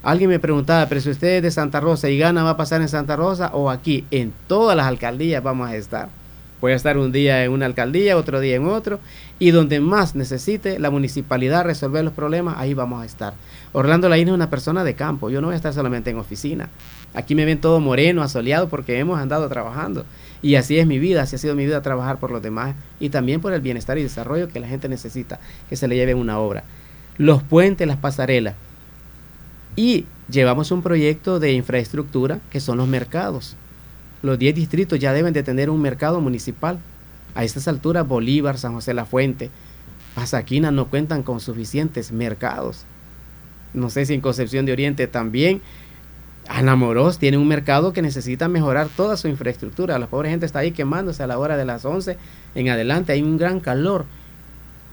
Alguien 0.04 0.30
me 0.30 0.40
preguntaba, 0.40 0.88
pero 0.88 1.02
si 1.02 1.10
usted 1.10 1.38
es 1.38 1.42
de 1.42 1.52
Santa 1.52 1.80
Rosa 1.80 2.10
y 2.10 2.18
gana, 2.20 2.44
¿va 2.44 2.52
a 2.52 2.58
pasar 2.58 2.82
en 2.82 2.90
Santa 2.90 3.16
Rosa 3.16 3.50
o 3.54 3.72
aquí? 3.72 4.06
En 4.12 4.34
todas 4.48 4.78
las 4.78 4.86
alcaldías 4.86 5.42
vamos 5.42 5.68
a 5.68 5.76
estar. 5.76 6.10
Voy 6.62 6.72
a 6.72 6.76
estar 6.76 6.98
un 6.98 7.12
día 7.12 7.44
en 7.44 7.52
una 7.52 7.66
alcaldía, 7.66 8.18
otro 8.18 8.40
día 8.40 8.56
en 8.56 8.66
otro, 8.66 9.00
y 9.40 9.52
donde 9.52 9.80
más 9.80 10.16
necesite 10.16 10.80
la 10.80 10.90
municipalidad 10.90 11.66
resolver 11.66 12.04
los 12.04 12.14
problemas, 12.14 12.56
ahí 12.58 12.74
vamos 12.74 13.04
a 13.04 13.06
estar. 13.06 13.34
Orlando 13.74 14.08
Laín 14.08 14.30
es 14.30 14.34
una 14.34 14.50
persona 14.50 14.84
de 14.84 14.96
campo, 14.96 15.30
yo 15.30 15.42
no 15.42 15.48
voy 15.48 15.54
a 15.54 15.58
estar 15.58 15.74
solamente 15.74 16.10
en 16.10 16.18
oficina. 16.18 16.70
Aquí 17.14 17.36
me 17.36 17.46
ven 17.46 17.60
todo 17.60 17.80
moreno, 17.80 18.22
asoleado, 18.22 18.70
porque 18.70 19.00
hemos 19.00 19.20
andado 19.20 19.48
trabajando. 19.50 20.06
Y 20.42 20.56
así 20.56 20.78
es 20.78 20.86
mi 20.86 21.00
vida, 21.00 21.24
así 21.24 21.36
ha 21.36 21.40
sido 21.40 21.56
mi 21.56 21.66
vida 21.66 21.82
trabajar 21.82 22.20
por 22.20 22.32
los 22.32 22.42
demás 22.42 22.76
y 23.00 23.10
también 23.10 23.42
por 23.42 23.54
el 23.54 23.62
bienestar 23.62 23.98
y 23.98 24.04
desarrollo 24.04 24.48
que 24.48 24.60
la 24.60 24.68
gente 24.68 24.90
necesita 24.90 25.40
que 25.70 25.76
se 25.76 25.88
le 25.88 25.96
lleve 25.96 26.14
una 26.14 26.40
obra. 26.40 26.64
Los 27.18 27.42
puentes, 27.42 27.88
las 27.88 27.98
pasarelas. 27.98 28.56
Y 29.76 30.06
llevamos 30.30 30.72
un 30.72 30.82
proyecto 30.82 31.40
de 31.40 31.54
infraestructura 31.54 32.40
que 32.50 32.60
son 32.60 32.78
los 32.78 32.88
mercados. 32.88 33.56
Los 34.26 34.40
10 34.40 34.56
distritos 34.56 34.98
ya 34.98 35.14
deben 35.14 35.34
de 35.34 35.44
tener 35.44 35.70
un 35.70 35.80
mercado 35.80 36.20
municipal. 36.20 36.80
A 37.36 37.44
estas 37.44 37.68
alturas 37.68 38.08
Bolívar, 38.08 38.58
San 38.58 38.74
José 38.74 38.96
La 38.96 39.06
Fuente, 39.06 39.52
Pasaquina 40.16 40.72
no 40.72 40.88
cuentan 40.88 41.22
con 41.22 41.40
suficientes 41.40 42.12
mercados. 42.12 42.86
No 43.76 43.92
sé 43.92 44.04
si 44.08 44.16
en 44.16 44.22
Concepción 44.22 44.66
de 44.66 44.72
Oriente 44.72 45.06
también 45.06 45.62
Anamoros 46.48 47.20
tiene 47.20 47.38
un 47.38 47.48
mercado 47.48 47.94
que 47.94 48.02
necesita 48.02 48.48
mejorar 48.48 48.90
toda 48.90 49.16
su 49.16 49.28
infraestructura. 49.28 50.00
La 50.00 50.08
pobre 50.08 50.32
gente 50.32 50.48
está 50.48 50.60
ahí 50.60 50.72
quemándose 50.72 51.22
a 51.22 51.28
la 51.28 51.38
hora 51.38 51.56
de 51.56 51.66
las 51.66 51.86
11 51.86 52.18
en 52.56 52.70
adelante. 52.70 53.12
Hay 53.12 53.22
un 53.22 53.38
gran 53.38 53.60
calor. 53.60 54.06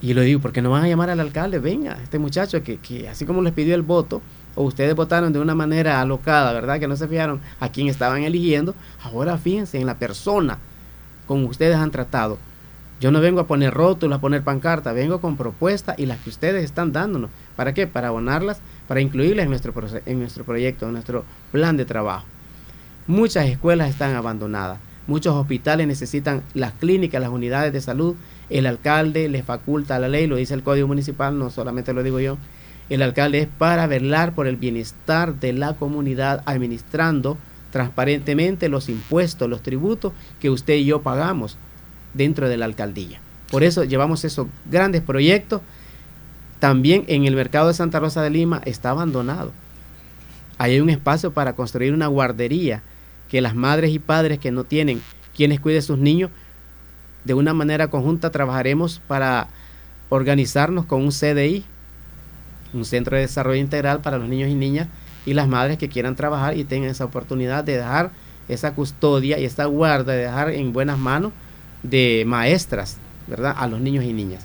Y 0.03 0.13
lo 0.13 0.21
digo, 0.21 0.41
porque 0.41 0.61
no 0.61 0.71
van 0.71 0.85
a 0.85 0.89
llamar 0.89 1.09
al 1.09 1.21
alcalde? 1.21 1.59
Venga, 1.59 1.97
este 2.03 2.19
muchacho 2.19 2.63
que, 2.63 2.77
que 2.77 3.09
así 3.09 3.25
como 3.25 3.41
les 3.41 3.55
pidió 3.55 3.75
el 3.75 3.83
voto, 3.83 4.21
o 4.55 4.65
ustedes 4.65 4.95
votaron 4.95 5.33
de 5.33 5.39
una 5.39 5.55
manera 5.55 6.01
alocada, 6.01 6.53
¿verdad? 6.53 6.79
Que 6.79 6.89
no 6.89 6.97
se 6.97 7.09
fijaron 7.09 7.41
a 7.61 7.71
quién 7.71 7.89
estaban 7.89 8.23
eligiendo. 8.23 8.75
Ahora 9.03 9.39
fíjense 9.39 9.81
en 9.81 9.87
la 9.87 9.99
persona 9.99 10.59
como 11.27 11.47
ustedes 11.47 11.77
han 11.77 11.91
tratado. 11.91 12.39
Yo 13.01 13.11
no 13.11 13.21
vengo 13.21 13.41
a 13.41 13.49
poner 13.49 13.75
rótulos, 13.75 14.17
a 14.17 14.21
poner 14.21 14.43
pancarta, 14.43 14.93
vengo 14.93 15.21
con 15.21 15.37
propuestas 15.37 15.99
y 15.99 16.07
las 16.07 16.19
que 16.19 16.31
ustedes 16.31 16.63
están 16.63 16.93
dándonos. 16.93 17.31
¿Para 17.57 17.75
qué? 17.75 17.89
Para 17.89 18.09
abonarlas, 18.09 18.61
para 18.87 19.01
incluirlas 19.01 19.43
en 19.45 19.51
nuestro, 19.51 19.75
en 20.07 20.21
nuestro 20.21 20.45
proyecto, 20.45 20.87
en 20.87 20.93
nuestro 20.93 21.25
plan 21.51 21.77
de 21.77 21.85
trabajo. 21.85 22.25
Muchas 23.09 23.47
escuelas 23.47 23.91
están 23.91 24.15
abandonadas, 24.15 24.79
muchos 25.09 25.35
hospitales 25.35 25.89
necesitan 25.89 26.45
las 26.55 26.75
clínicas, 26.75 27.21
las 27.21 27.31
unidades 27.31 27.73
de 27.73 27.81
salud. 27.81 28.15
El 28.49 28.67
alcalde 28.67 29.29
le 29.29 29.43
faculta 29.43 29.99
la 29.99 30.07
ley, 30.07 30.29
lo 30.29 30.37
dice 30.37 30.55
el 30.55 30.63
Código 30.63 30.87
Municipal, 30.87 31.37
no 31.37 31.51
solamente 31.51 31.93
lo 31.93 32.05
digo 32.05 32.21
yo. 32.21 32.39
El 32.93 33.01
alcalde 33.01 33.39
es 33.39 33.49
para 33.49 33.87
velar 33.87 34.35
por 34.35 34.47
el 34.47 34.57
bienestar 34.57 35.41
de 35.41 35.55
la 35.55 35.73
comunidad, 35.77 36.43
administrando 36.45 37.39
transparentemente 37.71 38.69
los 38.69 38.91
impuestos, 38.91 39.49
los 39.49 39.63
tributos 39.63 40.13
que 40.41 40.51
usted 40.51 40.75
y 40.75 40.85
yo 40.85 41.01
pagamos 41.01 41.57
dentro 42.13 42.51
de 42.51 42.59
la 42.59 42.67
alcaldía. 42.67 43.19
Por 43.51 43.63
eso 43.63 43.85
llevamos 43.85 44.27
esos 44.27 44.47
grandes 44.71 45.01
proyectos 45.01 45.63
también 46.59 47.05
en 47.09 47.25
el 47.25 47.35
mercado 47.35 47.69
de 47.69 47.73
Santa 47.73 47.99
Rosa 47.99 48.21
de 48.21 48.29
Lima 48.29 48.61
está 48.67 48.91
abandonado. 48.91 49.53
Ahí 50.59 50.73
hay 50.75 50.81
un 50.83 50.91
espacio 50.91 51.33
para 51.33 51.55
construir 51.55 51.95
una 51.95 52.09
guardería 52.09 52.83
que 53.31 53.41
las 53.41 53.55
madres 53.55 53.93
y 53.93 54.01
padres 54.01 54.39
que 54.39 54.53
no 54.53 54.65
tienen 54.65 55.01
quienes 55.35 55.61
cuiden 55.61 55.81
sus 55.81 55.97
niños, 55.97 56.31
de 57.25 57.33
una 57.33 57.55
manera 57.55 57.89
conjunta 57.89 58.29
trabajaremos 58.29 59.01
para 59.09 59.49
organizarnos 60.11 60.85
con 60.85 61.01
un 61.01 61.11
CDI, 61.11 61.65
un 62.73 62.85
Centro 62.85 63.17
de 63.17 63.23
Desarrollo 63.23 63.61
Integral 63.61 64.01
para 64.01 64.19
los 64.19 64.29
niños 64.29 64.51
y 64.51 64.55
niñas 64.55 64.89
y 65.27 65.35
las 65.35 65.49
madres 65.49 65.79
que 65.79 65.89
quieran 65.89 66.17
trabajar 66.17 66.57
y 66.57 66.65
tengan 66.65 66.91
esa 66.91 67.05
oportunidad 67.05 67.65
de 67.65 67.77
dejar 67.77 68.11
esa 68.49 68.75
custodia 68.75 69.39
y 69.39 69.45
esta 69.45 69.67
guarda, 69.67 70.13
de 70.13 70.23
dejar 70.23 70.51
en 70.51 70.73
buenas 70.73 70.99
manos 70.99 71.33
de 71.83 72.25
maestras, 72.27 72.99
¿verdad? 73.27 73.55
A 73.57 73.67
los 73.69 73.81
niños 73.81 74.05
y 74.05 74.13
niñas. 74.13 74.45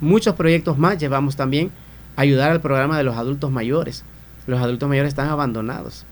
Muchos 0.00 0.34
proyectos 0.34 0.78
más 0.78 0.98
llevamos 0.98 1.36
también 1.36 1.70
a 2.16 2.22
ayudar 2.22 2.50
al 2.50 2.60
programa 2.60 2.98
de 2.98 3.04
los 3.04 3.16
adultos 3.16 3.50
mayores. 3.50 4.04
Los 4.46 4.60
adultos 4.60 4.88
mayores 4.88 5.08
están 5.08 5.28
abandonados. 5.28 6.04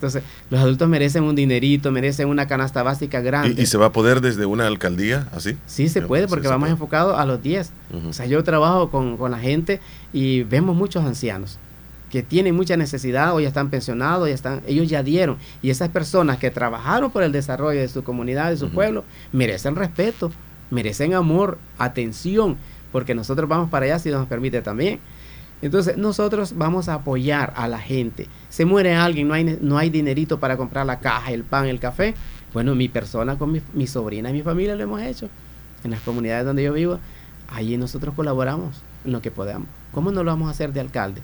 Entonces, 0.00 0.22
los 0.48 0.58
adultos 0.58 0.88
merecen 0.88 1.24
un 1.24 1.36
dinerito, 1.36 1.92
merecen 1.92 2.28
una 2.28 2.48
canasta 2.48 2.82
básica 2.82 3.20
grande. 3.20 3.60
¿Y, 3.60 3.66
se 3.66 3.76
va 3.76 3.86
a 3.86 3.92
poder 3.92 4.22
desde 4.22 4.46
una 4.46 4.66
alcaldía 4.66 5.28
así? 5.30 5.58
Sí, 5.66 5.90
se 5.90 6.00
puede, 6.00 6.26
porque 6.26 6.48
vamos 6.48 6.70
enfocados 6.70 7.18
a 7.18 7.26
los 7.26 7.42
10. 7.42 7.70
O 8.08 8.12
sea, 8.14 8.24
yo 8.24 8.42
trabajo 8.42 8.90
con, 8.90 9.18
con, 9.18 9.30
la 9.30 9.38
gente 9.38 9.78
y 10.14 10.42
vemos 10.44 10.74
muchos 10.74 11.04
ancianos 11.04 11.58
que 12.10 12.22
tienen 12.22 12.56
mucha 12.56 12.78
necesidad 12.78 13.34
o 13.34 13.40
ya 13.40 13.48
están 13.48 13.68
pensionados, 13.68 14.26
ya 14.26 14.34
están, 14.34 14.62
ellos 14.66 14.88
ya 14.88 15.02
dieron. 15.02 15.36
Y 15.60 15.68
esas 15.68 15.90
personas 15.90 16.38
que 16.38 16.50
trabajaron 16.50 17.10
por 17.10 17.22
el 17.22 17.30
desarrollo 17.30 17.78
de 17.78 17.88
su 17.88 18.02
comunidad, 18.02 18.48
de 18.48 18.56
su 18.56 18.70
pueblo, 18.70 19.04
merecen 19.32 19.76
respeto, 19.76 20.32
merecen 20.70 21.12
amor, 21.12 21.58
atención 21.76 22.56
porque 22.92 23.14
nosotros 23.14 23.48
vamos 23.48 23.70
para 23.70 23.86
allá 23.86 23.98
si 23.98 24.10
nos 24.10 24.26
permite 24.26 24.62
también. 24.62 24.98
Entonces 25.62 25.96
nosotros 25.96 26.54
vamos 26.56 26.88
a 26.88 26.94
apoyar 26.94 27.52
a 27.56 27.68
la 27.68 27.78
gente. 27.78 28.26
Se 28.48 28.64
muere 28.64 28.94
alguien, 28.94 29.28
no 29.28 29.34
hay, 29.34 29.58
no 29.60 29.78
hay 29.78 29.90
dinerito 29.90 30.40
para 30.40 30.56
comprar 30.56 30.86
la 30.86 31.00
caja, 31.00 31.32
el 31.32 31.44
pan, 31.44 31.66
el 31.66 31.80
café. 31.80 32.14
Bueno, 32.52 32.74
mi 32.74 32.88
persona 32.88 33.36
con 33.36 33.60
mi, 33.72 33.86
sobrina 33.86 34.30
y 34.30 34.32
mi 34.32 34.42
familia 34.42 34.74
lo 34.74 34.82
hemos 34.82 35.02
hecho. 35.02 35.28
En 35.84 35.90
las 35.90 36.00
comunidades 36.00 36.44
donde 36.44 36.62
yo 36.62 36.72
vivo 36.72 36.98
Ahí 37.52 37.76
nosotros 37.76 38.14
colaboramos 38.14 38.80
en 39.04 39.12
lo 39.12 39.20
que 39.20 39.30
podamos. 39.30 39.68
¿Cómo 39.92 40.12
no 40.12 40.22
lo 40.22 40.30
vamos 40.30 40.48
a 40.48 40.52
hacer 40.52 40.72
de 40.72 40.80
alcalde? 40.80 41.20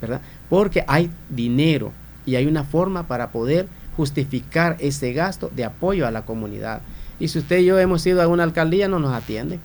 ¿Verdad? 0.00 0.22
Porque 0.48 0.82
hay 0.88 1.10
dinero 1.28 1.92
y 2.24 2.36
hay 2.36 2.46
una 2.46 2.64
forma 2.64 3.06
para 3.06 3.30
poder 3.30 3.68
justificar 3.96 4.76
ese 4.80 5.12
gasto 5.12 5.50
de 5.54 5.64
apoyo 5.64 6.06
a 6.06 6.10
la 6.10 6.24
comunidad. 6.24 6.80
Y 7.20 7.28
si 7.28 7.40
usted 7.40 7.58
y 7.58 7.66
yo 7.66 7.78
hemos 7.78 8.06
ido 8.06 8.22
a 8.22 8.28
una 8.28 8.44
alcaldía, 8.44 8.88
no 8.88 8.98
nos 8.98 9.12
atiende, 9.12 9.58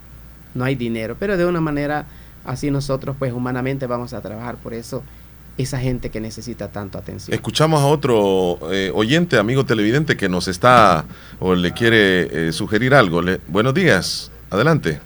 no 0.55 0.65
hay 0.65 0.75
dinero, 0.75 1.15
pero 1.19 1.37
de 1.37 1.45
una 1.45 1.61
manera 1.61 2.05
así 2.45 2.71
nosotros 2.71 3.15
pues 3.17 3.33
humanamente 3.33 3.87
vamos 3.87 4.13
a 4.13 4.21
trabajar 4.21 4.55
por 4.57 4.73
eso 4.73 5.03
esa 5.57 5.79
gente 5.79 6.09
que 6.09 6.19
necesita 6.19 6.69
tanto 6.69 6.97
atención. 6.97 7.33
Escuchamos 7.33 7.81
a 7.81 7.85
otro 7.85 8.57
eh, 8.71 8.91
oyente, 8.93 9.37
amigo 9.37 9.65
televidente, 9.65 10.17
que 10.17 10.27
nos 10.27 10.47
está 10.47 11.05
o 11.39 11.53
le 11.53 11.71
quiere 11.73 12.47
eh, 12.47 12.51
sugerir 12.51 12.93
algo. 12.93 13.21
buenos 13.47 13.73
días, 13.73 14.31
adelante. 14.49 14.99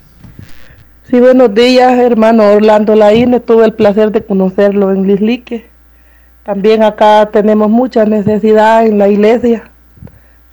Sí, 1.09 1.19
buenos 1.19 1.53
días, 1.53 1.97
hermano 1.99 2.43
Orlando 2.43 2.95
Laine. 2.95 3.39
Tuve 3.39 3.65
el 3.65 3.73
placer 3.73 4.11
de 4.11 4.23
conocerlo 4.23 4.91
en 4.91 5.07
Lislique. 5.07 5.67
También 6.43 6.83
acá 6.83 7.29
tenemos 7.31 7.69
mucha 7.69 8.05
necesidad 8.05 8.85
en 8.85 8.97
la 8.97 9.09
iglesia. 9.09 9.69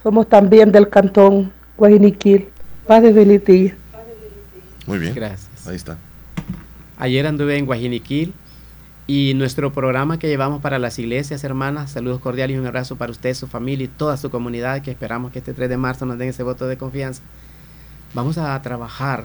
Somos 0.02 0.28
también 0.28 0.72
del 0.72 0.88
cantón 0.88 1.52
Guajiniquil. 1.76 2.48
Paz 2.86 3.02
de 3.02 3.74
Muy 4.86 4.98
bien. 4.98 5.14
Gracias. 5.14 5.66
Ahí 5.66 5.76
está. 5.76 5.96
Ayer 6.96 7.26
anduve 7.26 7.58
en 7.58 7.66
Guajiniquil 7.66 8.32
y 9.08 9.34
nuestro 9.34 9.72
programa 9.72 10.18
que 10.18 10.28
llevamos 10.28 10.62
para 10.62 10.78
las 10.78 10.98
iglesias, 11.00 11.42
hermanas, 11.42 11.90
saludos 11.90 12.20
cordiales 12.20 12.56
y 12.56 12.60
un 12.60 12.66
abrazo 12.66 12.94
para 12.96 13.10
usted, 13.10 13.34
su 13.34 13.48
familia 13.48 13.86
y 13.86 13.88
toda 13.88 14.16
su 14.16 14.30
comunidad, 14.30 14.80
que 14.80 14.92
esperamos 14.92 15.32
que 15.32 15.40
este 15.40 15.54
3 15.54 15.68
de 15.68 15.76
marzo 15.76 16.06
nos 16.06 16.18
den 16.18 16.28
ese 16.28 16.44
voto 16.44 16.68
de 16.68 16.78
confianza. 16.78 17.20
Vamos 18.14 18.38
a 18.38 18.60
trabajar 18.62 19.24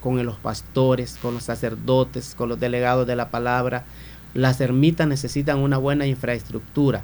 con 0.00 0.24
los 0.24 0.36
pastores, 0.36 1.18
con 1.20 1.34
los 1.34 1.44
sacerdotes, 1.44 2.34
con 2.34 2.48
los 2.48 2.58
delegados 2.58 3.06
de 3.06 3.16
la 3.16 3.28
palabra. 3.28 3.84
Las 4.32 4.58
ermitas 4.62 5.06
necesitan 5.06 5.58
una 5.58 5.76
buena 5.76 6.06
infraestructura. 6.06 7.02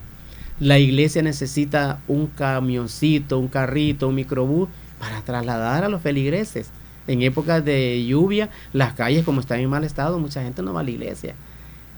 La 0.59 0.79
iglesia 0.79 1.21
necesita 1.21 2.01
un 2.09 2.29
camioncito, 2.29 3.39
un 3.39 3.49
carrito, 3.49 4.09
un 4.09 4.15
microbús 4.15 4.71
para 4.99 5.21
trasladar 5.21 5.85
a 5.85 5.91
los 5.91 6.01
feligreses. 6.01 6.71
En 7.07 7.23
épocas 7.23 7.65
de 7.65 8.05
lluvia, 8.05 8.51
las 8.73 8.95
calles 8.95 9.25
como 9.25 9.41
están 9.41 9.61
en 9.61 9.71
mal 9.71 9.85
estado, 9.85 10.19
mucha 10.19 10.43
gente 10.43 10.63
no 10.63 10.73
va 10.73 10.81
a 10.81 10.85
la 10.85 10.91
iglesia. 10.91 11.35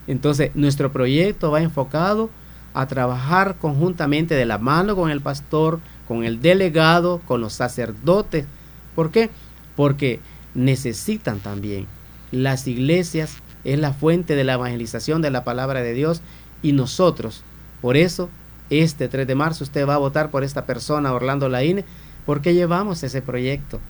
Entonces, 0.06 0.50
nuestro 0.54 0.92
proyecto 0.92 1.50
va 1.50 1.62
enfocado 1.62 2.30
a 2.74 2.86
trabajar 2.86 3.56
conjuntamente 3.56 4.34
de 4.34 4.46
la 4.46 4.58
mano 4.58 4.96
con 4.96 5.10
el 5.10 5.20
pastor, 5.20 5.80
con 6.06 6.24
el 6.24 6.40
delegado, 6.40 7.20
con 7.24 7.40
los 7.40 7.52
sacerdotes. 7.52 8.46
¿Por 8.94 9.10
qué? 9.10 9.30
Porque 9.76 10.20
necesitan 10.54 11.40
también. 11.40 11.86
Las 12.30 12.66
iglesias 12.66 13.36
es 13.64 13.78
la 13.78 13.92
fuente 13.92 14.36
de 14.36 14.44
la 14.44 14.54
evangelización 14.54 15.22
de 15.22 15.30
la 15.30 15.44
palabra 15.44 15.82
de 15.82 15.94
Dios 15.94 16.22
y 16.62 16.72
nosotros, 16.72 17.42
por 17.80 17.96
eso, 17.96 18.28
este 18.70 19.08
3 19.08 19.26
de 19.26 19.34
marzo 19.34 19.64
usted 19.64 19.86
va 19.86 19.94
a 19.94 19.98
votar 19.98 20.30
por 20.30 20.44
esta 20.44 20.66
persona, 20.66 21.12
Orlando 21.12 21.48
Laine, 21.48 21.84
porque 22.26 22.54
llevamos 22.54 23.02
ese 23.02 23.22
proyecto. 23.22 23.80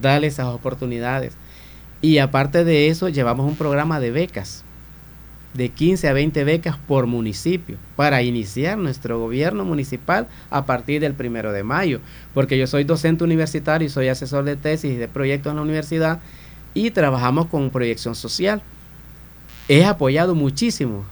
Dale 0.00 0.26
esas 0.26 0.46
oportunidades. 0.46 1.34
Y 2.00 2.18
aparte 2.18 2.64
de 2.64 2.88
eso, 2.88 3.08
llevamos 3.08 3.46
un 3.46 3.56
programa 3.56 4.00
de 4.00 4.10
becas 4.10 4.64
de 5.54 5.68
15 5.68 6.08
a 6.08 6.12
20 6.12 6.44
becas 6.44 6.76
por 6.78 7.06
municipio 7.06 7.76
para 7.96 8.22
iniciar 8.22 8.78
nuestro 8.78 9.18
gobierno 9.18 9.64
municipal 9.64 10.26
a 10.50 10.64
partir 10.64 11.00
del 11.00 11.14
primero 11.14 11.52
de 11.52 11.62
mayo, 11.62 12.00
porque 12.32 12.58
yo 12.58 12.66
soy 12.66 12.84
docente 12.84 13.24
universitario 13.24 13.86
y 13.86 13.90
soy 13.90 14.08
asesor 14.08 14.44
de 14.44 14.56
tesis 14.56 14.92
y 14.92 14.96
de 14.96 15.08
proyectos 15.08 15.50
en 15.50 15.56
la 15.56 15.62
universidad 15.62 16.20
y 16.74 16.90
trabajamos 16.90 17.46
con 17.46 17.70
proyección 17.70 18.14
social. 18.14 18.62
He 19.68 19.84
apoyado 19.84 20.34
muchísimo, 20.34 21.04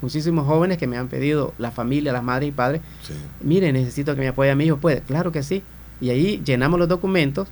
muchísimos 0.00 0.46
jóvenes 0.46 0.78
que 0.78 0.86
me 0.86 0.96
han 0.96 1.08
pedido, 1.08 1.52
la 1.58 1.70
familia, 1.70 2.12
las 2.12 2.24
madres 2.24 2.48
y 2.48 2.52
padres, 2.52 2.80
mire, 3.42 3.72
necesito 3.72 4.14
que 4.14 4.22
me 4.22 4.28
apoye 4.28 4.50
a 4.50 4.54
mi 4.54 4.64
hijo, 4.64 4.78
puede, 4.78 5.02
claro 5.02 5.32
que 5.32 5.42
sí. 5.42 5.62
Y 6.00 6.10
ahí 6.10 6.42
llenamos 6.44 6.80
los 6.80 6.88
documentos. 6.88 7.48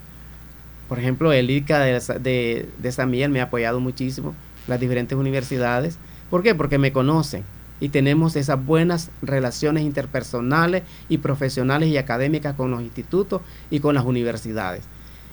Por 0.91 0.99
ejemplo, 0.99 1.33
el 1.33 1.51
ICA 1.51 1.79
de, 1.79 2.01
de, 2.21 2.69
de 2.77 2.93
San 2.93 3.11
Miguel 3.11 3.31
me 3.31 3.41
ha 3.41 3.45
apoyado 3.45 3.81
muchísimo, 3.81 4.35
las 4.69 4.79
diferentes 4.79 5.17
universidades 5.17 5.99
¿Por 6.31 6.45
qué? 6.45 6.55
Porque 6.55 6.79
me 6.79 6.93
conocen 6.93 7.43
y 7.81 7.89
tenemos 7.89 8.37
esas 8.37 8.65
buenas 8.65 9.11
relaciones 9.21 9.83
interpersonales 9.83 10.85
y 11.09 11.19
profesionales 11.19 11.89
y 11.89 11.99
académicas 11.99 12.55
con 12.55 12.71
los 12.71 12.83
institutos 12.83 13.43
y 13.69 13.81
con 13.81 13.97
las 13.97 14.05
universidades. 14.05 14.85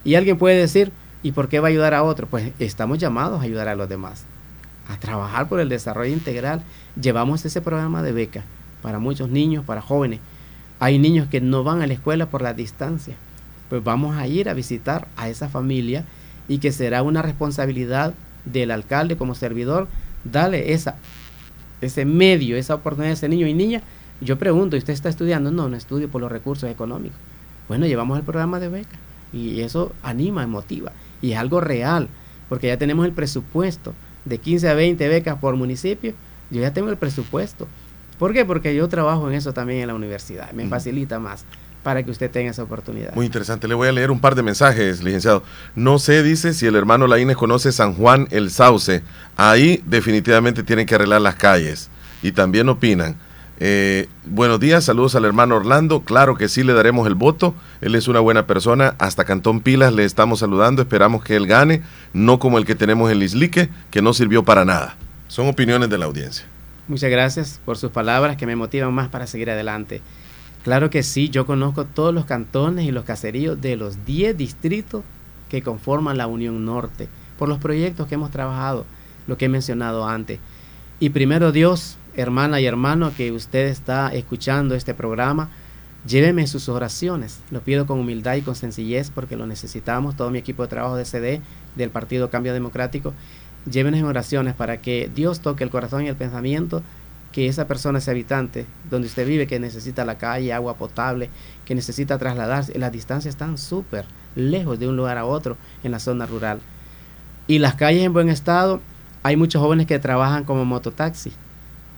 Y 0.04 0.15
alguien 0.15 0.38
puede 0.38 0.58
decir, 0.58 0.91
¿y 1.22 1.34
por 1.34 1.50
qué 1.50 1.60
va 1.60 1.67
a 1.67 1.70
ayudar 1.70 1.93
a 1.93 2.04
otro? 2.04 2.26
Pues 2.26 2.52
estamos 2.58 2.98
llamados 2.98 3.39
a 3.39 3.43
ayudar 3.43 3.67
a 3.67 3.76
los 3.76 3.88
demás, 3.88 4.26
a 4.88 4.98
trabajar 5.00 5.48
por 5.48 5.60
el 5.60 5.70
desarrollo 5.70 6.12
integral. 6.12 6.63
Llevamos 7.00 7.46
ese 7.46 7.62
programa 7.62 8.02
de 8.02 8.13
beca 8.13 8.43
para 8.82 8.98
muchos 8.98 9.30
niños, 9.30 9.63
para 9.65 9.82
jóvenes. 9.82 10.20
Hay 10.80 10.98
niños 10.98 11.28
que 11.28 11.41
no 11.41 11.63
van 11.63 11.82
a 11.82 11.88
la 11.88 11.93
escuela 11.93 12.28
por 12.28 12.41
la 12.41 12.54
distancia. 12.54 13.17
Pues 13.69 13.84
vamos 13.84 14.15
a 14.17 14.27
ir 14.27 14.49
a 14.49 14.53
visitar 14.53 15.08
a 15.17 15.30
esa 15.30 15.49
familia 15.49 16.03
y 16.47 16.60
que 16.60 16.71
será 16.71 17.03
una 17.03 17.21
responsabilidad 17.21 18.13
del 18.45 18.71
alcalde 18.71 19.17
como 19.17 19.36
servidor 19.36 19.88
dale 20.23 20.73
esa, 20.73 20.95
ese 21.82 22.06
medio, 22.06 22.58
esa 22.58 22.75
oportunidad 22.75 23.12
a 23.12 23.13
ese 23.13 23.30
niño 23.30 23.47
y 23.47 23.53
niña. 23.53 23.82
Yo 24.21 24.38
pregunto, 24.38 24.75
¿y 24.75 24.80
usted 24.80 24.93
está 24.93 25.10
estudiando? 25.10 25.51
No, 25.51 25.69
no 25.69 25.75
estudio 25.75 26.10
por 26.10 26.21
los 26.21 26.32
recursos 26.32 26.69
económicos. 26.69 27.17
Bueno, 27.67 27.86
llevamos 27.86 28.17
el 28.17 28.23
programa 28.23 28.60
de 28.60 28.69
beca 28.69 28.97
y 29.34 29.62
eso 29.62 29.91
anima, 30.03 30.47
motiva 30.47 30.91
y 31.21 31.34
es 31.34 31.38
algo 31.38 31.62
real, 31.62 32.08
porque 32.49 32.67
ya 32.67 32.77
tenemos 32.77 33.06
el 33.06 33.12
presupuesto 33.12 33.93
de 34.25 34.38
15 34.38 34.69
a 34.69 34.73
20 34.73 35.08
becas 35.08 35.38
por 35.38 35.56
municipio. 35.56 36.13
Yo 36.49 36.62
ya 36.62 36.73
tengo 36.73 36.89
el 36.89 36.97
presupuesto. 36.97 37.67
¿Por 38.17 38.34
qué? 38.34 38.45
Porque 38.45 38.73
yo 38.73 38.88
trabajo 38.88 39.27
en 39.27 39.36
eso 39.36 39.53
también 39.53 39.82
en 39.82 39.88
la 39.88 39.95
universidad, 39.95 40.51
me 40.53 40.67
facilita 40.67 41.19
más 41.19 41.45
para 41.88 42.04
que 42.04 42.12
usted 42.12 42.30
tenga 42.30 42.52
esa 42.52 42.63
oportunidad. 42.63 43.15
Muy 43.15 43.26
interesante. 43.26 43.65
Le 43.65 43.73
voy 43.73 43.88
a 43.88 43.93
leer 43.93 44.12
un 44.12 44.19
par 44.19 44.36
de 44.36 44.43
mensajes, 44.43 45.02
licenciado. 45.02 45.41
No 45.73 46.00
sé, 46.00 46.21
dice, 46.21 46.54
si 46.54 46.65
el 46.65 46.76
hermano 46.76 47.08
Laínez 47.08 47.38
conoce 47.38 47.71
San 47.71 47.93
Juan 47.93 48.28
el 48.32 48.52
Sauce. 48.52 49.04
Ahí 49.38 49.82
definitivamente 49.86 50.63
tienen 50.63 50.86
que 50.86 50.95
arreglar 50.95 51.21
las 51.21 51.36
calles. 51.36 51.89
Y 52.21 52.34
también 52.34 52.67
opinan. 52.67 53.15
Eh, 53.62 54.10
buenos 54.26 54.60
días, 54.60 54.84
saludos 54.84 55.15
al 55.15 55.23
hermano 55.23 55.56
Orlando. 55.56 56.02
Claro 56.02 56.36
que 56.36 56.50
sí 56.50 56.62
le 56.62 56.73
daremos 56.73 57.08
el 57.08 57.15
voto. 57.15 57.56
Él 57.80 57.95
es 57.95 58.10
una 58.10 58.19
buena 58.19 58.47
persona. 58.47 58.95
Hasta 59.00 59.23
Cantón 59.23 59.62
Pilas 59.62 59.93
le 59.93 60.04
estamos 60.04 60.39
saludando. 60.39 60.82
Esperamos 60.82 61.23
que 61.23 61.38
él 61.38 61.47
gane, 61.47 61.84
no 62.12 62.38
como 62.38 62.58
el 62.58 62.65
que 62.65 62.76
tenemos 62.76 63.10
en 63.13 63.19
Lislique, 63.19 63.69
que 63.91 64.02
no 64.02 64.13
sirvió 64.13 64.43
para 64.43 64.65
nada. 64.65 64.97
Son 65.30 65.47
opiniones 65.47 65.89
de 65.89 65.97
la 65.97 66.04
audiencia. 66.04 66.45
Muchas 66.89 67.10
gracias 67.10 67.62
por 67.63 67.78
sus 67.78 67.91
palabras 67.91 68.36
que 68.36 68.45
me 68.45 68.58
motivan 68.58 68.93
más 68.93 69.08
para 69.08 69.26
seguir 69.26 69.50
adelante. 69.50 70.02
Claro 70.67 70.89
que 70.89 71.01
sí, 71.01 71.30
yo 71.30 71.45
conozco 71.45 71.86
todos 71.86 72.13
los 72.13 72.25
cantones 72.25 72.86
y 72.86 72.91
los 72.91 73.06
caseríos 73.06 73.62
de 73.62 73.77
los 73.77 74.03
10 74.03 74.36
distritos 74.36 75.01
que 75.47 75.62
conforman 75.62 76.17
la 76.17 76.27
Unión 76.27 76.65
Norte, 76.65 77.08
por 77.38 77.47
los 77.47 77.58
proyectos 77.58 78.06
que 78.06 78.15
hemos 78.15 78.32
trabajado, 78.32 78.86
lo 79.27 79.38
que 79.38 79.45
he 79.45 79.47
mencionado 79.47 80.06
antes. 80.06 80.39
Y 80.99 81.12
primero 81.12 81.53
Dios, 81.53 81.95
hermana 82.17 82.60
y 82.60 82.65
hermano, 82.65 83.13
que 83.15 83.32
usted 83.32 83.67
está 83.67 84.10
escuchando 84.10 84.75
este 84.75 84.93
programa, 84.93 85.51
lléveme 86.06 86.45
sus 86.47 86.67
oraciones. 86.67 87.39
Lo 87.49 87.62
pido 87.62 87.86
con 87.86 88.01
humildad 88.01 88.36
y 88.36 88.41
con 88.41 88.56
sencillez 88.56 89.10
porque 89.10 89.38
lo 89.38 89.47
necesitamos, 89.47 90.17
todo 90.17 90.32
mi 90.32 90.39
equipo 90.39 90.63
de 90.63 90.67
trabajo 90.67 90.97
de 90.97 91.06
CD, 91.06 91.39
del 91.77 91.91
Partido 91.91 92.30
Cambio 92.30 92.51
Democrático. 92.51 93.13
Llévenos 93.71 94.01
en 94.01 94.06
oraciones 94.06 94.53
para 94.53 94.82
que 94.82 95.10
Dios 95.15 95.39
toque 95.39 95.63
el 95.63 95.69
corazón 95.69 96.03
y 96.03 96.10
el 96.10 96.17
pensamiento 96.17 96.84
que 97.38 97.47
esa 97.47 97.67
persona, 97.67 98.00
ese 98.00 98.10
habitante, 98.10 98.65
donde 98.89 99.08
usted 99.08 99.28
vive, 99.28 99.45
que 99.45 99.60
necesita 99.60 100.04
la 100.04 100.17
calle, 100.17 100.52
agua 100.54 100.73
potable, 100.76 101.30
que 101.65 101.76
necesita 101.76 102.17
trasladarse, 102.17 102.76
las 102.80 102.91
distancias 102.91 103.36
están 103.36 103.60
súper 103.60 104.06
lejos 104.36 104.80
de 104.80 104.88
un 104.88 104.97
lugar 104.97 105.19
a 105.19 105.26
otro 105.26 105.56
en 105.84 105.91
la 105.91 106.00
zona 106.00 106.26
rural. 106.26 106.62
Y 107.45 107.60
las 107.60 107.76
calles 107.76 108.04
en 108.04 108.12
buen 108.12 108.30
estado, 108.30 108.82
hay 109.21 109.36
muchos 109.36 109.62
jóvenes 109.62 109.86
que 109.86 110.00
trabajan 110.00 110.45
como 110.45 110.65
mototaxi. 110.65 111.32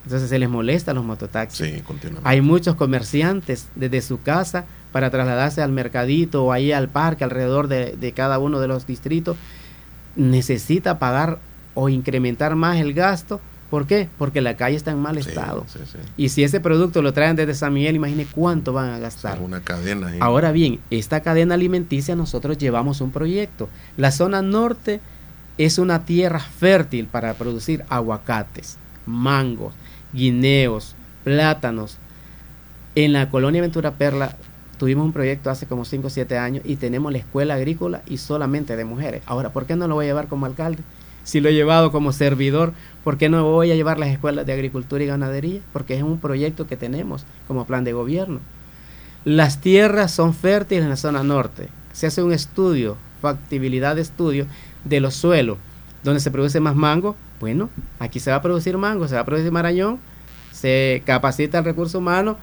Entonces 0.04 0.28
se 0.28 0.38
les 0.38 0.50
molesta 0.50 0.92
los 0.92 1.04
mototaxis. 1.06 1.74
Sí, 1.74 1.82
hay 2.22 2.42
muchos 2.42 2.74
comerciantes 2.74 3.68
desde 3.74 4.02
su 4.02 4.20
casa 4.20 4.66
para 4.92 5.08
trasladarse 5.08 5.62
al 5.62 5.72
mercadito 5.72 6.44
o 6.44 6.52
ahí 6.52 6.70
al 6.70 6.90
parque 6.90 7.24
alrededor 7.24 7.66
de, 7.68 7.96
de 7.96 8.12
cada 8.12 8.38
uno 8.38 8.60
de 8.60 8.68
los 8.68 8.86
distritos. 8.86 9.38
Necesita 10.16 10.98
pagar 10.98 11.38
o 11.72 11.88
incrementar 11.88 12.56
más 12.56 12.76
el 12.76 12.92
gasto 12.92 13.40
¿Por 13.70 13.86
qué? 13.86 14.08
Porque 14.18 14.40
la 14.40 14.56
calle 14.56 14.76
está 14.76 14.90
en 14.90 14.98
mal 14.98 15.16
estado. 15.16 15.64
Y 16.16 16.30
si 16.30 16.42
ese 16.42 16.58
producto 16.58 17.02
lo 17.02 17.12
traen 17.12 17.36
desde 17.36 17.54
San 17.54 17.72
Miguel, 17.72 17.94
imagine 17.94 18.26
cuánto 18.26 18.72
van 18.72 18.90
a 18.90 18.98
gastar. 18.98 19.40
una 19.40 19.60
cadena. 19.60 20.12
Ahora 20.18 20.50
bien, 20.50 20.80
esta 20.90 21.20
cadena 21.20 21.54
alimenticia 21.54 22.16
nosotros 22.16 22.58
llevamos 22.58 23.00
un 23.00 23.12
proyecto. 23.12 23.68
La 23.96 24.10
zona 24.10 24.42
norte 24.42 25.00
es 25.56 25.78
una 25.78 26.04
tierra 26.04 26.40
fértil 26.40 27.06
para 27.06 27.34
producir 27.34 27.84
aguacates, 27.88 28.76
mangos, 29.06 29.72
guineos, 30.12 30.96
plátanos. 31.22 31.98
En 32.96 33.12
la 33.12 33.30
colonia 33.30 33.60
Ventura 33.60 33.92
Perla 33.92 34.36
tuvimos 34.78 35.04
un 35.04 35.12
proyecto 35.12 35.48
hace 35.48 35.66
como 35.66 35.84
5 35.84 36.08
o 36.08 36.10
7 36.10 36.38
años 36.38 36.62
y 36.64 36.76
tenemos 36.76 37.12
la 37.12 37.18
escuela 37.18 37.54
agrícola 37.54 38.02
y 38.06 38.16
solamente 38.16 38.74
de 38.74 38.84
mujeres. 38.84 39.22
Ahora, 39.26 39.52
¿por 39.52 39.66
qué 39.66 39.76
no 39.76 39.86
lo 39.86 39.94
voy 39.94 40.06
a 40.06 40.08
llevar 40.08 40.26
como 40.26 40.46
alcalde? 40.46 40.82
Si 41.30 41.40
lo 41.40 41.48
he 41.48 41.54
llevado 41.54 41.92
como 41.92 42.10
servidor, 42.10 42.72
¿por 43.04 43.16
qué 43.16 43.28
no 43.28 43.44
voy 43.44 43.70
a 43.70 43.76
llevar 43.76 44.00
las 44.00 44.08
escuelas 44.08 44.44
de 44.46 44.52
agricultura 44.52 45.04
y 45.04 45.06
ganadería? 45.06 45.60
Porque 45.72 45.94
es 45.94 46.02
un 46.02 46.18
proyecto 46.18 46.66
que 46.66 46.76
tenemos 46.76 47.24
como 47.46 47.66
plan 47.66 47.84
de 47.84 47.92
gobierno. 47.92 48.40
Las 49.24 49.60
tierras 49.60 50.10
son 50.10 50.34
fértiles 50.34 50.82
en 50.82 50.90
la 50.90 50.96
zona 50.96 51.22
norte. 51.22 51.68
Se 51.92 52.08
hace 52.08 52.24
un 52.24 52.32
estudio, 52.32 52.96
factibilidad 53.22 53.94
de 53.94 54.02
estudio 54.02 54.48
de 54.84 54.98
los 54.98 55.14
suelos, 55.14 55.58
donde 56.02 56.18
se 56.18 56.32
produce 56.32 56.58
más 56.58 56.74
mango. 56.74 57.14
Bueno, 57.38 57.70
aquí 58.00 58.18
se 58.18 58.32
va 58.32 58.38
a 58.38 58.42
producir 58.42 58.76
mango, 58.76 59.06
se 59.06 59.14
va 59.14 59.20
a 59.20 59.24
producir 59.24 59.52
marañón, 59.52 60.00
se 60.50 61.04
capacita 61.06 61.58
el 61.58 61.64
recurso 61.64 61.98
humano, 61.98 62.38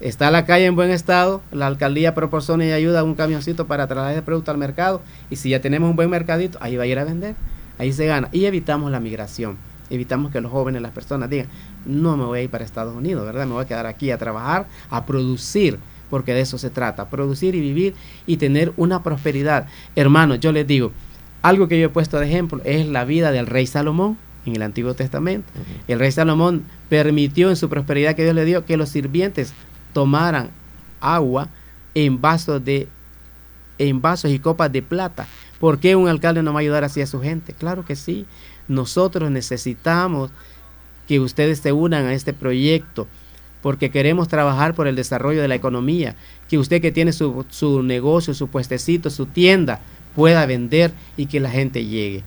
está 0.00 0.30
la 0.30 0.46
calle 0.46 0.64
en 0.64 0.76
buen 0.76 0.88
estado, 0.88 1.42
la 1.52 1.66
alcaldía 1.66 2.14
proporciona 2.14 2.64
y 2.64 2.72
ayuda 2.72 3.00
a 3.00 3.04
un 3.04 3.16
camioncito 3.16 3.66
para 3.66 3.86
trasladar 3.86 4.14
el 4.14 4.22
producto 4.22 4.50
al 4.50 4.56
mercado 4.56 5.02
y 5.28 5.36
si 5.36 5.50
ya 5.50 5.60
tenemos 5.60 5.90
un 5.90 5.96
buen 5.96 6.08
mercadito, 6.08 6.56
ahí 6.62 6.76
va 6.78 6.84
a 6.84 6.86
ir 6.86 6.98
a 6.98 7.04
vender, 7.04 7.34
ahí 7.80 7.92
se 7.94 8.04
gana 8.04 8.28
y 8.30 8.44
evitamos 8.44 8.90
la 8.90 9.00
migración, 9.00 9.56
evitamos 9.88 10.30
que 10.30 10.40
los 10.42 10.52
jóvenes, 10.52 10.82
las 10.82 10.92
personas 10.92 11.30
digan, 11.30 11.46
no 11.86 12.16
me 12.16 12.24
voy 12.24 12.40
a 12.40 12.42
ir 12.42 12.50
para 12.50 12.62
Estados 12.62 12.94
Unidos, 12.94 13.24
¿verdad? 13.24 13.46
Me 13.46 13.54
voy 13.54 13.64
a 13.64 13.66
quedar 13.66 13.86
aquí 13.86 14.10
a 14.10 14.18
trabajar, 14.18 14.66
a 14.90 15.06
producir 15.06 15.78
porque 16.10 16.34
de 16.34 16.42
eso 16.42 16.58
se 16.58 16.68
trata, 16.68 17.08
producir 17.08 17.54
y 17.54 17.60
vivir 17.60 17.94
y 18.26 18.36
tener 18.36 18.72
una 18.76 19.02
prosperidad. 19.02 19.66
Hermanos, 19.96 20.40
yo 20.40 20.52
les 20.52 20.66
digo, 20.66 20.92
algo 21.40 21.68
que 21.68 21.80
yo 21.80 21.86
he 21.86 21.88
puesto 21.88 22.18
de 22.18 22.26
ejemplo 22.26 22.60
es 22.64 22.86
la 22.86 23.04
vida 23.04 23.32
del 23.32 23.46
rey 23.46 23.66
Salomón 23.66 24.18
en 24.44 24.56
el 24.56 24.62
Antiguo 24.62 24.92
Testamento. 24.92 25.50
El 25.88 25.98
rey 25.98 26.12
Salomón 26.12 26.64
permitió 26.90 27.48
en 27.48 27.56
su 27.56 27.70
prosperidad 27.70 28.14
que 28.14 28.24
Dios 28.24 28.34
le 28.34 28.44
dio 28.44 28.66
que 28.66 28.76
los 28.76 28.90
sirvientes 28.90 29.54
tomaran 29.94 30.50
agua 31.00 31.48
en 31.94 32.20
vasos 32.20 32.62
de 32.62 32.88
en 33.78 34.02
vasos 34.02 34.30
y 34.30 34.38
copas 34.38 34.70
de 34.70 34.82
plata. 34.82 35.26
¿Por 35.60 35.78
qué 35.78 35.94
un 35.94 36.08
alcalde 36.08 36.42
no 36.42 36.54
va 36.54 36.60
a 36.60 36.62
ayudar 36.62 36.84
así 36.84 37.02
a 37.02 37.06
su 37.06 37.20
gente? 37.20 37.52
Claro 37.52 37.84
que 37.84 37.94
sí. 37.94 38.26
Nosotros 38.66 39.30
necesitamos 39.30 40.30
que 41.06 41.20
ustedes 41.20 41.60
se 41.60 41.72
unan 41.72 42.06
a 42.06 42.14
este 42.14 42.32
proyecto 42.32 43.06
porque 43.62 43.90
queremos 43.90 44.26
trabajar 44.26 44.74
por 44.74 44.88
el 44.88 44.96
desarrollo 44.96 45.42
de 45.42 45.48
la 45.48 45.54
economía, 45.54 46.16
que 46.48 46.56
usted 46.56 46.80
que 46.80 46.92
tiene 46.92 47.12
su, 47.12 47.44
su, 47.50 47.82
negocio, 47.82 48.32
su 48.32 48.48
puestecito, 48.48 49.10
su 49.10 49.26
tienda, 49.26 49.80
pueda 50.16 50.46
vender 50.46 50.92
y 51.18 51.26
que 51.26 51.40
la 51.40 51.50
gente 51.50 51.84
llegue. 51.84 52.22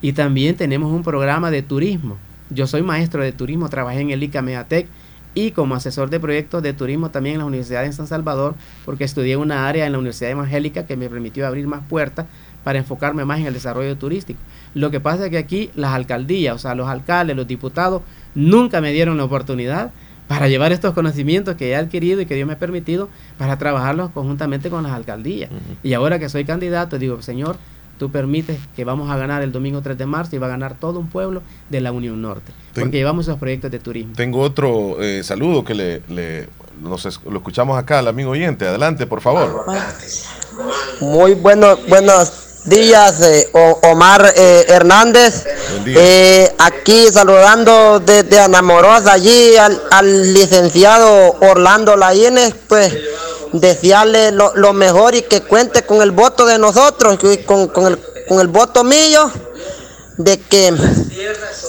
Y 0.00 0.12
también 0.12 0.56
tenemos 0.56 0.92
un 0.92 1.04
programa 1.04 1.52
de 1.52 1.62
turismo. 1.62 2.18
Yo 2.50 2.66
soy 2.66 2.82
maestro 2.82 3.22
de 3.22 3.30
turismo, 3.30 3.68
trabajé 3.68 4.00
en 4.00 4.10
el 4.10 4.24
ICA 4.24 4.42
Meatec 4.42 4.88
y 5.34 5.52
como 5.52 5.74
asesor 5.74 6.10
de 6.10 6.20
proyectos 6.20 6.62
de 6.62 6.72
turismo 6.72 7.10
también 7.10 7.34
en 7.34 7.40
la 7.40 7.46
Universidad 7.46 7.84
de 7.84 7.92
San 7.92 8.06
Salvador, 8.06 8.54
porque 8.84 9.04
estudié 9.04 9.36
una 9.36 9.68
área 9.68 9.86
en 9.86 9.92
la 9.92 9.98
Universidad 9.98 10.32
Evangélica 10.32 10.84
que 10.84 10.96
me 10.96 11.08
permitió 11.08 11.46
abrir 11.46 11.66
más 11.66 11.82
puertas 11.86 12.26
para 12.64 12.78
enfocarme 12.78 13.24
más 13.24 13.40
en 13.40 13.46
el 13.46 13.54
desarrollo 13.54 13.96
turístico. 13.96 14.40
Lo 14.74 14.90
que 14.90 15.00
pasa 15.00 15.24
es 15.24 15.30
que 15.30 15.38
aquí 15.38 15.70
las 15.74 15.92
alcaldías, 15.92 16.54
o 16.54 16.58
sea, 16.58 16.74
los 16.74 16.88
alcaldes, 16.88 17.36
los 17.36 17.46
diputados, 17.46 18.02
nunca 18.34 18.80
me 18.80 18.92
dieron 18.92 19.16
la 19.16 19.24
oportunidad 19.24 19.90
para 20.28 20.48
llevar 20.48 20.72
estos 20.72 20.94
conocimientos 20.94 21.56
que 21.56 21.70
he 21.70 21.76
adquirido 21.76 22.20
y 22.20 22.26
que 22.26 22.34
Dios 22.34 22.46
me 22.46 22.54
ha 22.54 22.58
permitido 22.58 23.08
para 23.36 23.58
trabajarlos 23.58 24.10
conjuntamente 24.10 24.70
con 24.70 24.82
las 24.82 24.92
alcaldías. 24.92 25.50
Y 25.82 25.92
ahora 25.92 26.18
que 26.18 26.28
soy 26.28 26.44
candidato, 26.44 26.98
digo, 26.98 27.20
Señor, 27.20 27.56
tú 27.98 28.10
permites 28.10 28.58
que 28.74 28.84
vamos 28.84 29.10
a 29.10 29.16
ganar 29.16 29.42
el 29.42 29.52
domingo 29.52 29.82
3 29.82 29.98
de 29.98 30.06
marzo 30.06 30.34
y 30.36 30.38
va 30.38 30.46
a 30.46 30.50
ganar 30.50 30.78
todo 30.78 30.98
un 31.00 31.08
pueblo 31.08 31.42
de 31.68 31.80
la 31.80 31.92
Unión 31.92 32.22
Norte, 32.22 32.52
porque 32.74 32.96
llevamos 32.96 33.26
esos 33.26 33.38
proyectos 33.38 33.70
de 33.70 33.78
turismo. 33.78 34.14
Tengo 34.16 34.40
otro 34.40 35.02
eh, 35.02 35.22
saludo 35.22 35.64
que 35.64 35.74
le, 35.74 36.02
le 36.08 36.48
lo 36.82 36.96
escuchamos 37.36 37.78
acá 37.78 37.98
al 37.98 38.08
amigo 38.08 38.30
oyente. 38.30 38.66
Adelante, 38.66 39.06
por 39.06 39.20
favor. 39.20 39.66
Muy 41.00 41.34
bueno, 41.34 41.76
buenos 41.88 42.51
días, 42.64 43.20
eh, 43.20 43.50
Omar 43.82 44.32
eh, 44.36 44.64
Hernández. 44.68 45.44
Eh, 45.86 46.54
aquí 46.58 47.08
saludando 47.10 48.00
desde 48.00 48.40
Anamorosa 48.40 49.12
allí 49.12 49.56
al, 49.56 50.34
licenciado 50.34 51.36
Orlando 51.40 51.96
Laínez, 51.96 52.54
pues 52.68 52.92
desearle 53.52 54.32
lo, 54.32 54.72
mejor 54.72 55.14
y 55.14 55.22
que 55.22 55.42
cuente 55.42 55.82
con 55.82 56.02
el 56.02 56.10
voto 56.10 56.46
de 56.46 56.58
nosotros, 56.58 57.18
con, 57.44 57.68
con, 57.68 57.86
el, 57.86 57.98
con 58.28 58.40
el 58.40 58.48
voto 58.48 58.84
mío 58.84 59.30
de 60.22 60.38
que 60.38 60.72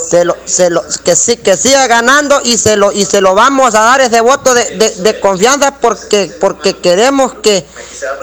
se 0.09 0.25
lo, 0.25 0.35
se 0.45 0.69
lo, 0.69 0.83
que 1.03 1.15
sí 1.15 1.37
que 1.37 1.57
siga 1.57 1.87
ganando 1.87 2.39
y 2.43 2.57
se 2.57 2.75
lo 2.75 2.91
y 2.91 3.05
se 3.05 3.21
lo 3.21 3.33
vamos 3.33 3.73
a 3.75 3.81
dar 3.81 4.01
ese 4.01 4.21
voto 4.21 4.53
de, 4.53 5.19
confianza 5.19 5.75
porque 5.79 6.31
porque 6.39 6.75
queremos 6.77 7.33
que, 7.35 7.65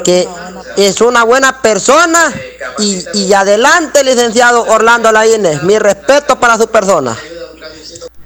que 0.05 0.29
es 0.77 1.01
una 1.01 1.25
buena 1.25 1.61
persona 1.61 2.33
y, 2.79 3.33
adelante 3.33 4.05
licenciado 4.05 4.62
Orlando 4.62 5.12
Laínez. 5.12 5.62
Mi 5.62 5.79
respeto 5.79 6.38
para 6.38 6.57
su 6.57 6.69
persona. 6.69 7.16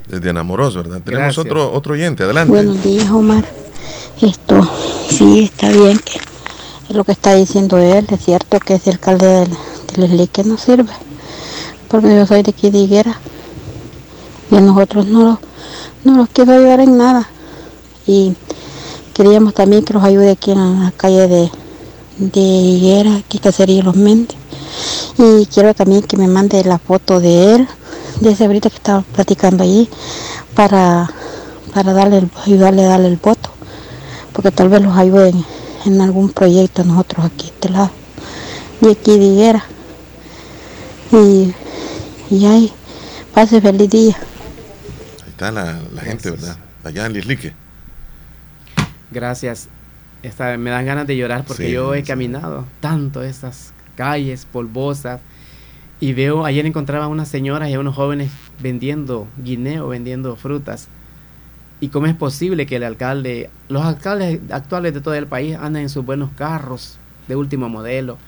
Desde 0.07 0.31
enamoros 0.31 0.77
verdad 0.77 1.01
tenemos 1.05 1.39
otro 1.39 1.73
otro 1.73 1.95
oyente. 1.95 2.25
Adelante. 2.25 2.53
Buenos 2.53 2.83
días 2.83 3.11
Omar. 3.11 3.45
Esto 4.21 4.71
sí 5.11 5.45
está 5.45 5.69
bien 5.69 5.99
que 5.99 6.19
es 6.89 6.95
lo 6.95 7.05
que 7.05 7.13
está 7.13 7.35
diciendo 7.35 7.79
él 7.79 8.07
es 8.11 8.25
cierto 8.25 8.61
que 8.61 8.75
ese 8.75 8.91
alcalde 8.91 9.27
del, 9.97 10.19
del 10.19 10.29
que 10.29 10.45
no 10.45 10.59
sirve 10.59 10.93
porque 11.95 12.17
yo 12.17 12.27
soy 12.27 12.43
de 12.43 12.51
aquí 12.51 12.71
de 12.71 12.79
Higuera 12.79 13.21
y 14.51 14.57
a 14.57 14.61
nosotros 14.61 15.07
no, 15.07 15.39
no 16.03 16.17
los 16.17 16.29
quiero 16.29 16.55
ayudar 16.55 16.81
en 16.81 16.99
nada. 16.99 17.29
Y 18.05 18.35
queríamos 19.13 19.55
también 19.55 19.85
que 19.85 19.95
los 19.95 20.03
ayude 20.03 20.33
aquí 20.33 20.51
en 20.51 20.83
la 20.83 20.91
calle 20.91 21.29
de, 21.29 21.53
de 22.19 22.41
Higuera, 22.41 23.15
aquí 23.15 23.41
sería 23.53 23.85
Los 23.85 23.95
Méndez. 23.95 24.37
Y 25.19 25.47
quiero 25.47 25.73
también 25.73 26.03
que 26.03 26.17
me 26.17 26.27
mande 26.27 26.65
la 26.65 26.81
foto 26.81 27.21
de 27.21 27.55
él, 27.55 27.69
de 28.21 28.33
ese 28.33 28.47
ahorita 28.47 28.71
que 28.71 28.77
estaba 28.77 29.03
platicando 29.15 29.63
allí 29.63 29.89
para, 30.57 31.09
para 31.73 31.93
darle 31.93 32.29
ayudarle 32.45 32.87
a 32.87 32.89
darle 32.89 33.07
el 33.07 33.19
voto. 33.19 33.51
Porque 34.33 34.51
tal 34.51 34.69
vez 34.69 34.83
los 34.83 34.97
ayuden 34.97 35.45
en 35.85 36.01
algún 36.01 36.31
proyecto 36.31 36.83
nosotros 36.83 37.25
aquí 37.25 37.45
de 37.45 37.53
este 37.53 37.69
lado 37.69 37.91
de 38.81 38.91
aquí 38.91 39.17
de 39.17 39.25
Higuera. 39.27 39.65
Y 41.13 41.55
y 42.31 42.47
ahí, 42.47 42.73
pase 43.35 43.61
feliz 43.61 43.91
día. 43.91 44.17
Ahí 45.23 45.31
está 45.31 45.51
la, 45.53 45.79
gente, 46.01 46.31
¿verdad? 46.31 46.57
Allá 46.83 47.07
en 47.07 47.13
Lislique. 47.13 47.53
Gracias. 49.11 49.69
Esta, 50.23 50.57
me 50.57 50.71
dan 50.71 50.87
ganas 50.87 51.07
de 51.07 51.17
llorar 51.17 51.45
porque 51.45 51.71
yo 51.71 51.95
he 51.95 52.03
caminado 52.03 52.65
tanto 52.81 53.23
esas 53.23 53.73
calles 53.95 54.47
polvosas 54.47 55.21
y 56.01 56.13
veo, 56.13 56.45
ayer 56.45 56.67
encontraba 56.67 57.09
unas 57.09 57.29
señoras 57.29 57.71
y 57.71 57.77
unos 57.77 57.95
jóvenes 57.95 58.31
vendiendo 58.61 59.29
guineo, 59.37 59.89
vendiendo 59.89 60.35
frutas. 60.37 60.89
¿Y 61.81 61.89
cómo 61.89 62.07
es 62.07 62.15
posible 62.15 62.67
que 62.67 62.77
el 62.77 62.85
alcalde, 62.85 63.51
los 63.69 63.85
alcaldes 63.85 64.41
actuales 64.51 64.95
de 64.95 65.01
todo 65.01 65.15
el 65.15 65.27
país 65.27 65.57
anden 65.57 65.83
en 65.83 65.89
sus 65.89 66.05
buenos 66.05 66.31
carros 66.37 66.99
de 67.29 67.37
último 67.37 67.69
modelo? 67.69 68.19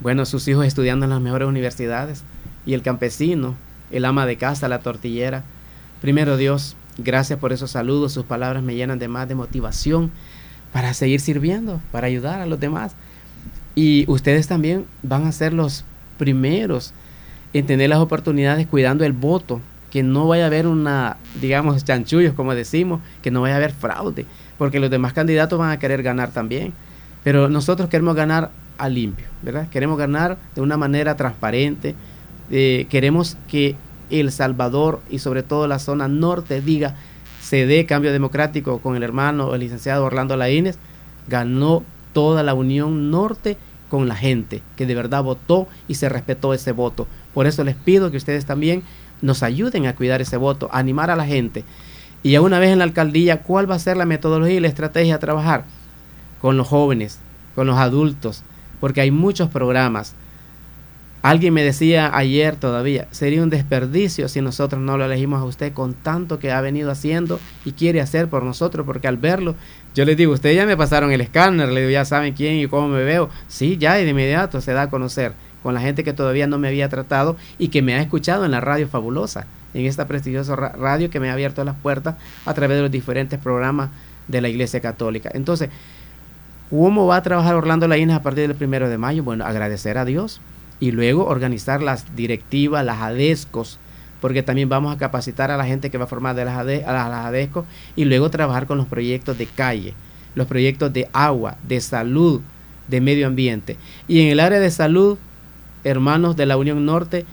Bueno, 0.00 0.26
sus 0.26 0.46
hijos 0.48 0.66
estudiando 0.66 1.04
en 1.04 1.10
las 1.10 1.20
mejores 1.20 1.48
universidades 1.48 2.22
y 2.66 2.74
el 2.74 2.82
campesino, 2.82 3.54
el 3.90 4.04
ama 4.04 4.26
de 4.26 4.36
casa, 4.36 4.68
la 4.68 4.80
tortillera. 4.80 5.44
Primero 6.00 6.36
Dios, 6.36 6.76
gracias 6.98 7.38
por 7.38 7.52
esos 7.52 7.70
saludos, 7.70 8.12
sus 8.12 8.24
palabras 8.24 8.62
me 8.62 8.74
llenan 8.74 8.98
de 8.98 9.08
más 9.08 9.28
de 9.28 9.34
motivación 9.34 10.10
para 10.72 10.92
seguir 10.92 11.20
sirviendo, 11.20 11.80
para 11.92 12.08
ayudar 12.08 12.40
a 12.40 12.46
los 12.46 12.60
demás. 12.60 12.94
Y 13.74 14.04
ustedes 14.10 14.48
también 14.48 14.84
van 15.02 15.26
a 15.26 15.32
ser 15.32 15.52
los 15.52 15.84
primeros 16.18 16.92
en 17.52 17.66
tener 17.66 17.88
las 17.88 18.00
oportunidades 18.00 18.66
cuidando 18.66 19.04
el 19.04 19.12
voto, 19.12 19.60
que 19.90 20.02
no 20.02 20.26
vaya 20.26 20.44
a 20.44 20.46
haber 20.48 20.66
una, 20.66 21.16
digamos, 21.40 21.82
chanchullos, 21.84 22.34
como 22.34 22.54
decimos, 22.54 23.00
que 23.22 23.30
no 23.30 23.40
vaya 23.40 23.54
a 23.54 23.58
haber 23.58 23.72
fraude, 23.72 24.26
porque 24.58 24.80
los 24.80 24.90
demás 24.90 25.12
candidatos 25.12 25.58
van 25.58 25.70
a 25.70 25.78
querer 25.78 26.02
ganar 26.02 26.32
también. 26.32 26.74
Pero 27.24 27.48
nosotros 27.48 27.88
queremos 27.88 28.14
ganar 28.14 28.50
a 28.78 28.88
limpio, 28.88 29.26
¿verdad? 29.42 29.68
Queremos 29.68 29.96
ganar 29.96 30.36
de 30.54 30.60
una 30.60 30.76
manera 30.76 31.16
transparente, 31.16 31.94
eh, 32.50 32.86
queremos 32.90 33.36
que 33.48 33.76
El 34.10 34.30
Salvador 34.32 35.00
y 35.10 35.18
sobre 35.18 35.42
todo 35.42 35.66
la 35.66 35.78
zona 35.78 36.08
norte 36.08 36.60
diga, 36.60 36.94
se 37.42 37.66
dé 37.66 37.86
cambio 37.86 38.12
democrático 38.12 38.78
con 38.78 38.96
el 38.96 39.02
hermano, 39.02 39.54
el 39.54 39.60
licenciado 39.60 40.04
Orlando 40.04 40.36
Laínez, 40.36 40.78
ganó 41.28 41.84
toda 42.12 42.42
la 42.42 42.54
Unión 42.54 43.10
Norte 43.10 43.56
con 43.88 44.08
la 44.08 44.16
gente, 44.16 44.62
que 44.76 44.86
de 44.86 44.94
verdad 44.94 45.22
votó 45.22 45.68
y 45.86 45.94
se 45.94 46.08
respetó 46.08 46.54
ese 46.54 46.72
voto. 46.72 47.06
Por 47.34 47.46
eso 47.46 47.62
les 47.62 47.76
pido 47.76 48.10
que 48.10 48.16
ustedes 48.16 48.46
también 48.46 48.82
nos 49.22 49.42
ayuden 49.42 49.86
a 49.86 49.94
cuidar 49.94 50.20
ese 50.20 50.36
voto, 50.36 50.68
a 50.72 50.78
animar 50.78 51.10
a 51.10 51.16
la 51.16 51.26
gente. 51.26 51.64
Y 52.22 52.34
a 52.34 52.40
una 52.40 52.58
vez 52.58 52.70
en 52.70 52.78
la 52.78 52.84
alcaldía, 52.84 53.42
¿cuál 53.42 53.70
va 53.70 53.76
a 53.76 53.78
ser 53.80 53.96
la 53.96 54.06
metodología 54.06 54.56
y 54.56 54.60
la 54.60 54.68
estrategia 54.68 55.14
a 55.14 55.20
trabajar? 55.20 55.64
Con 56.40 56.56
los 56.56 56.66
jóvenes, 56.66 57.20
con 57.54 57.66
los 57.66 57.78
adultos, 57.78 58.42
porque 58.80 59.00
hay 59.00 59.10
muchos 59.10 59.48
programas 59.48 60.14
Alguien 61.26 61.54
me 61.54 61.64
decía 61.64 62.16
ayer 62.16 62.54
todavía, 62.54 63.08
sería 63.10 63.42
un 63.42 63.50
desperdicio 63.50 64.28
si 64.28 64.40
nosotros 64.40 64.80
no 64.80 64.96
lo 64.96 65.06
elegimos 65.06 65.42
a 65.42 65.44
usted 65.44 65.72
con 65.72 65.92
tanto 65.92 66.38
que 66.38 66.52
ha 66.52 66.60
venido 66.60 66.88
haciendo 66.88 67.40
y 67.64 67.72
quiere 67.72 68.00
hacer 68.00 68.28
por 68.28 68.44
nosotros, 68.44 68.86
porque 68.86 69.08
al 69.08 69.16
verlo, 69.16 69.56
yo 69.92 70.04
les 70.04 70.16
digo, 70.16 70.32
ustedes 70.32 70.54
ya 70.54 70.66
me 70.66 70.76
pasaron 70.76 71.10
el 71.10 71.20
escáner, 71.20 71.68
le 71.70 71.80
digo, 71.80 71.90
ya 71.90 72.04
saben 72.04 72.32
quién 72.32 72.60
y 72.60 72.68
cómo 72.68 72.86
me 72.86 73.02
veo. 73.02 73.28
Sí, 73.48 73.76
ya 73.76 74.00
y 74.00 74.04
de 74.04 74.10
inmediato 74.10 74.60
se 74.60 74.72
da 74.72 74.82
a 74.82 74.88
conocer 74.88 75.32
con 75.64 75.74
la 75.74 75.80
gente 75.80 76.04
que 76.04 76.12
todavía 76.12 76.46
no 76.46 76.58
me 76.58 76.68
había 76.68 76.88
tratado 76.88 77.36
y 77.58 77.70
que 77.70 77.82
me 77.82 77.96
ha 77.96 78.00
escuchado 78.00 78.44
en 78.44 78.52
la 78.52 78.60
radio 78.60 78.86
fabulosa, 78.86 79.48
en 79.74 79.84
esta 79.84 80.06
prestigiosa 80.06 80.54
radio 80.54 81.10
que 81.10 81.18
me 81.18 81.28
ha 81.28 81.32
abierto 81.32 81.64
las 81.64 81.74
puertas 81.74 82.14
a 82.44 82.54
través 82.54 82.76
de 82.76 82.82
los 82.82 82.92
diferentes 82.92 83.40
programas 83.40 83.90
de 84.28 84.40
la 84.42 84.48
Iglesia 84.48 84.78
Católica. 84.78 85.28
Entonces, 85.34 85.70
¿cómo 86.70 87.08
va 87.08 87.16
a 87.16 87.22
trabajar 87.24 87.56
Orlando 87.56 87.88
Laínez 87.88 88.14
a 88.14 88.22
partir 88.22 88.46
del 88.46 88.56
primero 88.56 88.88
de 88.88 88.96
mayo? 88.96 89.24
Bueno, 89.24 89.44
agradecer 89.44 89.98
a 89.98 90.04
Dios 90.04 90.40
y 90.80 90.90
luego 90.90 91.26
organizar 91.26 91.82
las 91.82 92.14
directivas, 92.16 92.84
las 92.84 93.00
ADESCOS, 93.00 93.78
porque 94.20 94.42
también 94.42 94.68
vamos 94.68 94.94
a 94.94 94.98
capacitar 94.98 95.50
a 95.50 95.56
la 95.56 95.64
gente 95.64 95.90
que 95.90 95.98
va 95.98 96.04
a 96.04 96.08
formar 96.08 96.36
de 96.36 96.44
las, 96.44 96.56
a 96.56 96.64
las 96.64 97.26
ADESCOS 97.26 97.64
y 97.94 98.04
luego 98.04 98.30
trabajar 98.30 98.66
con 98.66 98.78
los 98.78 98.86
proyectos 98.86 99.38
de 99.38 99.46
calle, 99.46 99.94
los 100.34 100.46
proyectos 100.46 100.92
de 100.92 101.08
agua, 101.12 101.56
de 101.66 101.80
salud, 101.80 102.40
de 102.88 103.00
medio 103.00 103.26
ambiente. 103.26 103.76
Y 104.08 104.20
en 104.20 104.28
el 104.28 104.40
área 104.40 104.60
de 104.60 104.70
salud, 104.70 105.18
hermanos 105.84 106.36
de 106.36 106.46
la 106.46 106.56
Unión 106.56 106.84
Norte, 106.84 107.24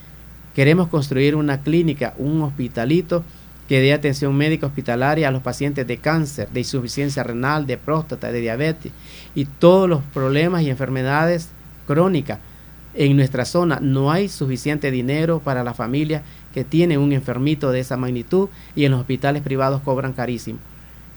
queremos 0.55 0.87
construir 0.87 1.35
una 1.35 1.61
clínica, 1.61 2.13
un 2.17 2.41
hospitalito 2.41 3.23
que 3.67 3.79
dé 3.79 3.93
atención 3.93 4.35
médica 4.35 4.67
hospitalaria 4.67 5.27
a 5.27 5.31
los 5.31 5.41
pacientes 5.41 5.87
de 5.87 5.97
cáncer, 5.97 6.49
de 6.49 6.59
insuficiencia 6.59 7.23
renal, 7.23 7.65
de 7.65 7.77
próstata, 7.77 8.31
de 8.31 8.41
diabetes 8.41 8.91
y 9.35 9.45
todos 9.45 9.89
los 9.89 10.01
problemas 10.13 10.63
y 10.63 10.69
enfermedades 10.69 11.49
crónicas. 11.87 12.39
En 12.95 13.15
nuestra 13.15 13.45
zona 13.45 13.79
no 13.81 14.11
hay 14.11 14.29
suficiente 14.29 14.91
dinero 14.91 15.39
para 15.39 15.63
la 15.63 15.73
familia 15.73 16.23
que 16.53 16.63
tiene 16.63 16.97
un 16.97 17.11
enfermito 17.11 17.71
de 17.71 17.79
esa 17.79 17.97
magnitud 17.97 18.49
y 18.75 18.85
en 18.85 18.91
los 18.91 19.01
hospitales 19.01 19.41
privados 19.41 19.81
cobran 19.81 20.13
carísimo. 20.13 20.59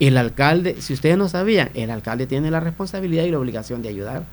El 0.00 0.16
alcalde, 0.16 0.76
si 0.80 0.94
ustedes 0.94 1.16
no 1.16 1.28
sabían, 1.28 1.70
el 1.74 1.90
alcalde 1.90 2.26
tiene 2.26 2.50
la 2.50 2.60
responsabilidad 2.60 3.24
y 3.24 3.30
la 3.30 3.38
obligación 3.38 3.82
de 3.82 3.88
ayudar 3.88 4.24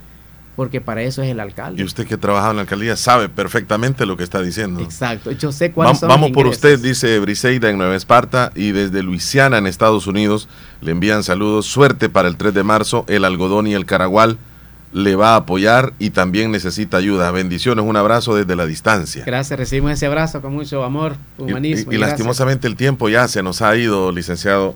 porque 0.55 0.81
para 0.81 1.01
eso 1.01 1.21
es 1.23 1.31
el 1.31 1.39
alcalde. 1.39 1.81
Y 1.81 1.85
usted 1.85 2.05
que 2.05 2.17
trabaja 2.17 2.51
en 2.51 2.57
la 2.57 2.61
alcaldía 2.63 2.95
sabe 2.95 3.29
perfectamente 3.29 4.05
lo 4.05 4.17
que 4.17 4.23
está 4.23 4.41
diciendo. 4.41 4.81
Exacto, 4.81 5.31
yo 5.31 5.51
sé 5.51 5.71
cuáles 5.71 5.99
son 5.99 6.09
Vamos 6.09 6.31
por 6.31 6.47
usted, 6.47 6.79
dice 6.79 7.19
Briseida 7.19 7.69
en 7.69 7.77
Nueva 7.77 7.95
Esparta, 7.95 8.51
y 8.55 8.71
desde 8.71 9.03
Luisiana, 9.03 9.57
en 9.57 9.67
Estados 9.67 10.07
Unidos, 10.07 10.47
le 10.81 10.91
envían 10.91 11.23
saludos. 11.23 11.65
Suerte 11.65 12.09
para 12.09 12.27
el 12.27 12.37
3 12.37 12.53
de 12.53 12.63
marzo, 12.63 13.05
el 13.07 13.25
algodón 13.25 13.67
y 13.67 13.73
el 13.73 13.85
caragual 13.85 14.37
le 14.93 15.15
va 15.15 15.33
a 15.33 15.37
apoyar 15.37 15.93
y 15.97 16.11
también 16.11 16.51
necesita 16.51 16.97
ayuda. 16.97 17.31
Bendiciones, 17.31 17.83
un 17.83 17.97
abrazo 17.97 18.35
desde 18.35 18.55
la 18.55 18.67
distancia. 18.67 19.23
Gracias, 19.25 19.57
recibimos 19.57 19.91
ese 19.91 20.05
abrazo 20.05 20.41
con 20.41 20.53
mucho 20.53 20.83
amor, 20.83 21.15
humanismo. 21.37 21.91
Y, 21.91 21.97
lastimosamente 21.97 22.67
el 22.67 22.75
tiempo 22.75 23.09
ya 23.09 23.27
se 23.27 23.41
nos 23.41 23.61
ha 23.61 23.75
ido, 23.75 24.11
licenciado. 24.11 24.75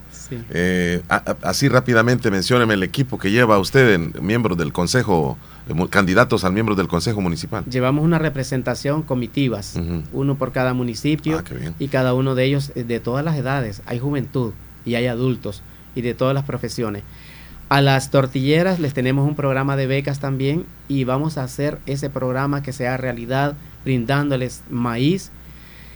Eh, 0.49 1.01
así 1.43 1.69
rápidamente 1.69 2.31
mencióneme 2.31 2.73
el 2.73 2.83
equipo 2.83 3.17
que 3.17 3.31
lleva 3.31 3.59
usted, 3.59 3.93
en, 3.93 4.13
miembros 4.19 4.57
del 4.57 4.73
Consejo, 4.73 5.37
eh, 5.69 5.87
candidatos 5.89 6.43
al 6.43 6.51
miembro 6.51 6.73
del 6.73 6.87
Consejo 6.87 7.21
Municipal. 7.21 7.63
Llevamos 7.65 8.03
una 8.03 8.17
representación 8.17 9.03
comitivas, 9.03 9.75
uno 10.11 10.35
por 10.35 10.51
cada 10.51 10.73
municipio 10.73 11.37
ah, 11.37 11.71
y 11.77 11.89
cada 11.89 12.15
uno 12.15 12.33
de 12.33 12.43
ellos 12.45 12.71
eh, 12.73 12.83
de 12.83 12.99
todas 12.99 13.23
las 13.23 13.37
edades. 13.37 13.83
Hay 13.85 13.99
juventud 13.99 14.53
y 14.83 14.95
hay 14.95 15.05
adultos 15.05 15.61
y 15.93 16.01
de 16.01 16.15
todas 16.15 16.33
las 16.33 16.43
profesiones. 16.43 17.03
A 17.69 17.81
las 17.81 18.11
tortilleras 18.11 18.79
les 18.79 18.93
tenemos 18.93 19.27
un 19.27 19.35
programa 19.35 19.75
de 19.75 19.87
becas 19.87 20.19
también 20.19 20.65
y 20.87 21.03
vamos 21.03 21.37
a 21.37 21.43
hacer 21.43 21.79
ese 21.85 22.09
programa 22.09 22.63
que 22.63 22.71
sea 22.71 22.95
realidad 22.95 23.57
brindándoles 23.83 24.63
maíz. 24.69 25.31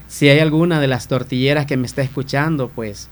Si 0.09 0.27
hay 0.27 0.39
alguna 0.39 0.81
de 0.81 0.87
las 0.87 1.07
tortilleras 1.07 1.65
que 1.65 1.77
me 1.77 1.87
está 1.87 2.01
escuchando, 2.01 2.67
pues 2.67 3.07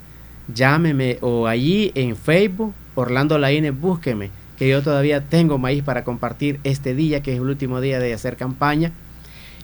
llámeme 0.53 1.19
o 1.21 1.47
allí 1.47 1.93
en 1.95 2.17
Facebook, 2.17 2.73
Orlando 2.95 3.37
Laine, 3.37 3.71
búsqueme, 3.71 4.29
que 4.57 4.67
yo 4.67 4.83
todavía 4.83 5.21
tengo 5.21 5.57
maíz 5.57 5.81
para 5.81 6.03
compartir 6.03 6.59
este 6.65 6.93
día, 6.93 7.23
que 7.23 7.31
es 7.31 7.37
el 7.37 7.47
último 7.47 7.79
día 7.79 7.99
de 7.99 8.13
hacer 8.13 8.35
campaña. 8.35 8.91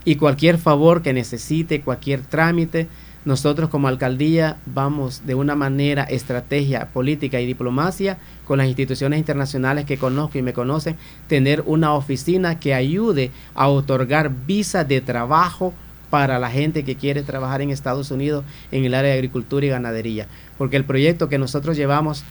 Y 0.06 0.16
cualquier 0.16 0.58
favor 0.58 1.02
que 1.02 1.12
necesite, 1.12 1.82
cualquier 1.82 2.22
trámite, 2.22 2.88
nosotros 3.26 3.70
como 3.70 3.88
alcaldía 3.88 4.58
vamos 4.68 5.26
de 5.26 5.34
una 5.34 5.56
manera, 5.56 6.04
estrategia, 6.04 6.90
política 6.94 7.42
y 7.42 7.48
diplomacia 7.48 8.20
con 8.46 8.60
las 8.60 8.68
instituciones 8.68 9.18
internacionales 9.18 9.86
que 9.86 9.98
conozco 9.98 10.38
y 10.38 10.44
me 10.44 10.54
conocen, 10.54 10.96
tener 11.28 11.64
una 11.66 11.94
oficina 11.94 12.60
que 12.60 12.76
ayude 12.76 13.32
a 13.56 13.68
otorgar 13.68 14.32
visas 14.46 14.88
de 14.88 15.02
trabajo 15.02 15.74
para 16.12 16.38
la 16.38 16.52
gente 16.52 16.84
que 16.84 16.96
quiere 16.96 17.24
trabajar 17.24 17.62
en 17.62 17.72
Estados 17.72 18.12
Unidos 18.12 18.46
en 18.72 18.86
el 18.86 18.94
área 18.94 19.12
de 19.12 19.18
agricultura 19.18 19.66
y 19.66 19.70
ganadería. 19.70 20.28
Porque 20.60 20.78
el 20.78 20.86
proyecto 20.86 21.28
que 21.28 21.40
nosotros 21.40 21.76
llevamos 21.76 22.24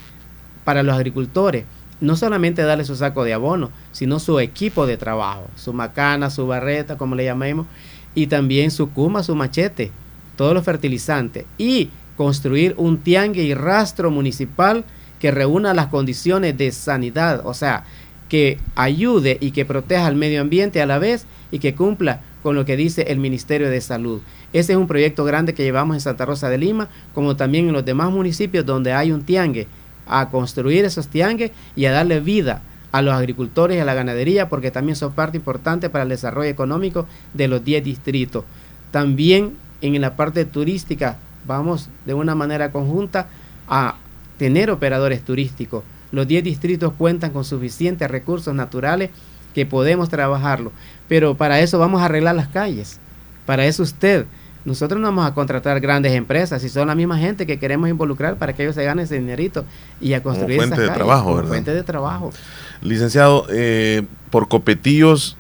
para 0.64 0.84
los 0.84 0.95
agricultores 0.95 1.64
no 2.01 2.16
solamente 2.16 2.62
darle 2.62 2.84
su 2.84 2.95
saco 2.95 3.24
de 3.24 3.34
abono, 3.34 3.70
sino 3.90 4.20
su 4.20 4.38
equipo 4.38 4.86
de 4.86 4.97
trabajo, 4.97 5.49
su 5.57 5.72
macana, 5.72 6.30
su 6.30 6.47
barreta, 6.47 6.97
como 6.97 7.14
le 7.14 7.24
llamemos, 7.24 7.66
y 8.14 8.28
también 8.28 8.70
su 8.70 8.90
cuma, 8.90 9.22
su 9.22 9.34
machete 9.34 9.90
todos 10.37 10.55
los 10.55 10.64
fertilizantes 10.64 11.45
y 11.59 11.91
construir 12.16 12.74
un 12.76 12.99
tiangue 12.99 13.43
y 13.43 13.55
rastro 13.55 14.11
municipal 14.11 14.85
que 15.18 15.30
reúna 15.30 15.74
las 15.74 15.87
condiciones 15.87 16.57
de 16.59 16.70
sanidad, 16.72 17.43
o 17.45 17.55
sea, 17.55 17.85
que 18.28 18.59
ayude 18.74 19.39
y 19.41 19.51
que 19.53 19.64
proteja 19.64 20.07
al 20.07 20.16
medio 20.16 20.41
ambiente 20.41 20.82
a 20.82 20.87
la 20.87 20.99
vez 20.99 21.26
y 21.51 21.59
que 21.59 21.74
cumpla 21.74 22.20
con 22.43 22.55
lo 22.55 22.64
que 22.64 22.76
dice 22.76 23.03
el 23.09 23.18
Ministerio 23.18 23.70
de 23.70 23.80
Salud. 23.80 24.20
Ese 24.53 24.72
es 24.72 24.78
un 24.78 24.87
proyecto 24.87 25.24
grande 25.24 25.55
que 25.55 25.62
llevamos 25.62 25.97
en 25.97 26.01
Santa 26.01 26.26
Rosa 26.26 26.49
de 26.49 26.59
Lima, 26.59 26.89
como 27.14 27.37
también 27.37 27.68
en 27.68 27.72
los 27.72 27.85
demás 27.85 28.11
municipios 28.11 28.66
donde 28.66 28.93
hay 28.93 29.12
un 29.12 29.24
tiangue, 29.24 29.66
a 30.07 30.28
construir 30.28 30.85
esos 30.85 31.09
tiangues 31.09 31.53
y 31.74 31.87
a 31.87 31.93
darle 31.93 32.20
vida 32.20 32.62
a 32.93 33.03
los 33.03 33.14
agricultores 33.14 33.76
y 33.76 33.80
a 33.80 33.85
la 33.85 33.95
ganadería, 33.95 34.49
porque 34.49 34.70
también 34.70 34.95
son 34.95 35.12
parte 35.12 35.37
importante 35.37 35.91
para 35.91 36.05
el 36.05 36.11
desarrollo 36.11 36.51
económico 36.51 37.07
de 37.32 37.49
los 37.49 37.64
10 37.64 37.82
distritos. 37.82 38.45
También 38.91 39.55
en 39.87 40.01
la 40.01 40.16
parte 40.16 40.45
turística 40.45 41.18
vamos 41.47 41.89
de 42.07 42.14
una 42.14 42.35
manera 42.35 42.72
conjunta 42.72 43.28
a 43.68 43.97
tener 44.39 44.70
operadores 44.70 45.22
turísticos. 45.22 45.85
Los 46.11 46.26
10 46.26 46.45
distritos 46.45 46.93
cuentan 46.97 47.32
con 47.32 47.45
suficientes 47.45 48.11
recursos 48.11 48.55
naturales 48.55 49.11
que 49.55 49.66
podemos 49.66 50.09
trabajarlo, 50.09 50.72
pero 51.09 51.35
para 51.37 51.61
eso 51.61 51.78
vamos 51.78 52.03
a 52.03 52.07
arreglar 52.07 52.35
las 52.35 52.49
calles. 52.49 52.99
Para 53.47 53.66
eso 53.66 53.82
usted, 53.82 54.26
nosotros 54.64 55.01
no 55.01 55.09
vamos 55.09 55.26
a 55.26 55.35
contratar 55.35 55.80
grandes 55.80 56.12
empresas, 56.12 56.64
y 56.64 56.68
son 56.68 56.89
la 56.89 56.95
misma 56.95 57.18
gente 57.18 57.47
que 57.47 57.59
queremos 57.59 57.89
involucrar 57.89 58.37
para 58.37 58.53
que 58.53 58.62
ellos 58.62 58.74
se 58.74 58.85
ganen 58.85 59.05
ese 59.05 59.16
dinerito 59.16 59.64
y 60.01 60.14
a 60.14 60.22
construir 60.22 60.59
fuente 60.59 60.80
de 60.80 60.89
trabajo, 60.89 61.35
¿verdad? 61.37 61.51
Fuente 61.51 61.74
de 61.74 61.82
trabajo. 61.82 62.32
Licenciado, 62.80 63.47
eh, 63.51 64.03
por 64.30 64.49
copetillos 64.49 65.37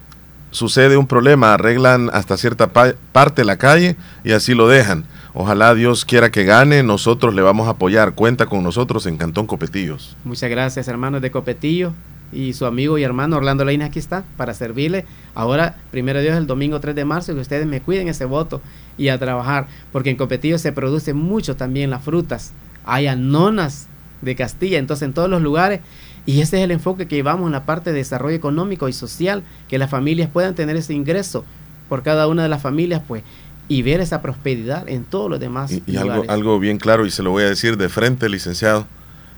sucede 0.54 0.96
un 0.96 1.08
problema, 1.08 1.52
arreglan 1.52 2.10
hasta 2.12 2.36
cierta 2.36 2.72
parte 2.72 3.44
la 3.44 3.56
calle 3.56 3.96
y 4.22 4.32
así 4.32 4.54
lo 4.54 4.68
dejan. 4.68 5.04
Ojalá 5.34 5.74
Dios 5.74 6.04
quiera 6.04 6.30
que 6.30 6.44
gane, 6.44 6.84
nosotros 6.84 7.34
le 7.34 7.42
vamos 7.42 7.66
a 7.66 7.70
apoyar. 7.70 8.14
Cuenta 8.14 8.46
con 8.46 8.62
nosotros 8.62 9.04
en 9.06 9.16
Cantón 9.16 9.48
Copetillos. 9.48 10.16
Muchas 10.24 10.48
gracias, 10.48 10.86
hermanos 10.86 11.22
de 11.22 11.32
Copetillo. 11.32 11.92
Y 12.32 12.52
su 12.52 12.66
amigo 12.66 12.98
y 12.98 13.02
hermano 13.02 13.36
Orlando 13.36 13.64
Leina 13.64 13.86
aquí 13.86 13.98
está 13.98 14.24
para 14.36 14.54
servirle. 14.54 15.04
Ahora, 15.34 15.76
primero 15.90 16.20
Dios, 16.20 16.36
el 16.36 16.46
domingo 16.46 16.80
3 16.80 16.94
de 16.94 17.04
marzo, 17.04 17.34
que 17.34 17.40
ustedes 17.40 17.66
me 17.66 17.80
cuiden 17.80 18.08
ese 18.08 18.24
voto 18.24 18.62
y 18.96 19.08
a 19.08 19.18
trabajar, 19.18 19.66
porque 19.92 20.10
en 20.10 20.16
Copetillo 20.16 20.58
se 20.58 20.72
produce 20.72 21.14
mucho 21.14 21.56
también 21.56 21.90
las 21.90 22.02
frutas. 22.02 22.52
Hay 22.84 23.08
anonas 23.08 23.88
de 24.22 24.36
Castilla, 24.36 24.78
entonces 24.78 25.06
en 25.06 25.14
todos 25.14 25.28
los 25.28 25.42
lugares 25.42 25.80
y 26.26 26.40
ese 26.40 26.58
es 26.58 26.64
el 26.64 26.70
enfoque 26.70 27.06
que 27.06 27.16
llevamos 27.16 27.46
en 27.46 27.52
la 27.52 27.64
parte 27.64 27.92
de 27.92 27.98
desarrollo 27.98 28.36
económico 28.36 28.88
y 28.88 28.92
social, 28.92 29.42
que 29.68 29.78
las 29.78 29.90
familias 29.90 30.30
puedan 30.32 30.54
tener 30.54 30.76
ese 30.76 30.94
ingreso 30.94 31.44
por 31.88 32.02
cada 32.02 32.26
una 32.28 32.42
de 32.42 32.48
las 32.48 32.62
familias, 32.62 33.02
pues, 33.06 33.22
y 33.68 33.82
ver 33.82 34.00
esa 34.00 34.22
prosperidad 34.22 34.88
en 34.88 35.04
todos 35.04 35.30
los 35.30 35.40
demás. 35.40 35.70
Y, 35.72 35.82
y 35.86 35.96
algo, 35.96 36.24
algo 36.28 36.58
bien 36.58 36.78
claro, 36.78 37.06
y 37.06 37.10
se 37.10 37.22
lo 37.22 37.30
voy 37.30 37.44
a 37.44 37.48
decir 37.48 37.76
de 37.76 37.88
frente, 37.88 38.28
licenciado. 38.28 38.86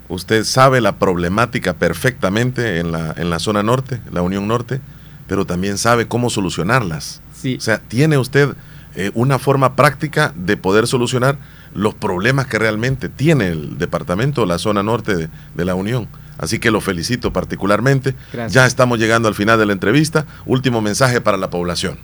Usted 0.09 0.45
sabe 0.45 0.81
la 0.81 0.99
problemática 0.99 1.75
perfectamente 1.75 2.79
en 2.79 2.93
la, 2.93 3.13
en 3.17 3.31
la 3.31 3.41
zona 3.41 3.63
norte, 3.65 4.01
la 4.13 4.23
Unión 4.23 4.47
Norte, 4.47 4.81
pero 5.27 5.45
también 5.45 5.79
sabe 5.79 6.07
cómo 6.07 6.31
solucionarlas. 6.31 7.21
Sí. 7.35 7.57
O 7.57 7.61
sea, 7.61 7.79
tiene 7.79 8.17
usted 8.17 8.55
eh, 8.95 9.11
una 9.15 9.41
forma 9.41 9.75
práctica 9.75 10.33
de 10.37 10.57
poder 10.57 10.87
solucionar 10.87 11.39
los 11.75 11.95
problemas 11.95 12.47
que 12.47 12.59
realmente 12.59 13.09
tiene 13.09 13.49
el 13.49 13.79
departamento, 13.79 14.47
la 14.47 14.59
zona 14.59 14.85
norte 14.85 15.17
de, 15.17 15.29
de 15.55 15.65
la 15.65 15.75
Unión. 15.75 16.07
Así 16.39 16.59
que 16.59 16.71
lo 16.71 16.81
felicito 16.81 17.33
particularmente. 17.33 18.15
Ya 18.49 18.67
estamos 18.67 18.99
llegando 18.99 19.29
al 19.29 19.35
final 19.35 19.59
de 19.59 19.67
la 19.67 19.73
entrevista. 19.73 20.27
Último 20.45 20.81
mensaje 20.81 21.21
para 21.21 21.37
la 21.37 21.51
población. 21.51 21.99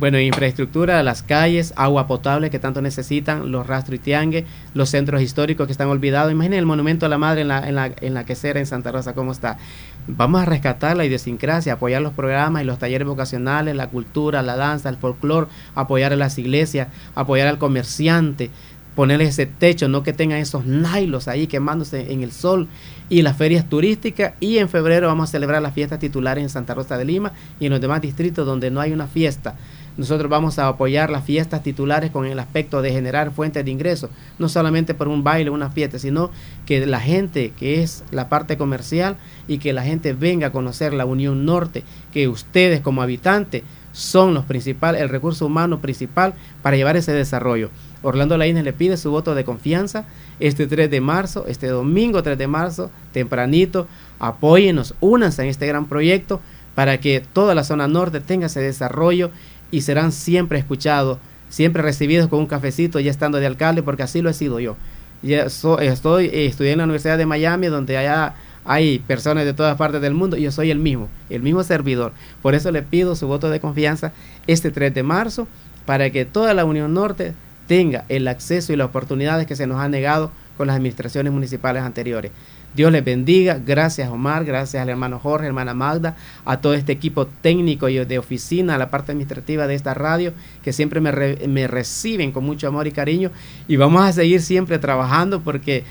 Bueno, 0.00 0.18
infraestructura, 0.18 1.02
las 1.02 1.22
calles, 1.22 1.74
agua 1.76 2.06
potable 2.06 2.48
que 2.48 2.58
tanto 2.58 2.80
necesitan, 2.80 3.52
los 3.52 3.66
rastros 3.66 3.96
y 3.96 3.98
tiangue, 3.98 4.46
los 4.72 4.88
centros 4.88 5.20
históricos 5.20 5.66
que 5.66 5.72
están 5.72 5.88
olvidados. 5.88 6.32
Imaginen 6.32 6.58
el 6.58 6.64
monumento 6.64 7.04
a 7.04 7.10
la 7.10 7.18
madre 7.18 7.42
en 7.42 7.48
la, 7.48 7.68
en 7.68 7.74
la, 7.74 7.92
en 8.00 8.14
la 8.14 8.24
quesera 8.24 8.58
en 8.58 8.64
Santa 8.64 8.92
Rosa, 8.92 9.12
cómo 9.12 9.32
está. 9.32 9.58
Vamos 10.06 10.40
a 10.40 10.46
rescatar 10.46 10.96
la 10.96 11.04
idiosincrasia, 11.04 11.74
apoyar 11.74 12.00
los 12.00 12.14
programas 12.14 12.62
y 12.62 12.64
los 12.64 12.78
talleres 12.78 13.06
vocacionales, 13.06 13.76
la 13.76 13.88
cultura, 13.88 14.40
la 14.42 14.56
danza, 14.56 14.88
el 14.88 14.96
folclore, 14.96 15.48
apoyar 15.74 16.14
a 16.14 16.16
las 16.16 16.38
iglesias, 16.38 16.88
apoyar 17.14 17.48
al 17.48 17.58
comerciante, 17.58 18.50
ponerle 18.94 19.24
ese 19.24 19.46
techo, 19.46 19.88
no 19.88 20.02
que 20.02 20.12
tengan 20.12 20.38
esos 20.38 20.66
nailos 20.66 21.28
ahí 21.28 21.46
quemándose 21.46 22.12
en 22.12 22.22
el 22.22 22.32
sol 22.32 22.68
y 23.08 23.22
las 23.22 23.36
ferias 23.36 23.68
turísticas 23.68 24.34
y 24.40 24.58
en 24.58 24.68
febrero 24.68 25.06
vamos 25.06 25.28
a 25.28 25.32
celebrar 25.32 25.62
las 25.62 25.74
fiestas 25.74 25.98
titulares 25.98 26.42
en 26.42 26.50
Santa 26.50 26.74
Rosa 26.74 26.98
de 26.98 27.04
Lima 27.04 27.32
y 27.58 27.66
en 27.66 27.72
los 27.72 27.80
demás 27.80 28.00
distritos 28.00 28.46
donde 28.46 28.70
no 28.70 28.80
hay 28.80 28.92
una 28.92 29.06
fiesta. 29.06 29.56
Nosotros 29.96 30.30
vamos 30.30 30.58
a 30.58 30.68
apoyar 30.68 31.10
las 31.10 31.24
fiestas 31.24 31.62
titulares 31.62 32.10
con 32.10 32.24
el 32.24 32.38
aspecto 32.38 32.80
de 32.80 32.92
generar 32.92 33.32
fuentes 33.32 33.64
de 33.64 33.70
ingresos, 33.70 34.10
no 34.38 34.48
solamente 34.48 34.94
por 34.94 35.08
un 35.08 35.24
baile 35.24 35.50
una 35.50 35.70
fiesta, 35.70 35.98
sino 35.98 36.30
que 36.64 36.86
la 36.86 37.00
gente 37.00 37.52
que 37.58 37.82
es 37.82 38.04
la 38.10 38.28
parte 38.28 38.56
comercial 38.56 39.16
y 39.48 39.58
que 39.58 39.72
la 39.72 39.82
gente 39.82 40.12
venga 40.12 40.48
a 40.48 40.52
conocer 40.52 40.94
la 40.94 41.04
Unión 41.04 41.44
Norte, 41.44 41.82
que 42.12 42.28
ustedes 42.28 42.80
como 42.80 43.02
habitantes 43.02 43.62
son 43.92 44.34
los 44.34 44.44
principales, 44.44 45.00
el 45.00 45.08
recurso 45.08 45.46
humano 45.46 45.80
principal 45.80 46.34
para 46.62 46.76
llevar 46.76 46.96
ese 46.96 47.12
desarrollo. 47.12 47.70
Orlando 48.02 48.38
Laínez 48.38 48.64
le 48.64 48.72
pide 48.72 48.96
su 48.96 49.10
voto 49.10 49.34
de 49.34 49.44
confianza 49.44 50.04
este 50.38 50.66
3 50.66 50.90
de 50.90 51.00
marzo, 51.00 51.44
este 51.46 51.68
domingo 51.68 52.22
3 52.22 52.38
de 52.38 52.46
marzo, 52.46 52.90
tempranito. 53.12 53.86
Apóyenos, 54.18 54.94
únanse 55.00 55.42
en 55.42 55.48
este 55.48 55.66
gran 55.66 55.86
proyecto 55.86 56.40
para 56.74 56.98
que 56.98 57.20
toda 57.20 57.54
la 57.54 57.64
zona 57.64 57.88
norte 57.88 58.20
tenga 58.20 58.46
ese 58.46 58.60
desarrollo 58.60 59.30
y 59.70 59.82
serán 59.82 60.12
siempre 60.12 60.58
escuchados, 60.58 61.18
siempre 61.48 61.82
recibidos 61.82 62.28
con 62.28 62.38
un 62.38 62.46
cafecito 62.46 63.00
ya 63.00 63.10
estando 63.10 63.38
de 63.38 63.46
alcalde, 63.46 63.82
porque 63.82 64.02
así 64.02 64.22
lo 64.22 64.30
he 64.30 64.34
sido 64.34 64.60
yo. 64.60 64.76
Ya 65.22 65.44
estoy, 65.44 66.26
eh, 66.26 66.46
estudié 66.46 66.72
en 66.72 66.78
la 66.78 66.84
Universidad 66.84 67.18
de 67.18 67.26
Miami, 67.26 67.66
donde 67.66 67.98
allá 67.98 68.34
hay 68.64 68.98
personas 69.00 69.44
de 69.44 69.54
todas 69.54 69.76
partes 69.76 70.00
del 70.00 70.14
mundo 70.14 70.36
yo 70.36 70.50
soy 70.52 70.70
el 70.70 70.78
mismo, 70.78 71.08
el 71.28 71.42
mismo 71.42 71.62
servidor. 71.62 72.12
Por 72.42 72.54
eso 72.54 72.70
le 72.70 72.82
pido 72.82 73.16
su 73.16 73.26
voto 73.26 73.50
de 73.50 73.60
confianza 73.60 74.12
este 74.46 74.70
3 74.70 74.94
de 74.94 75.02
marzo 75.02 75.48
para 75.86 76.10
que 76.10 76.24
toda 76.24 76.54
la 76.54 76.64
Unión 76.64 76.94
Norte 76.94 77.34
tenga 77.66 78.04
el 78.08 78.28
acceso 78.28 78.72
y 78.72 78.76
las 78.76 78.88
oportunidades 78.88 79.46
que 79.46 79.56
se 79.56 79.66
nos 79.66 79.80
han 79.80 79.92
negado 79.92 80.32
con 80.56 80.66
las 80.66 80.76
administraciones 80.76 81.32
municipales 81.32 81.82
anteriores. 81.82 82.32
Dios 82.74 82.92
les 82.92 83.04
bendiga. 83.04 83.58
Gracias 83.64 84.08
Omar, 84.10 84.44
gracias 84.44 84.80
al 84.80 84.88
hermano 84.88 85.18
Jorge, 85.18 85.46
hermana 85.46 85.74
Magda, 85.74 86.16
a 86.44 86.60
todo 86.60 86.74
este 86.74 86.92
equipo 86.92 87.26
técnico 87.26 87.88
y 87.88 88.04
de 88.04 88.18
oficina, 88.18 88.74
a 88.74 88.78
la 88.78 88.90
parte 88.90 89.12
administrativa 89.12 89.66
de 89.66 89.74
esta 89.74 89.94
radio, 89.94 90.32
que 90.62 90.72
siempre 90.72 91.00
me 91.00 91.66
reciben 91.66 92.30
con 92.30 92.44
mucho 92.44 92.68
amor 92.68 92.86
y 92.86 92.92
cariño. 92.92 93.30
Y 93.66 93.76
vamos 93.76 94.04
a 94.04 94.12
seguir 94.12 94.42
siempre 94.42 94.78
trabajando 94.78 95.40
porque 95.40 95.84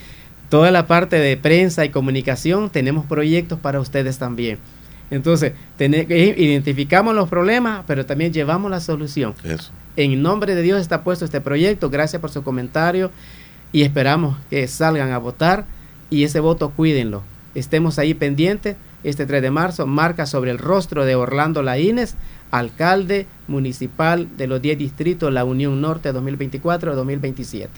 toda 0.50 0.72
la 0.72 0.88
parte 0.88 1.18
de 1.18 1.38
prensa 1.38 1.86
y 1.86 1.90
comunicación 1.90 2.70
tenemos 2.70 3.06
proyectos 3.06 3.60
para 3.60 3.80
ustedes 3.80 4.18
también. 4.18 4.58
Entonces, 5.12 5.54
identificamos 5.80 7.16
los 7.16 7.30
problemas, 7.30 7.84
pero 7.88 8.06
también 8.06 8.34
llevamos 8.34 8.70
la 8.70 8.80
solución. 8.80 9.34
En 9.96 10.22
nombre 10.22 10.56
de 10.56 10.62
Dios 10.62 10.80
está 10.80 11.04
puesto 11.04 11.26
este 11.26 11.42
proyecto. 11.42 11.90
Gracias 11.90 12.22
por 12.22 12.30
su 12.30 12.44
comentario 12.44 13.12
y 13.72 13.82
esperamos 13.82 14.38
que 14.50 14.68
salgan 14.68 15.12
a 15.12 15.18
votar 15.18 15.66
y 16.10 16.24
ese 16.24 16.40
voto 16.40 16.70
cuídenlo. 16.72 17.24
Estemos 17.56 17.98
ahí 18.00 18.14
pendientes. 18.14 18.76
Este 19.04 19.26
3 19.26 19.42
de 19.42 19.50
marzo 19.50 19.88
marca 19.88 20.26
sobre 20.26 20.52
el 20.52 20.58
rostro 20.58 21.06
de 21.06 21.16
Orlando 21.16 21.64
Laínez, 21.64 22.16
alcalde 22.52 23.28
municipal 23.48 24.28
de 24.36 24.48
los 24.48 24.62
10 24.62 24.78
distritos 24.78 25.32
La 25.32 25.46
Unión 25.46 25.80
Norte 25.80 26.14
2024-2027. 26.14 27.70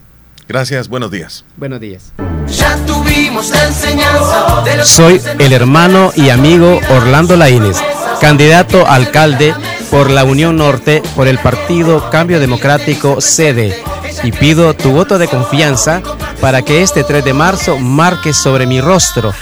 Gracias, 0.52 0.88
buenos 0.88 1.10
días. 1.10 1.46
Buenos 1.56 1.80
días. 1.80 2.12
Ya 2.46 2.76
tuvimos 2.84 3.48
la 3.48 3.68
enseñanza 3.68 4.62
de 4.62 4.84
Soy 4.84 5.18
el 5.38 5.50
hermano 5.50 6.12
y 6.14 6.28
amigo 6.28 6.78
Orlando 6.90 7.38
Laínez, 7.38 7.78
candidato 8.20 8.86
a 8.86 8.96
alcalde 8.96 9.54
por 9.90 10.10
la 10.10 10.24
Unión 10.24 10.58
Norte 10.58 11.02
por 11.16 11.26
el 11.26 11.38
partido 11.38 12.10
Cambio 12.10 12.38
Democrático 12.38 13.22
CD 13.22 13.82
y 14.24 14.32
pido 14.32 14.74
tu 14.74 14.90
voto 14.92 15.16
de 15.16 15.26
confianza 15.26 16.02
para 16.42 16.60
que 16.60 16.82
este 16.82 17.02
3 17.02 17.24
de 17.24 17.32
marzo 17.32 17.78
marque 17.78 18.34
sobre 18.34 18.66
mi 18.66 18.82
rostro 18.82 19.32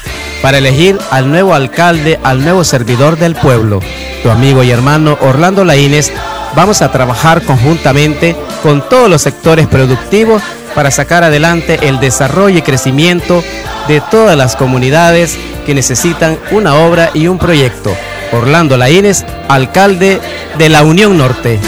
para 0.43 0.59
elegir 0.59 0.97
al 1.11 1.29
nuevo 1.29 1.55
alcalde, 1.55 2.21
al 2.23 2.45
nuevo 2.45 2.63
servidor 2.63 3.19
del 3.19 3.35
pueblo. 3.35 3.81
Tu 4.23 4.31
amigo 4.31 4.63
y 4.63 4.71
hermano 4.71 5.19
Orlando 5.23 5.65
Laínez, 5.65 6.13
vamos 6.55 6.82
a 6.82 6.90
trabajar 6.90 7.42
conjuntamente 7.42 8.36
con 8.62 8.86
todos 8.88 9.09
los 9.09 9.22
sectores 9.22 9.66
productivos 9.66 10.42
para 10.74 10.90
sacar 10.90 11.24
adelante 11.24 11.88
el 11.88 12.01
desarrollo 12.01 12.59
y 12.59 12.62
crecimiento 12.62 13.42
de 13.88 14.01
todas 14.01 14.36
las 14.36 14.57
comunidades 14.57 15.38
que 15.66 15.74
necesitan 15.74 16.38
una 16.51 16.74
obra 16.74 17.11
y 17.14 17.26
un 17.26 17.38
proyecto. 17.38 17.94
Orlando 18.32 18.76
Laínez, 18.76 19.24
alcalde 19.48 20.20
de 20.59 20.68
la 20.68 20.82
Unión 20.82 21.18
Norte. 21.18 21.59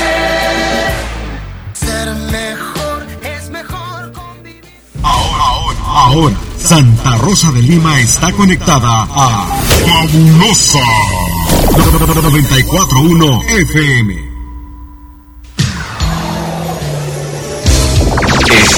Ahora, 5.84 6.36
Santa 6.58 7.16
Rosa 7.16 7.50
de 7.52 7.62
Lima 7.62 8.00
está 8.00 8.30
conectada 8.32 9.06
a 9.10 9.46
Fabulosa 9.86 10.78
941 11.74 13.42
FM. 13.48 14.31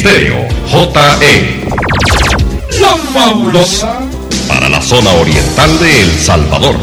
Estéreo 0.05 0.47
JE. 0.69 1.67
La 2.79 2.95
fabulosa 3.15 4.01
para 4.47 4.69
la 4.69 4.83
zona 4.83 5.11
oriental 5.13 5.79
de 5.79 6.03
El 6.03 6.11
Salvador. 6.11 6.77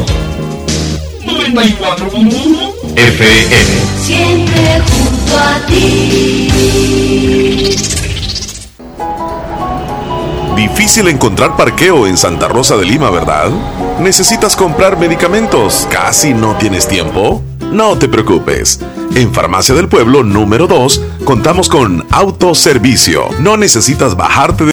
94.1 1.24 2.96
FM. 2.96 3.54
Siempre 4.02 4.80
junto 4.80 5.38
a 5.38 5.64
ti. 5.68 6.48
Difícil 10.56 11.06
encontrar 11.06 11.56
parqueo 11.56 12.08
en 12.08 12.16
Santa 12.16 12.48
Rosa 12.48 12.76
de 12.76 12.86
Lima, 12.86 13.10
¿verdad? 13.10 13.52
¿Necesitas 14.00 14.56
comprar 14.56 14.98
medicamentos? 14.98 15.86
¿Casi 15.92 16.34
no 16.34 16.56
tienes 16.56 16.88
tiempo? 16.88 17.40
No 17.72 17.96
te 17.96 18.06
preocupes. 18.06 18.80
En 19.14 19.32
Farmacia 19.32 19.74
del 19.74 19.88
Pueblo 19.88 20.22
número 20.22 20.66
2 20.66 21.02
contamos 21.24 21.70
con 21.70 22.06
autoservicio. 22.10 23.30
No 23.40 23.56
necesitas 23.56 24.14
bajarte 24.14 24.58
de 24.58 24.60